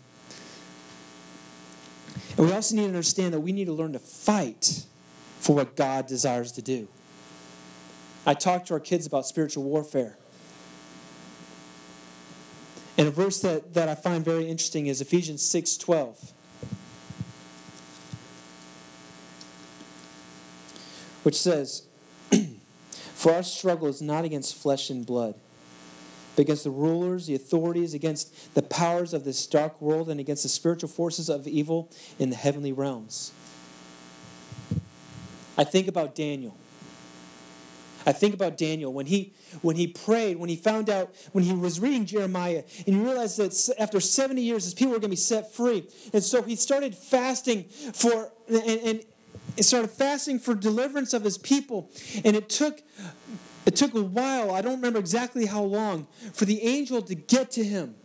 and 2.38 2.48
we 2.48 2.54
also 2.54 2.76
need 2.76 2.84
to 2.84 2.88
understand 2.88 3.34
that 3.34 3.42
we 3.42 3.52
need 3.52 3.66
to 3.66 3.74
learn 3.74 3.94
to 3.94 4.00
fight 4.00 4.86
for 5.40 5.56
what 5.56 5.76
God 5.76 6.08
desires 6.08 6.52
to 6.54 6.62
do. 6.62 6.88
I 8.26 8.34
talk 8.34 8.66
to 8.66 8.74
our 8.74 8.80
kids 8.80 9.06
about 9.06 9.28
spiritual 9.28 9.64
warfare. 9.64 10.18
And 12.98 13.08
a 13.08 13.12
verse 13.12 13.42
that, 13.42 13.74
that 13.74 13.90
I 13.90 13.96
find 13.96 14.24
very 14.24 14.48
interesting 14.48 14.88
is 14.88 15.02
Ephesians 15.02 15.44
6 15.46 15.78
12. 15.78 16.34
Which 21.24 21.40
says, 21.40 21.88
For 22.92 23.34
our 23.34 23.44
struggle 23.44 23.88
is 23.88 24.02
not 24.02 24.26
against 24.26 24.56
flesh 24.56 24.90
and 24.90 25.06
blood, 25.06 25.36
but 26.36 26.44
against 26.44 26.64
the 26.64 26.72
rulers, 26.72 27.28
the 27.28 27.36
authorities, 27.36 27.94
against 27.94 28.54
the 28.54 28.62
powers 28.62 29.14
of 29.14 29.24
this 29.24 29.46
dark 29.48 29.82
world, 29.82 30.10
and 30.10 30.20
against 30.20 30.44
the 30.44 30.50
spiritual 30.50 30.90
forces 30.90 31.30
of 31.30 31.48
evil 31.48 31.90
in 32.20 32.30
the 32.30 32.36
heavenly 32.36 32.72
realms. 32.72 33.32
I 35.58 35.64
think 35.64 35.88
about 35.88 36.16
Daniel. 36.16 36.58
I 38.06 38.12
think 38.12 38.34
about 38.34 38.58
Daniel 38.58 38.92
when 38.92 39.06
he 39.06 39.34
when 39.62 39.76
he 39.76 39.88
prayed, 39.88 40.38
when 40.38 40.50
he 40.50 40.56
found 40.56 40.90
out, 40.90 41.14
when 41.32 41.44
he 41.44 41.54
was 41.54 41.80
reading 41.80 42.06
Jeremiah, 42.06 42.64
and 42.86 42.96
he 42.96 43.02
realized 43.02 43.38
that 43.38 43.76
after 43.80 44.00
70 44.00 44.42
years, 44.42 44.64
his 44.66 44.74
people 44.74 44.92
were 44.92 45.00
going 45.00 45.04
to 45.04 45.10
be 45.10 45.16
set 45.16 45.54
free. 45.54 45.88
And 46.12 46.24
so 46.24 46.42
he 46.42 46.56
started 46.56 46.96
fasting 46.96 47.64
for, 47.64 48.32
and, 48.50 48.82
and 48.82 49.06
started 49.62 49.92
fasting 49.92 50.40
for 50.40 50.56
deliverance 50.56 51.14
of 51.14 51.24
his 51.24 51.38
people. 51.38 51.92
And 52.26 52.36
it 52.36 52.50
took 52.50 52.82
it 53.66 53.76
took 53.76 53.94
a 53.94 54.02
while, 54.02 54.52
I 54.52 54.62
don't 54.62 54.76
remember 54.76 55.00
exactly 55.00 55.46
how 55.46 55.64
long, 55.64 56.08
for 56.34 56.46
the 56.46 56.62
angel 56.64 57.02
to 57.04 57.16
get 57.16 57.52
to 57.52 57.64
him. 57.64 57.96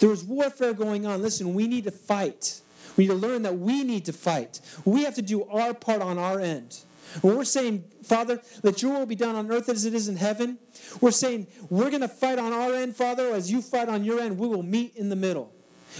There 0.00 0.08
was 0.08 0.24
warfare 0.24 0.74
going 0.74 1.06
on. 1.06 1.22
Listen, 1.22 1.54
we 1.54 1.68
need 1.68 1.84
to 1.84 1.90
fight. 1.90 2.60
We 2.96 3.04
need 3.04 3.10
to 3.10 3.16
learn 3.16 3.42
that 3.42 3.58
we 3.58 3.84
need 3.84 4.04
to 4.06 4.12
fight. 4.12 4.60
We 4.84 5.04
have 5.04 5.14
to 5.14 5.22
do 5.22 5.44
our 5.44 5.72
part 5.72 6.02
on 6.02 6.18
our 6.18 6.40
end. 6.40 6.80
When 7.22 7.36
we're 7.36 7.44
saying, 7.44 7.84
Father, 8.02 8.40
let 8.62 8.82
your 8.82 8.98
will 8.98 9.06
be 9.06 9.14
done 9.14 9.36
on 9.36 9.50
earth 9.50 9.68
as 9.68 9.84
it 9.84 9.94
is 9.94 10.08
in 10.08 10.16
heaven, 10.16 10.58
we're 11.00 11.12
saying, 11.12 11.46
we're 11.70 11.88
going 11.88 12.02
to 12.02 12.08
fight 12.08 12.38
on 12.38 12.52
our 12.52 12.74
end, 12.74 12.96
Father, 12.96 13.32
as 13.32 13.50
you 13.50 13.62
fight 13.62 13.88
on 13.88 14.04
your 14.04 14.20
end. 14.20 14.38
We 14.38 14.48
will 14.48 14.62
meet 14.62 14.96
in 14.96 15.08
the 15.08 15.16
middle. 15.16 15.52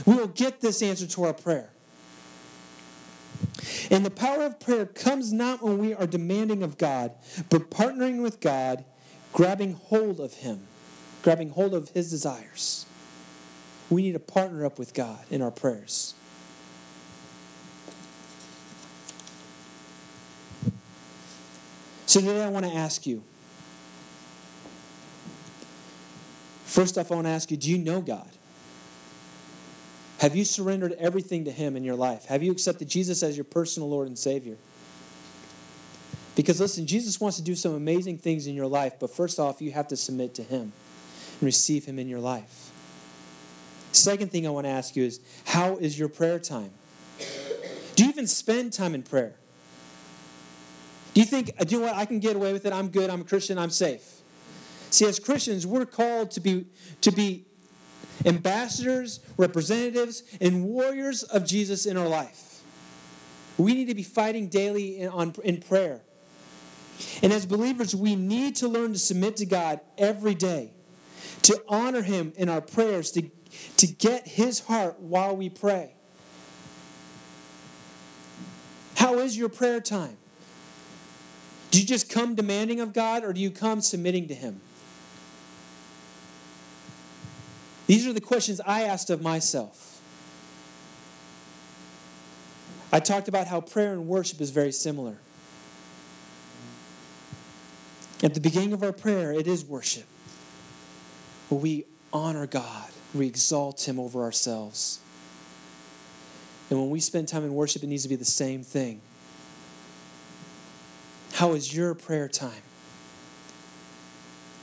We 0.05 0.15
will 0.15 0.27
get 0.27 0.61
this 0.61 0.83
answer 0.83 1.07
to 1.07 1.25
our 1.25 1.33
prayer. 1.33 1.71
And 3.91 4.05
the 4.05 4.11
power 4.11 4.43
of 4.43 4.61
prayer 4.61 4.87
comes 4.87 5.33
not 5.33 5.63
when 5.63 5.79
we 5.79 5.95
are 5.95 6.07
demanding 6.07 6.63
of 6.63 6.79
God, 6.79 7.13
but 7.51 7.71
partnering 7.71 8.23
with 8.23 8.41
God, 8.41 8.85
grabbing 9.33 9.75
hold 9.75 10.21
of 10.21 10.35
Him, 10.35 10.67
grabbing 11.23 11.51
hold 11.51 11.75
of 11.75 11.91
His 11.91 12.11
desires. 12.11 12.87
We 13.89 14.03
need 14.03 14.13
to 14.13 14.19
partner 14.19 14.65
up 14.65 14.79
with 14.79 14.95
God 14.95 15.25
in 15.31 15.43
our 15.43 15.51
prayers. 15.51 16.15
So 22.07 22.21
today 22.21 22.43
I 22.43 22.49
want 22.49 22.65
to 22.65 22.73
ask 22.73 23.07
you. 23.07 23.23
First 26.65 26.99
off, 26.99 27.11
I 27.11 27.15
want 27.15 27.27
to 27.27 27.31
ask 27.31 27.51
you 27.51 27.57
do 27.57 27.71
you 27.71 27.79
know 27.79 28.01
God? 28.01 28.36
Have 30.19 30.35
you 30.35 30.45
surrendered 30.45 30.93
everything 30.93 31.45
to 31.45 31.51
Him 31.51 31.77
in 31.77 31.85
your 31.85 31.97
life? 31.97 32.27
Have 32.27 32.43
you 32.43 32.51
accepted 32.53 32.89
Jesus 32.89 33.23
as 33.23 33.37
your 33.37 33.45
personal 33.45 33.89
Lord 33.89 34.09
and 34.09 34.19
Savior? 34.19 34.57
Because 36.35 36.61
listen, 36.61 36.87
Jesus 36.87 37.21
wants 37.21 37.37
to 37.39 37.43
do 37.43 37.55
some 37.55 37.75
amazing 37.75 38.19
things 38.19 38.47
in 38.47 38.55
your 38.55 38.67
life, 38.67 38.95
but 39.01 39.11
first 39.11 39.39
off, 39.39 39.61
you 39.61 39.73
have 39.73 39.89
to 39.89 39.97
submit 39.97 40.35
to 40.35 40.43
Him 40.43 40.73
and 41.41 41.43
receive 41.43 41.85
Him 41.87 41.99
in 41.99 42.09
your 42.09 42.21
life. 42.21 42.71
Second 43.93 44.31
thing 44.31 44.47
I 44.47 44.51
want 44.51 44.67
to 44.67 44.71
ask 44.71 44.95
you 44.97 45.05
is 45.05 45.21
how 45.47 45.77
is 45.77 45.99
your 45.99 46.09
prayer 46.09 46.39
time? 46.39 46.71
Do 47.95 48.05
you 48.05 48.11
even 48.11 48.27
spend 48.27 48.75
time 48.75 48.95
in 48.95 49.03
prayer? 49.03 49.35
Do 51.15 51.21
you 51.21 51.27
think, 51.27 51.57
do 51.59 51.75
you 51.75 51.81
know 51.81 51.87
what, 51.87 51.97
I 51.97 52.05
can 52.05 52.21
get 52.21 52.37
away 52.37 52.53
with 52.53 52.67
it? 52.67 52.75
I'm 52.75 52.89
good, 52.89 53.09
I'm 53.09 53.23
a 53.23 53.25
Christian, 53.25 53.59
I'm 53.59 53.71
safe. 53.71 54.21
See, 54.91 55.07
as 55.07 55.19
Christians, 55.19 55.67
we're 55.67 55.87
called 55.87 56.31
to 56.33 56.41
be, 56.41 56.67
to 57.01 57.11
be 57.11 57.46
ambassadors, 58.27 59.21
representatives, 59.37 60.23
and 60.41 60.65
warriors 60.65 61.23
of 61.23 61.47
Jesus 61.47 61.87
in 61.87 61.97
our 61.97 62.09
life. 62.09 62.61
We 63.57 63.73
need 63.73 63.87
to 63.87 63.95
be 63.95 64.03
fighting 64.03 64.49
daily 64.49 64.99
in, 64.99 65.09
on, 65.09 65.35
in 65.45 65.61
prayer. 65.61 66.03
And 67.23 67.33
as 67.33 67.47
believers, 67.47 67.95
we 67.95 68.17
need 68.17 68.57
to 68.57 68.69
learn 68.69 68.93
to 68.93 68.99
submit 68.99 69.37
to 69.39 69.47
God 69.47 69.81
every 69.97 70.35
day, 70.35 70.73
to 71.43 71.63
honor 71.69 72.03
Him 72.03 72.33
in 72.37 72.49
our 72.49 72.61
prayers, 72.61 73.11
to, 73.13 73.31
to 73.77 73.87
get 73.87 74.27
His 74.27 74.61
heart 74.61 74.99
while 75.01 75.37
we 75.37 75.49
pray. 75.49 75.95
How 78.97 79.19
is 79.19 79.37
your 79.37 79.49
prayer 79.49 79.81
time? 79.81 80.17
Do 81.71 81.81
you 81.81 81.87
just 81.87 82.11
come 82.11 82.35
demanding 82.35 82.81
of 82.81 82.93
God, 82.93 83.25
or 83.25 83.33
do 83.33 83.41
you 83.41 83.51
come 83.51 83.81
submitting 83.81 84.29
to 84.29 84.35
Him? 84.35 84.61
These 87.87 88.07
are 88.07 88.13
the 88.13 88.21
questions 88.21 88.61
I 88.67 88.83
asked 88.83 89.11
of 89.11 89.23
myself. 89.23 90.01
I 92.93 93.01
talked 93.01 93.29
about 93.29 93.47
how 93.47 93.61
prayer 93.61 93.93
and 93.93 94.07
worship 94.07 94.41
is 94.41 94.51
very 94.51 94.73
similar. 94.73 95.19
At 98.23 98.35
the 98.35 98.41
beginning 98.41 98.73
of 98.73 98.83
our 98.83 98.93
prayer, 98.93 99.33
it 99.33 99.47
is 99.47 99.65
worship. 99.65 100.07
We 101.51 101.85
honor 102.13 102.47
God, 102.47 102.91
we 103.15 103.27
exalt 103.27 103.87
Him 103.87 104.01
over 104.01 104.23
ourselves. 104.23 105.01
And 106.71 106.81
when 106.81 106.91
we 106.91 106.99
spend 106.99 107.29
time 107.29 107.45
in 107.45 107.55
worship, 107.55 107.83
it 107.85 107.87
needs 107.87 108.03
to 108.03 108.09
be 108.09 108.17
the 108.17 108.25
same 108.25 108.63
thing. 108.65 109.01
How 111.35 111.53
is 111.53 111.77
your 111.77 111.95
prayer 111.95 112.29
time? 112.29 112.63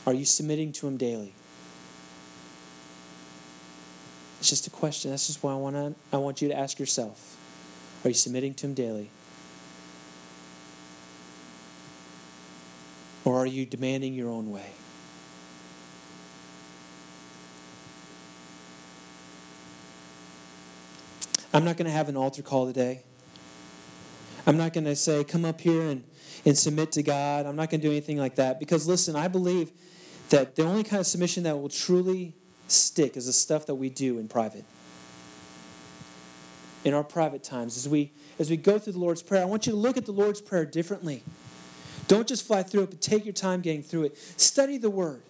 Are 0.05 0.13
you 0.13 0.25
submitting 0.25 0.73
to 0.73 0.87
Him 0.87 0.97
daily? 0.97 1.33
It's 4.43 4.49
just 4.49 4.67
a 4.67 4.69
question. 4.69 5.11
That's 5.11 5.27
just 5.27 5.41
why 5.41 5.53
I 5.53 5.55
want 5.55 5.77
to, 5.77 5.95
I 6.11 6.17
want 6.17 6.41
you 6.41 6.49
to 6.49 6.53
ask 6.53 6.77
yourself. 6.77 7.37
Are 8.03 8.09
you 8.09 8.13
submitting 8.13 8.53
to 8.55 8.67
him 8.67 8.73
daily? 8.73 9.09
Or 13.23 13.37
are 13.37 13.45
you 13.45 13.65
demanding 13.65 14.13
your 14.13 14.29
own 14.29 14.51
way? 14.51 14.71
I'm 21.53 21.63
not 21.63 21.77
going 21.77 21.85
to 21.85 21.93
have 21.93 22.09
an 22.09 22.17
altar 22.17 22.41
call 22.41 22.65
today. 22.65 23.03
I'm 24.45 24.57
not 24.57 24.73
going 24.73 24.83
to 24.83 24.95
say, 24.97 25.23
come 25.23 25.45
up 25.45 25.61
here 25.61 25.83
and, 25.83 26.03
and 26.43 26.57
submit 26.57 26.91
to 26.91 27.01
God. 27.01 27.45
I'm 27.45 27.55
not 27.55 27.69
going 27.69 27.79
to 27.79 27.87
do 27.87 27.91
anything 27.91 28.17
like 28.17 28.35
that. 28.35 28.59
Because 28.59 28.89
listen, 28.89 29.15
I 29.15 29.29
believe 29.29 29.71
that 30.31 30.57
the 30.57 30.63
only 30.63 30.83
kind 30.83 30.99
of 30.99 31.07
submission 31.07 31.43
that 31.43 31.57
will 31.57 31.69
truly 31.69 32.33
stick 32.67 33.17
is 33.17 33.25
the 33.25 33.33
stuff 33.33 33.65
that 33.67 33.75
we 33.75 33.89
do 33.89 34.17
in 34.19 34.27
private. 34.27 34.65
In 36.83 36.93
our 36.93 37.03
private 37.03 37.43
times, 37.43 37.77
as 37.77 37.87
we 37.87 38.11
as 38.39 38.49
we 38.49 38.57
go 38.57 38.77
through 38.77 38.93
the 38.93 38.99
Lord's 38.99 39.21
Prayer, 39.21 39.41
I 39.41 39.45
want 39.45 39.65
you 39.65 39.71
to 39.71 39.77
look 39.77 39.95
at 39.95 40.05
the 40.05 40.11
Lord's 40.11 40.41
Prayer 40.41 40.65
differently. 40.65 41.23
Don't 42.07 42.27
just 42.27 42.45
fly 42.45 42.63
through 42.63 42.83
it, 42.83 42.89
but 42.89 43.01
take 43.01 43.25
your 43.25 43.33
time 43.33 43.61
getting 43.61 43.83
through 43.83 44.03
it. 44.03 44.17
Study 44.37 44.77
the 44.77 44.89
Word. 44.89 45.21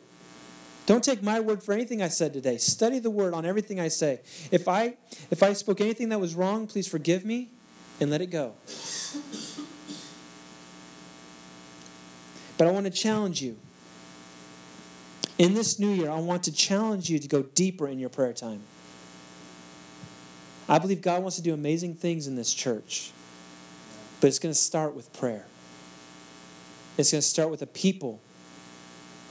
Don't 0.85 1.03
take 1.03 1.23
my 1.23 1.39
word 1.39 1.63
for 1.63 1.71
anything 1.71 2.01
I 2.01 2.09
said 2.09 2.33
today. 2.33 2.57
Study 2.57 2.99
the 2.99 3.09
Word 3.09 3.33
on 3.33 3.45
everything 3.45 3.79
I 3.79 3.87
say. 3.87 4.19
If 4.51 4.67
I 4.67 4.95
if 5.31 5.41
I 5.43 5.53
spoke 5.53 5.79
anything 5.79 6.09
that 6.09 6.19
was 6.19 6.35
wrong, 6.35 6.67
please 6.67 6.87
forgive 6.87 7.23
me 7.23 7.49
and 8.01 8.09
let 8.09 8.21
it 8.21 8.27
go. 8.27 8.53
But 12.57 12.67
I 12.67 12.71
want 12.71 12.85
to 12.85 12.91
challenge 12.91 13.41
you. 13.41 13.57
In 15.37 15.55
this 15.55 15.79
new 15.79 15.89
year, 15.89 16.09
I 16.09 16.19
want 16.19 16.43
to 16.43 16.51
challenge 16.51 17.09
you 17.09 17.17
to 17.17 17.27
go 17.27 17.41
deeper 17.41 17.87
in 17.87 17.99
your 17.99 18.09
prayer 18.09 18.33
time. 18.33 18.61
I 20.69 20.79
believe 20.79 21.01
God 21.01 21.21
wants 21.21 21.35
to 21.37 21.41
do 21.41 21.53
amazing 21.53 21.95
things 21.95 22.27
in 22.27 22.35
this 22.35 22.53
church, 22.53 23.11
but 24.21 24.27
it's 24.27 24.39
going 24.39 24.53
to 24.53 24.59
start 24.59 24.95
with 24.95 25.11
prayer. 25.11 25.45
It's 26.97 27.11
going 27.11 27.21
to 27.21 27.27
start 27.27 27.49
with 27.49 27.61
a 27.61 27.67
people 27.67 28.21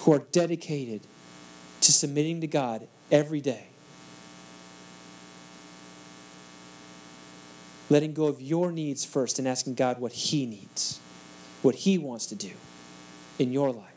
who 0.01 0.13
are 0.13 0.19
dedicated 0.33 1.03
to 1.81 1.93
submitting 1.93 2.41
to 2.41 2.47
God 2.47 2.87
every 3.11 3.41
day. 3.41 3.67
Letting 7.89 8.13
go 8.13 8.27
of 8.27 8.41
your 8.41 8.73
needs 8.73 9.05
first 9.05 9.39
and 9.39 9.47
asking 9.47 9.75
God 9.75 10.01
what 10.01 10.13
He 10.13 10.47
needs, 10.47 10.99
what 11.63 11.77
He 11.77 11.99
wants 11.99 12.27
to 12.27 12.35
do 12.35 12.53
in 13.39 13.53
your 13.53 13.71
life. 13.71 13.92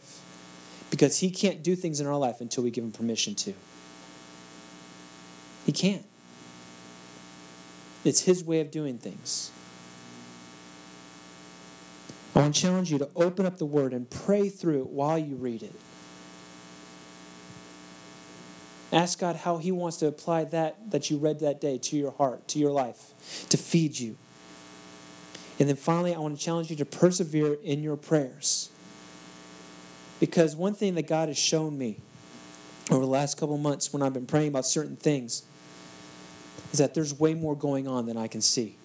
Because 0.89 1.19
He 1.19 1.29
can't 1.29 1.63
do 1.63 1.75
things 1.75 1.99
in 1.99 2.07
our 2.07 2.17
life 2.17 2.41
until 2.41 2.63
we 2.63 2.71
give 2.71 2.83
Him 2.83 2.91
permission 2.91 3.35
to. 3.35 3.53
He 5.65 5.71
can't. 5.71 6.05
It's 8.03 8.21
His 8.21 8.43
way 8.43 8.59
of 8.61 8.71
doing 8.71 8.97
things. 8.97 9.51
I 12.35 12.39
want 12.39 12.55
to 12.55 12.61
challenge 12.61 12.91
you 12.91 12.97
to 12.99 13.09
open 13.15 13.45
up 13.45 13.57
the 13.57 13.65
Word 13.65 13.93
and 13.93 14.09
pray 14.09 14.49
through 14.49 14.81
it 14.81 14.87
while 14.87 15.17
you 15.17 15.35
read 15.35 15.63
it. 15.63 15.73
Ask 18.91 19.19
God 19.19 19.37
how 19.37 19.57
He 19.57 19.71
wants 19.71 19.97
to 19.97 20.07
apply 20.07 20.45
that 20.45 20.91
that 20.91 21.09
you 21.09 21.17
read 21.17 21.39
that 21.39 21.59
day 21.59 21.77
to 21.77 21.97
your 21.97 22.11
heart, 22.11 22.47
to 22.49 22.59
your 22.59 22.71
life, 22.71 23.47
to 23.49 23.57
feed 23.57 23.99
you. 23.99 24.17
And 25.59 25.69
then 25.69 25.75
finally, 25.75 26.13
I 26.13 26.19
want 26.19 26.37
to 26.37 26.43
challenge 26.43 26.69
you 26.69 26.75
to 26.75 26.85
persevere 26.85 27.57
in 27.63 27.81
your 27.81 27.95
prayers. 27.95 28.69
Because 30.25 30.55
one 30.55 30.73
thing 30.73 30.95
that 30.95 31.05
God 31.05 31.27
has 31.27 31.37
shown 31.37 31.77
me 31.77 31.97
over 32.89 33.01
the 33.01 33.11
last 33.11 33.37
couple 33.37 33.59
months 33.59 33.93
when 33.93 34.01
I've 34.01 34.13
been 34.13 34.25
praying 34.25 34.47
about 34.47 34.65
certain 34.65 34.95
things 34.95 35.43
is 36.73 36.79
that 36.79 36.95
there's 36.95 37.13
way 37.13 37.35
more 37.35 37.55
going 37.55 37.87
on 37.87 38.07
than 38.07 38.17
I 38.17 38.25
can 38.25 38.41
see. 38.41 38.75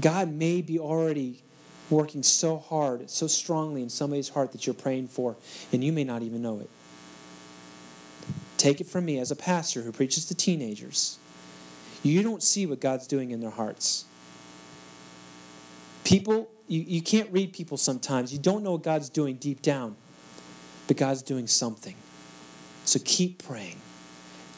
God 0.00 0.32
may 0.32 0.62
be 0.62 0.78
already 0.78 1.42
working 1.90 2.22
so 2.22 2.56
hard, 2.56 3.10
so 3.10 3.26
strongly 3.26 3.82
in 3.82 3.90
somebody's 3.90 4.30
heart 4.30 4.52
that 4.52 4.66
you're 4.66 4.72
praying 4.72 5.08
for, 5.08 5.36
and 5.74 5.84
you 5.84 5.92
may 5.92 6.04
not 6.04 6.22
even 6.22 6.40
know 6.40 6.58
it. 6.60 6.70
Take 8.56 8.80
it 8.80 8.86
from 8.86 9.04
me 9.04 9.18
as 9.18 9.30
a 9.30 9.36
pastor 9.36 9.82
who 9.82 9.92
preaches 9.92 10.24
to 10.24 10.34
teenagers. 10.34 11.18
You 12.02 12.22
don't 12.22 12.42
see 12.42 12.64
what 12.64 12.80
God's 12.80 13.06
doing 13.06 13.30
in 13.30 13.42
their 13.42 13.50
hearts. 13.50 14.06
People, 16.10 16.50
you, 16.66 16.80
you 16.80 17.02
can't 17.02 17.30
read 17.30 17.52
people 17.52 17.76
sometimes. 17.76 18.32
You 18.32 18.40
don't 18.40 18.64
know 18.64 18.72
what 18.72 18.82
God's 18.82 19.08
doing 19.08 19.36
deep 19.36 19.62
down, 19.62 19.94
but 20.88 20.96
God's 20.96 21.22
doing 21.22 21.46
something. 21.46 21.94
So 22.84 22.98
keep 23.04 23.44
praying. 23.44 23.76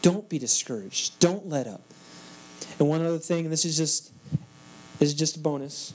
Don't 0.01 0.31
be 0.31 0.39
discouraged. 0.39 1.21
Don't 1.21 1.51
let 1.51 1.67
up. 1.67 1.83
And 2.79 2.89
one 2.89 3.05
other 3.05 3.19
thing, 3.19 3.45
and 3.45 3.53
this 3.53 3.67
is 3.67 3.77
just 3.77 4.13
this 4.99 5.11
is 5.11 5.15
just 5.15 5.37
a 5.37 5.41
bonus. 5.41 5.93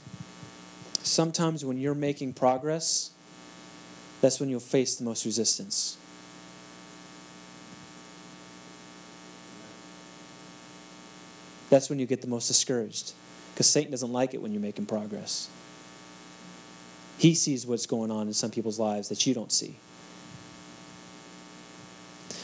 Sometimes 1.02 1.64
when 1.64 1.76
you're 1.76 1.92
making 1.92 2.34
progress, 2.34 3.10
that's 4.20 4.38
when 4.38 4.50
you'll 4.50 4.60
face 4.60 4.94
the 4.94 5.02
most 5.02 5.24
resistance. 5.24 5.98
That's 11.68 11.90
when 11.90 11.98
you 11.98 12.06
get 12.06 12.22
the 12.22 12.28
most 12.28 12.46
discouraged 12.46 13.12
because 13.58 13.68
Satan 13.68 13.90
doesn't 13.90 14.12
like 14.12 14.34
it 14.34 14.40
when 14.40 14.52
you're 14.52 14.62
making 14.62 14.86
progress. 14.86 15.48
He 17.18 17.34
sees 17.34 17.66
what's 17.66 17.86
going 17.86 18.08
on 18.08 18.28
in 18.28 18.32
some 18.32 18.52
people's 18.52 18.78
lives 18.78 19.08
that 19.08 19.26
you 19.26 19.34
don't 19.34 19.50
see. 19.50 19.74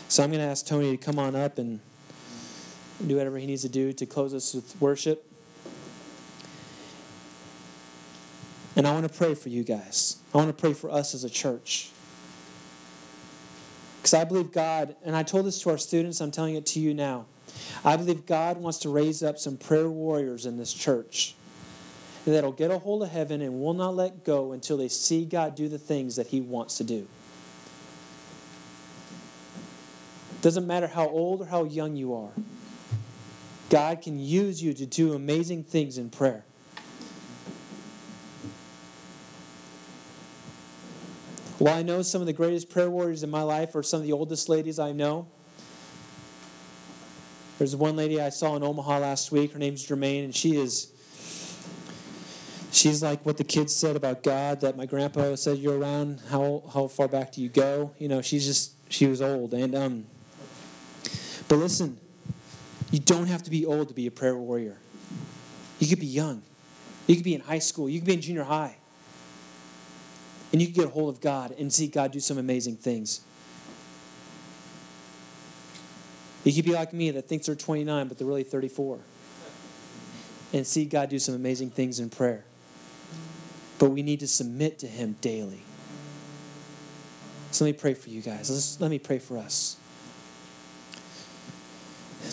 So 0.08 0.24
I'm 0.24 0.30
going 0.30 0.42
to 0.42 0.48
ask 0.48 0.66
Tony 0.66 0.90
to 0.90 0.96
come 0.96 1.20
on 1.20 1.36
up 1.36 1.58
and 1.58 1.78
do 3.06 3.14
whatever 3.16 3.38
he 3.38 3.46
needs 3.46 3.62
to 3.62 3.68
do 3.68 3.92
to 3.92 4.06
close 4.06 4.34
us 4.34 4.54
with 4.54 4.74
worship. 4.80 5.24
And 8.74 8.84
I 8.84 8.90
want 8.90 9.06
to 9.06 9.16
pray 9.16 9.36
for 9.36 9.50
you 9.50 9.62
guys. 9.62 10.16
I 10.34 10.38
want 10.38 10.48
to 10.48 10.60
pray 10.60 10.72
for 10.72 10.90
us 10.90 11.14
as 11.14 11.22
a 11.22 11.30
church. 11.30 11.90
Because 14.02 14.14
I 14.14 14.24
believe 14.24 14.50
God, 14.50 14.96
and 15.04 15.14
I 15.14 15.22
told 15.22 15.46
this 15.46 15.62
to 15.62 15.70
our 15.70 15.78
students, 15.78 16.20
I'm 16.20 16.32
telling 16.32 16.56
it 16.56 16.66
to 16.66 16.80
you 16.80 16.92
now. 16.92 17.26
I 17.84 17.96
believe 17.96 18.26
God 18.26 18.58
wants 18.58 18.78
to 18.78 18.88
raise 18.88 19.22
up 19.22 19.38
some 19.38 19.56
prayer 19.56 19.88
warriors 19.88 20.46
in 20.46 20.56
this 20.56 20.72
church 20.72 21.34
that'll 22.24 22.52
get 22.52 22.70
a 22.70 22.78
hold 22.78 23.02
of 23.02 23.10
heaven 23.10 23.42
and 23.42 23.60
will 23.60 23.74
not 23.74 23.94
let 23.94 24.24
go 24.24 24.52
until 24.52 24.76
they 24.76 24.88
see 24.88 25.24
God 25.24 25.54
do 25.54 25.68
the 25.68 25.78
things 25.78 26.16
that 26.16 26.28
He 26.28 26.40
wants 26.40 26.78
to 26.78 26.84
do. 26.84 27.06
Doesn't 30.40 30.66
matter 30.66 30.86
how 30.86 31.08
old 31.08 31.42
or 31.42 31.46
how 31.46 31.64
young 31.64 31.96
you 31.96 32.14
are, 32.14 32.32
God 33.70 34.02
can 34.02 34.18
use 34.18 34.62
you 34.62 34.74
to 34.74 34.86
do 34.86 35.14
amazing 35.14 35.64
things 35.64 35.98
in 35.98 36.10
prayer. 36.10 36.44
Well, 41.58 41.74
I 41.74 41.82
know 41.82 42.02
some 42.02 42.20
of 42.20 42.26
the 42.26 42.32
greatest 42.32 42.68
prayer 42.68 42.90
warriors 42.90 43.22
in 43.22 43.30
my 43.30 43.42
life 43.42 43.74
are 43.74 43.82
some 43.82 44.00
of 44.00 44.06
the 44.06 44.12
oldest 44.12 44.48
ladies 44.48 44.78
I 44.78 44.92
know. 44.92 45.28
There's 47.58 47.76
one 47.76 47.96
lady 47.96 48.20
I 48.20 48.30
saw 48.30 48.56
in 48.56 48.62
Omaha 48.62 48.98
last 48.98 49.30
week. 49.30 49.52
Her 49.52 49.58
name's 49.58 49.84
Germaine, 49.84 50.24
and 50.24 50.34
she 50.34 50.56
is. 50.56 50.90
She's 52.72 53.02
like 53.02 53.24
what 53.24 53.36
the 53.36 53.44
kids 53.44 53.74
said 53.74 53.94
about 53.94 54.24
God 54.24 54.60
that 54.62 54.76
my 54.76 54.86
grandpa 54.86 55.36
said 55.36 55.58
you're 55.58 55.78
around. 55.78 56.20
How 56.30 56.64
how 56.72 56.88
far 56.88 57.06
back 57.06 57.32
do 57.32 57.40
you 57.40 57.48
go? 57.48 57.92
You 57.98 58.08
know, 58.08 58.20
she's 58.20 58.44
just 58.44 58.72
she 58.88 59.06
was 59.06 59.22
old, 59.22 59.54
and 59.54 59.74
um. 59.74 60.06
But 61.46 61.56
listen, 61.56 61.98
you 62.90 62.98
don't 62.98 63.26
have 63.26 63.42
to 63.44 63.50
be 63.50 63.66
old 63.66 63.88
to 63.88 63.94
be 63.94 64.06
a 64.06 64.10
prayer 64.10 64.36
warrior. 64.36 64.78
You 65.78 65.88
could 65.88 66.00
be 66.00 66.06
young. 66.06 66.42
You 67.06 67.14
could 67.16 67.24
be 67.24 67.34
in 67.34 67.42
high 67.42 67.58
school. 67.58 67.88
You 67.88 68.00
could 68.00 68.06
be 68.06 68.14
in 68.14 68.20
junior 68.22 68.44
high 68.44 68.78
and 70.54 70.60
you 70.62 70.68
can 70.68 70.76
get 70.76 70.86
a 70.86 70.90
hold 70.90 71.08
of 71.08 71.20
God 71.20 71.52
and 71.58 71.72
see 71.72 71.88
God 71.88 72.12
do 72.12 72.20
some 72.20 72.38
amazing 72.38 72.76
things. 72.76 73.22
You 76.44 76.52
could 76.52 76.64
be 76.64 76.74
like 76.74 76.92
me 76.92 77.10
that 77.10 77.26
thinks 77.26 77.46
they're 77.46 77.54
29, 77.54 78.08
but 78.08 78.18
they're 78.18 78.26
really 78.26 78.44
34. 78.44 78.98
And 80.52 80.66
see 80.66 80.84
God 80.84 81.08
do 81.08 81.18
some 81.18 81.34
amazing 81.34 81.70
things 81.70 81.98
in 81.98 82.10
prayer. 82.10 82.44
But 83.78 83.90
we 83.90 84.02
need 84.02 84.20
to 84.20 84.28
submit 84.28 84.78
to 84.80 84.86
Him 84.86 85.16
daily. 85.20 85.62
So 87.50 87.64
let 87.64 87.72
me 87.72 87.78
pray 87.78 87.94
for 87.94 88.10
you 88.10 88.20
guys. 88.20 88.50
Let's, 88.50 88.80
let 88.80 88.90
me 88.90 88.98
pray 88.98 89.18
for 89.18 89.38
us. 89.38 89.76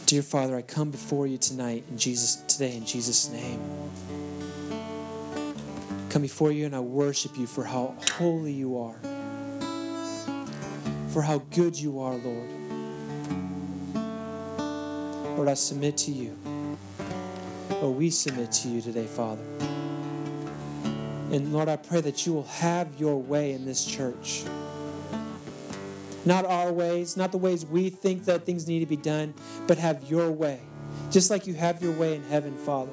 Dear 0.05 0.21
Father, 0.21 0.55
I 0.57 0.61
come 0.61 0.91
before 0.91 1.25
you 1.25 1.37
tonight 1.37 1.85
in 1.89 1.97
Jesus 1.97 2.35
today 2.47 2.75
in 2.75 2.85
Jesus' 2.85 3.29
name 3.29 3.59
come 6.11 6.21
before 6.21 6.51
you 6.51 6.65
and 6.65 6.75
I 6.75 6.81
worship 6.81 7.37
you 7.37 7.47
for 7.47 7.63
how 7.63 7.95
holy 8.17 8.51
you 8.51 8.77
are, 8.77 8.97
for 11.13 11.21
how 11.21 11.37
good 11.51 11.79
you 11.79 12.01
are, 12.01 12.15
Lord. 12.15 12.60
Lord, 15.41 15.49
I 15.49 15.55
submit 15.55 15.97
to 15.97 16.11
you. 16.11 16.37
Oh, 17.81 17.89
we 17.89 18.11
submit 18.11 18.51
to 18.51 18.67
you 18.67 18.79
today, 18.79 19.07
Father. 19.07 19.41
And 21.31 21.51
Lord, 21.51 21.67
I 21.67 21.77
pray 21.77 21.99
that 22.01 22.27
you 22.27 22.33
will 22.33 22.43
have 22.43 22.99
your 22.99 23.19
way 23.19 23.53
in 23.53 23.65
this 23.65 23.83
church. 23.83 24.43
Not 26.25 26.45
our 26.45 26.71
ways, 26.71 27.17
not 27.17 27.31
the 27.31 27.39
ways 27.39 27.65
we 27.65 27.89
think 27.89 28.25
that 28.25 28.45
things 28.45 28.67
need 28.67 28.81
to 28.81 28.85
be 28.85 28.97
done, 28.97 29.33
but 29.65 29.79
have 29.79 30.03
your 30.11 30.29
way. 30.29 30.59
Just 31.09 31.31
like 31.31 31.47
you 31.47 31.55
have 31.55 31.81
your 31.81 31.93
way 31.93 32.13
in 32.13 32.23
heaven, 32.25 32.55
Father. 32.55 32.91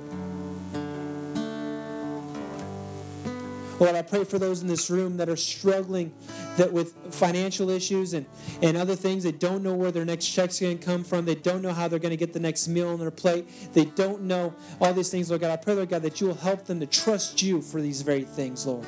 Lord, 3.81 3.95
I 3.95 4.03
pray 4.03 4.25
for 4.25 4.39
those 4.39 4.61
in 4.61 4.67
this 4.67 4.91
room 4.91 5.19
that 5.19 5.29
are 5.29 5.37
struggling 5.37 6.13
that 6.57 6.73
with 6.73 6.95
financial 7.15 7.71
issues 7.71 8.13
and, 8.13 8.27
and 8.61 8.77
other 8.77 8.97
things. 8.97 9.23
They 9.23 9.33
don't 9.33 9.63
know 9.63 9.75
where 9.75 9.93
their 9.93 10.05
next 10.05 10.27
check's 10.27 10.59
going 10.59 10.79
to 10.79 10.85
come 10.85 11.05
from. 11.05 11.25
They 11.25 11.37
don't 11.37 11.63
know 11.63 11.73
how 11.73 11.87
they're 11.87 12.01
going 12.01 12.11
to 12.11 12.17
get 12.17 12.33
the 12.33 12.41
next 12.41 12.67
meal 12.67 12.89
on 12.89 12.99
their 12.99 13.13
plate. 13.13 13.49
They 13.75 13.85
don't 13.85 14.23
know 14.23 14.53
all 14.81 14.93
these 14.93 15.11
things, 15.11 15.31
Lord 15.31 15.43
God. 15.43 15.53
I 15.53 15.57
pray, 15.57 15.75
Lord 15.75 15.91
God, 15.91 16.03
that 16.03 16.21
you 16.21 16.27
will 16.27 16.35
help 16.35 16.65
them 16.67 16.81
to 16.81 16.87
trust 16.87 17.41
you 17.41 17.63
for 17.63 17.81
these 17.81 18.03
very 18.03 18.25
things, 18.25 18.67
Lord. 18.67 18.85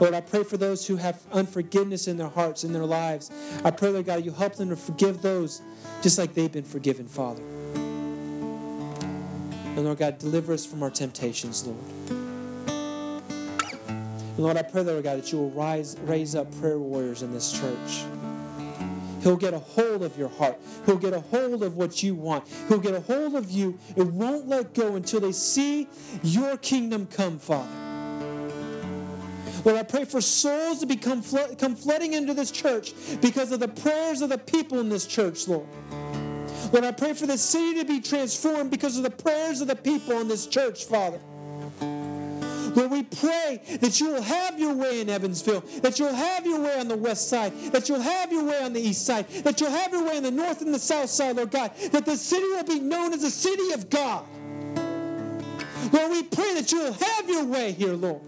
Lord, 0.00 0.14
I 0.14 0.22
pray 0.22 0.42
for 0.42 0.56
those 0.56 0.86
who 0.86 0.96
have 0.96 1.22
unforgiveness 1.30 2.08
in 2.08 2.16
their 2.16 2.30
hearts, 2.30 2.64
in 2.64 2.72
their 2.72 2.86
lives. 2.86 3.30
I 3.64 3.70
pray, 3.70 3.90
Lord 3.90 4.06
God, 4.06 4.24
you 4.24 4.32
help 4.32 4.56
them 4.56 4.70
to 4.70 4.76
forgive 4.76 5.20
those 5.22 5.60
just 6.00 6.18
like 6.18 6.34
they've 6.34 6.50
been 6.50 6.64
forgiven, 6.64 7.06
Father. 7.06 7.42
And 9.74 9.84
Lord 9.84 9.98
God, 9.98 10.18
deliver 10.18 10.52
us 10.54 10.66
from 10.66 10.82
our 10.82 10.90
temptations, 10.90 11.66
Lord. 11.66 12.21
And 14.42 14.46
Lord, 14.48 14.56
I 14.56 14.68
pray, 14.68 14.82
Lord 14.82 15.04
God, 15.04 15.18
that 15.18 15.30
you 15.30 15.38
will 15.38 15.50
rise, 15.52 15.96
raise 16.02 16.34
up 16.34 16.50
prayer 16.58 16.76
warriors 16.76 17.22
in 17.22 17.32
this 17.32 17.52
church. 17.52 18.02
He'll 19.22 19.36
get 19.36 19.54
a 19.54 19.60
hold 19.60 20.02
of 20.02 20.18
your 20.18 20.30
heart. 20.30 20.58
He'll 20.84 20.96
get 20.96 21.12
a 21.12 21.20
hold 21.20 21.62
of 21.62 21.76
what 21.76 22.02
you 22.02 22.16
want. 22.16 22.48
He'll 22.66 22.80
get 22.80 22.92
a 22.92 23.02
hold 23.02 23.36
of 23.36 23.52
you. 23.52 23.78
It 23.94 24.04
won't 24.04 24.48
let 24.48 24.74
go 24.74 24.96
until 24.96 25.20
they 25.20 25.30
see 25.30 25.86
your 26.24 26.56
kingdom 26.56 27.06
come, 27.06 27.38
Father. 27.38 27.70
Lord, 29.64 29.78
I 29.78 29.84
pray 29.84 30.04
for 30.06 30.20
souls 30.20 30.80
to 30.80 30.86
become 30.86 31.22
come 31.56 31.76
flooding 31.76 32.14
into 32.14 32.34
this 32.34 32.50
church 32.50 32.94
because 33.20 33.52
of 33.52 33.60
the 33.60 33.68
prayers 33.68 34.22
of 34.22 34.28
the 34.28 34.38
people 34.38 34.80
in 34.80 34.88
this 34.88 35.06
church, 35.06 35.46
Lord. 35.46 35.68
Lord, 36.72 36.84
I 36.84 36.90
pray 36.90 37.12
for 37.12 37.28
the 37.28 37.38
city 37.38 37.78
to 37.78 37.84
be 37.84 38.00
transformed 38.00 38.72
because 38.72 38.96
of 38.96 39.04
the 39.04 39.10
prayers 39.10 39.60
of 39.60 39.68
the 39.68 39.76
people 39.76 40.18
in 40.18 40.26
this 40.26 40.48
church, 40.48 40.86
Father. 40.86 41.20
Lord, 42.74 42.90
we 42.90 43.02
pray 43.02 43.60
that 43.80 44.00
you 44.00 44.08
will 44.12 44.22
have 44.22 44.58
your 44.58 44.74
way 44.74 45.00
in 45.00 45.08
Evansville, 45.08 45.60
that 45.82 45.98
you'll 45.98 46.14
have 46.14 46.46
your 46.46 46.60
way 46.60 46.78
on 46.78 46.88
the 46.88 46.96
west 46.96 47.28
side, 47.28 47.52
that 47.72 47.88
you'll 47.88 48.00
have 48.00 48.32
your 48.32 48.44
way 48.44 48.62
on 48.62 48.72
the 48.72 48.80
east 48.80 49.04
side, 49.04 49.28
that 49.44 49.60
you'll 49.60 49.70
have 49.70 49.92
your 49.92 50.04
way 50.04 50.16
in 50.16 50.22
the 50.22 50.30
north 50.30 50.62
and 50.62 50.74
the 50.74 50.78
south 50.78 51.10
side, 51.10 51.36
Lord 51.36 51.50
God, 51.50 51.72
that 51.92 52.06
the 52.06 52.16
city 52.16 52.46
will 52.46 52.64
be 52.64 52.80
known 52.80 53.12
as 53.12 53.22
the 53.22 53.30
city 53.30 53.72
of 53.72 53.90
God. 53.90 54.24
Lord, 55.92 56.10
we 56.10 56.22
pray 56.22 56.54
that 56.54 56.72
you 56.72 56.78
will 56.78 56.92
have 56.92 57.28
your 57.28 57.44
way 57.44 57.72
here, 57.72 57.94
Lord. 57.94 58.22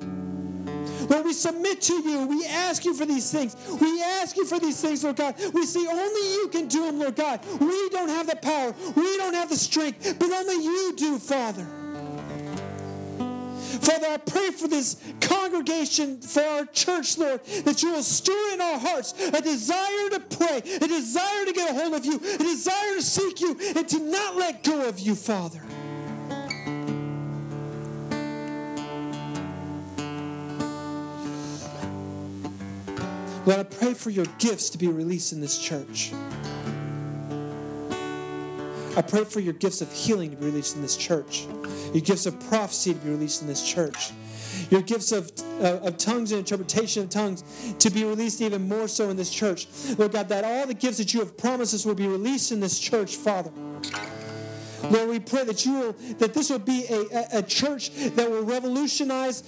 Lord, 1.09 1.25
we 1.25 1.33
submit 1.33 1.83
to 1.83 1.95
you. 1.95 2.27
We 2.27 2.47
ask 2.47 2.85
you 2.85 2.95
for 2.95 3.07
these 3.07 3.31
things. 3.31 3.57
We 3.81 4.03
ask 4.03 4.37
you 4.37 4.47
for 4.47 4.59
these 4.59 4.81
things, 4.81 5.05
Lord 5.05 5.17
God. 5.17 5.35
We 5.53 5.65
see 5.67 5.87
only 5.87 6.35
you 6.35 6.49
can 6.49 6.67
do 6.67 6.87
them, 6.87 6.99
Lord 6.99 7.17
God. 7.17 7.41
We 7.61 7.89
don't 7.91 8.09
have 8.09 8.27
the 8.27 8.37
power. 8.37 8.75
We 8.97 9.17
don't 9.19 9.35
have 9.35 9.49
the 9.49 9.57
strength, 9.57 10.19
but 10.19 10.31
only 10.31 10.65
you 10.65 10.95
do, 10.97 11.19
Father. 11.19 11.67
Father, 13.81 14.07
I 14.07 14.17
pray 14.19 14.51
for 14.51 14.69
this 14.69 14.97
congregation, 15.21 16.21
for 16.21 16.43
our 16.43 16.67
church, 16.67 17.19
Lord, 17.19 17.45
that 17.65 17.83
you 17.83 17.93
will 17.93 18.03
stir 18.03 18.55
in 18.55 18.61
our 18.61 18.79
hearts 18.79 19.15
a 19.19 19.41
desire 19.41 20.11
to 20.11 20.21
pray, 20.21 20.59
a 20.59 20.89
desire 20.89 21.45
to 21.45 21.53
get 21.53 21.71
a 21.71 21.75
hold 21.75 21.95
of 21.95 22.05
you, 22.05 22.17
a 22.17 22.39
desire 22.39 22.95
to 22.97 23.03
seek 23.03 23.41
you, 23.41 23.57
and 23.77 23.89
to 23.89 23.99
not 24.01 24.37
let 24.37 24.63
go 24.63 24.89
of 24.89 24.99
you, 25.01 25.15
Father. 25.15 25.61
Lord, 33.47 33.61
I 33.61 33.65
pray 33.65 33.93
for 33.93 34.09
your 34.09 34.25
gifts 34.39 34.71
to 34.71 34.79
be 34.79 34.89
released 34.89 35.35
in 35.35 35.41
this 35.41 35.59
church. 35.59 36.13
I 38.97 39.03
pray 39.03 39.25
for 39.25 39.41
your 39.41 39.53
gifts 39.53 39.83
of 39.83 39.93
healing 39.93 40.31
to 40.31 40.37
be 40.37 40.47
released 40.47 40.77
in 40.77 40.83
this 40.83 40.97
church, 40.97 41.47
your 41.95 42.03
gifts 42.03 42.27
of 42.27 42.39
prophecy 42.49 42.93
to 42.93 42.99
be 42.99 43.11
released 43.11 43.41
in 43.41 43.49
this 43.49 43.67
church, 43.67 44.11
your 44.69 44.83
gifts 44.83 45.13
of, 45.13 45.31
uh, 45.61 45.79
of 45.87 45.97
tongues 45.97 46.33
and 46.33 46.41
interpretation 46.41 47.05
of 47.05 47.09
tongues 47.09 47.45
to 47.79 47.89
be 47.89 48.05
released 48.05 48.41
even 48.41 48.69
more 48.69 48.89
so 48.89 49.09
in 49.11 49.17
this 49.17 49.31
church. 49.31 49.69
Lord 49.97 50.13
God, 50.13 50.29
that 50.29 50.45
all 50.45 50.67
the 50.67 50.75
gifts 50.75 50.99
that 50.99 51.15
you 51.15 51.21
have 51.21 51.37
promised 51.39 51.73
us 51.73 51.87
will 51.87 51.95
be 51.95 52.09
released 52.09 52.51
in 52.51 52.59
this 52.59 52.79
church, 52.79 53.17
Father. 53.17 53.53
Lord, 54.91 55.09
we 55.09 55.19
pray 55.19 55.45
that 55.45 55.65
you 55.65 55.73
will, 55.73 55.93
that 56.19 56.35
this 56.35 56.51
will 56.51 56.59
be 56.59 56.85
a, 56.91 56.97
a, 56.97 57.39
a, 57.39 57.43
church 57.43 57.91
that 57.95 58.31
will 58.31 58.43
revolutionize 58.43 59.43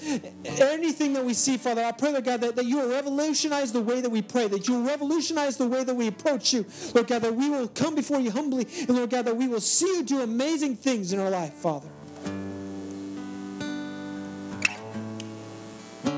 anything 0.45 1.13
that 1.13 1.25
we 1.25 1.35
see, 1.35 1.59
Father. 1.59 1.85
I 1.85 1.93
pray, 1.93 2.13
Lord 2.13 2.25
God, 2.25 2.41
that, 2.41 2.57
that 2.57 2.65
you 2.65 2.79
will 2.79 2.89
revolutionize 2.89 3.71
the 3.71 3.83
way 3.83 4.01
that 4.01 4.09
we 4.09 4.23
pray, 4.23 4.49
that 4.49 4.67
you 4.67 4.75
will 4.75 4.87
revolutionize 4.87 5.59
the 5.59 5.69
way 5.69 5.85
that 5.85 5.95
we 5.95 6.07
approach 6.07 6.55
you, 6.55 6.65
Lord 6.95 7.09
God, 7.09 7.21
that 7.21 7.35
we 7.35 7.51
will 7.51 7.69
come 7.69 7.95
before 7.95 8.19
you 8.19 8.31
humbly, 8.31 8.67
and 8.81 8.97
Lord 8.97 9.11
God, 9.11 9.27
that 9.27 9.37
we 9.37 9.47
will 9.47 9.61
see 9.61 9.87
you 9.87 10.05
do 10.05 10.23
amazing 10.23 10.77
things 10.77 11.13
in 11.13 11.21
our 11.21 11.31
life, 11.31 11.53
Father. 11.53 11.89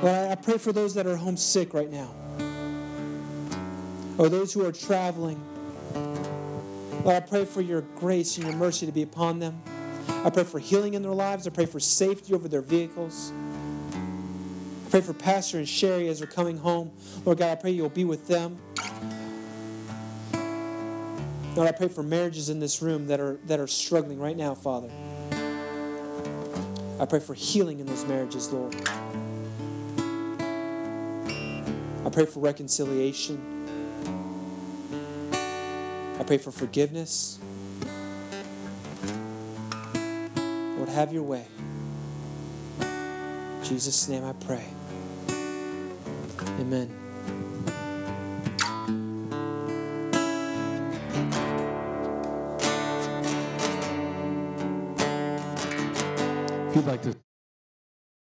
Lord, 0.02 0.30
I 0.30 0.34
pray 0.36 0.58
for 0.58 0.72
those 0.72 0.94
that 0.94 1.06
are 1.06 1.16
homesick 1.16 1.74
right 1.74 1.90
now, 1.90 2.14
or 4.16 4.28
those 4.28 4.52
who 4.52 4.64
are 4.64 4.72
traveling 4.72 5.40
Lord, 7.04 7.16
I 7.16 7.20
pray 7.20 7.44
for 7.44 7.60
your 7.60 7.82
grace 7.96 8.36
and 8.36 8.46
your 8.46 8.56
mercy 8.56 8.84
to 8.84 8.92
be 8.92 9.02
upon 9.02 9.38
them. 9.38 9.62
I 10.08 10.30
pray 10.30 10.44
for 10.44 10.58
healing 10.58 10.94
in 10.94 11.02
their 11.02 11.12
lives. 11.12 11.46
I 11.46 11.50
pray 11.50 11.66
for 11.66 11.78
safety 11.80 12.34
over 12.34 12.48
their 12.48 12.60
vehicles. 12.60 13.32
I 14.86 14.90
pray 14.90 15.00
for 15.00 15.12
Pastor 15.12 15.58
and 15.58 15.68
Sherry 15.68 16.08
as 16.08 16.18
they're 16.18 16.28
coming 16.28 16.58
home. 16.58 16.90
Lord 17.24 17.38
God, 17.38 17.50
I 17.50 17.54
pray 17.54 17.70
you'll 17.70 17.88
be 17.88 18.04
with 18.04 18.26
them. 18.26 18.58
Lord, 21.54 21.68
I 21.68 21.72
pray 21.72 21.88
for 21.88 22.02
marriages 22.02 22.50
in 22.50 22.60
this 22.60 22.82
room 22.82 23.06
that 23.06 23.20
are, 23.20 23.38
that 23.46 23.60
are 23.60 23.66
struggling 23.66 24.18
right 24.18 24.36
now, 24.36 24.54
Father. 24.54 24.90
I 27.00 27.06
pray 27.06 27.20
for 27.20 27.34
healing 27.34 27.78
in 27.78 27.86
those 27.86 28.04
marriages, 28.04 28.52
Lord. 28.52 28.74
I 32.08 32.10
pray 32.10 32.24
for 32.24 32.40
reconciliation 32.40 33.58
I 36.18 36.24
pray 36.24 36.38
for 36.38 36.50
forgiveness. 36.50 37.38
Lord, 40.76 40.88
have 40.88 41.12
your 41.12 41.22
way. 41.22 41.46
In 42.80 43.60
Jesus' 43.62 44.08
name 44.08 44.24
I 44.24 44.32
pray. 44.32 44.64
Amen. 46.58 46.90
If 56.68 56.74
you'd 56.74 56.86
like 56.86 57.02
to 57.02 57.27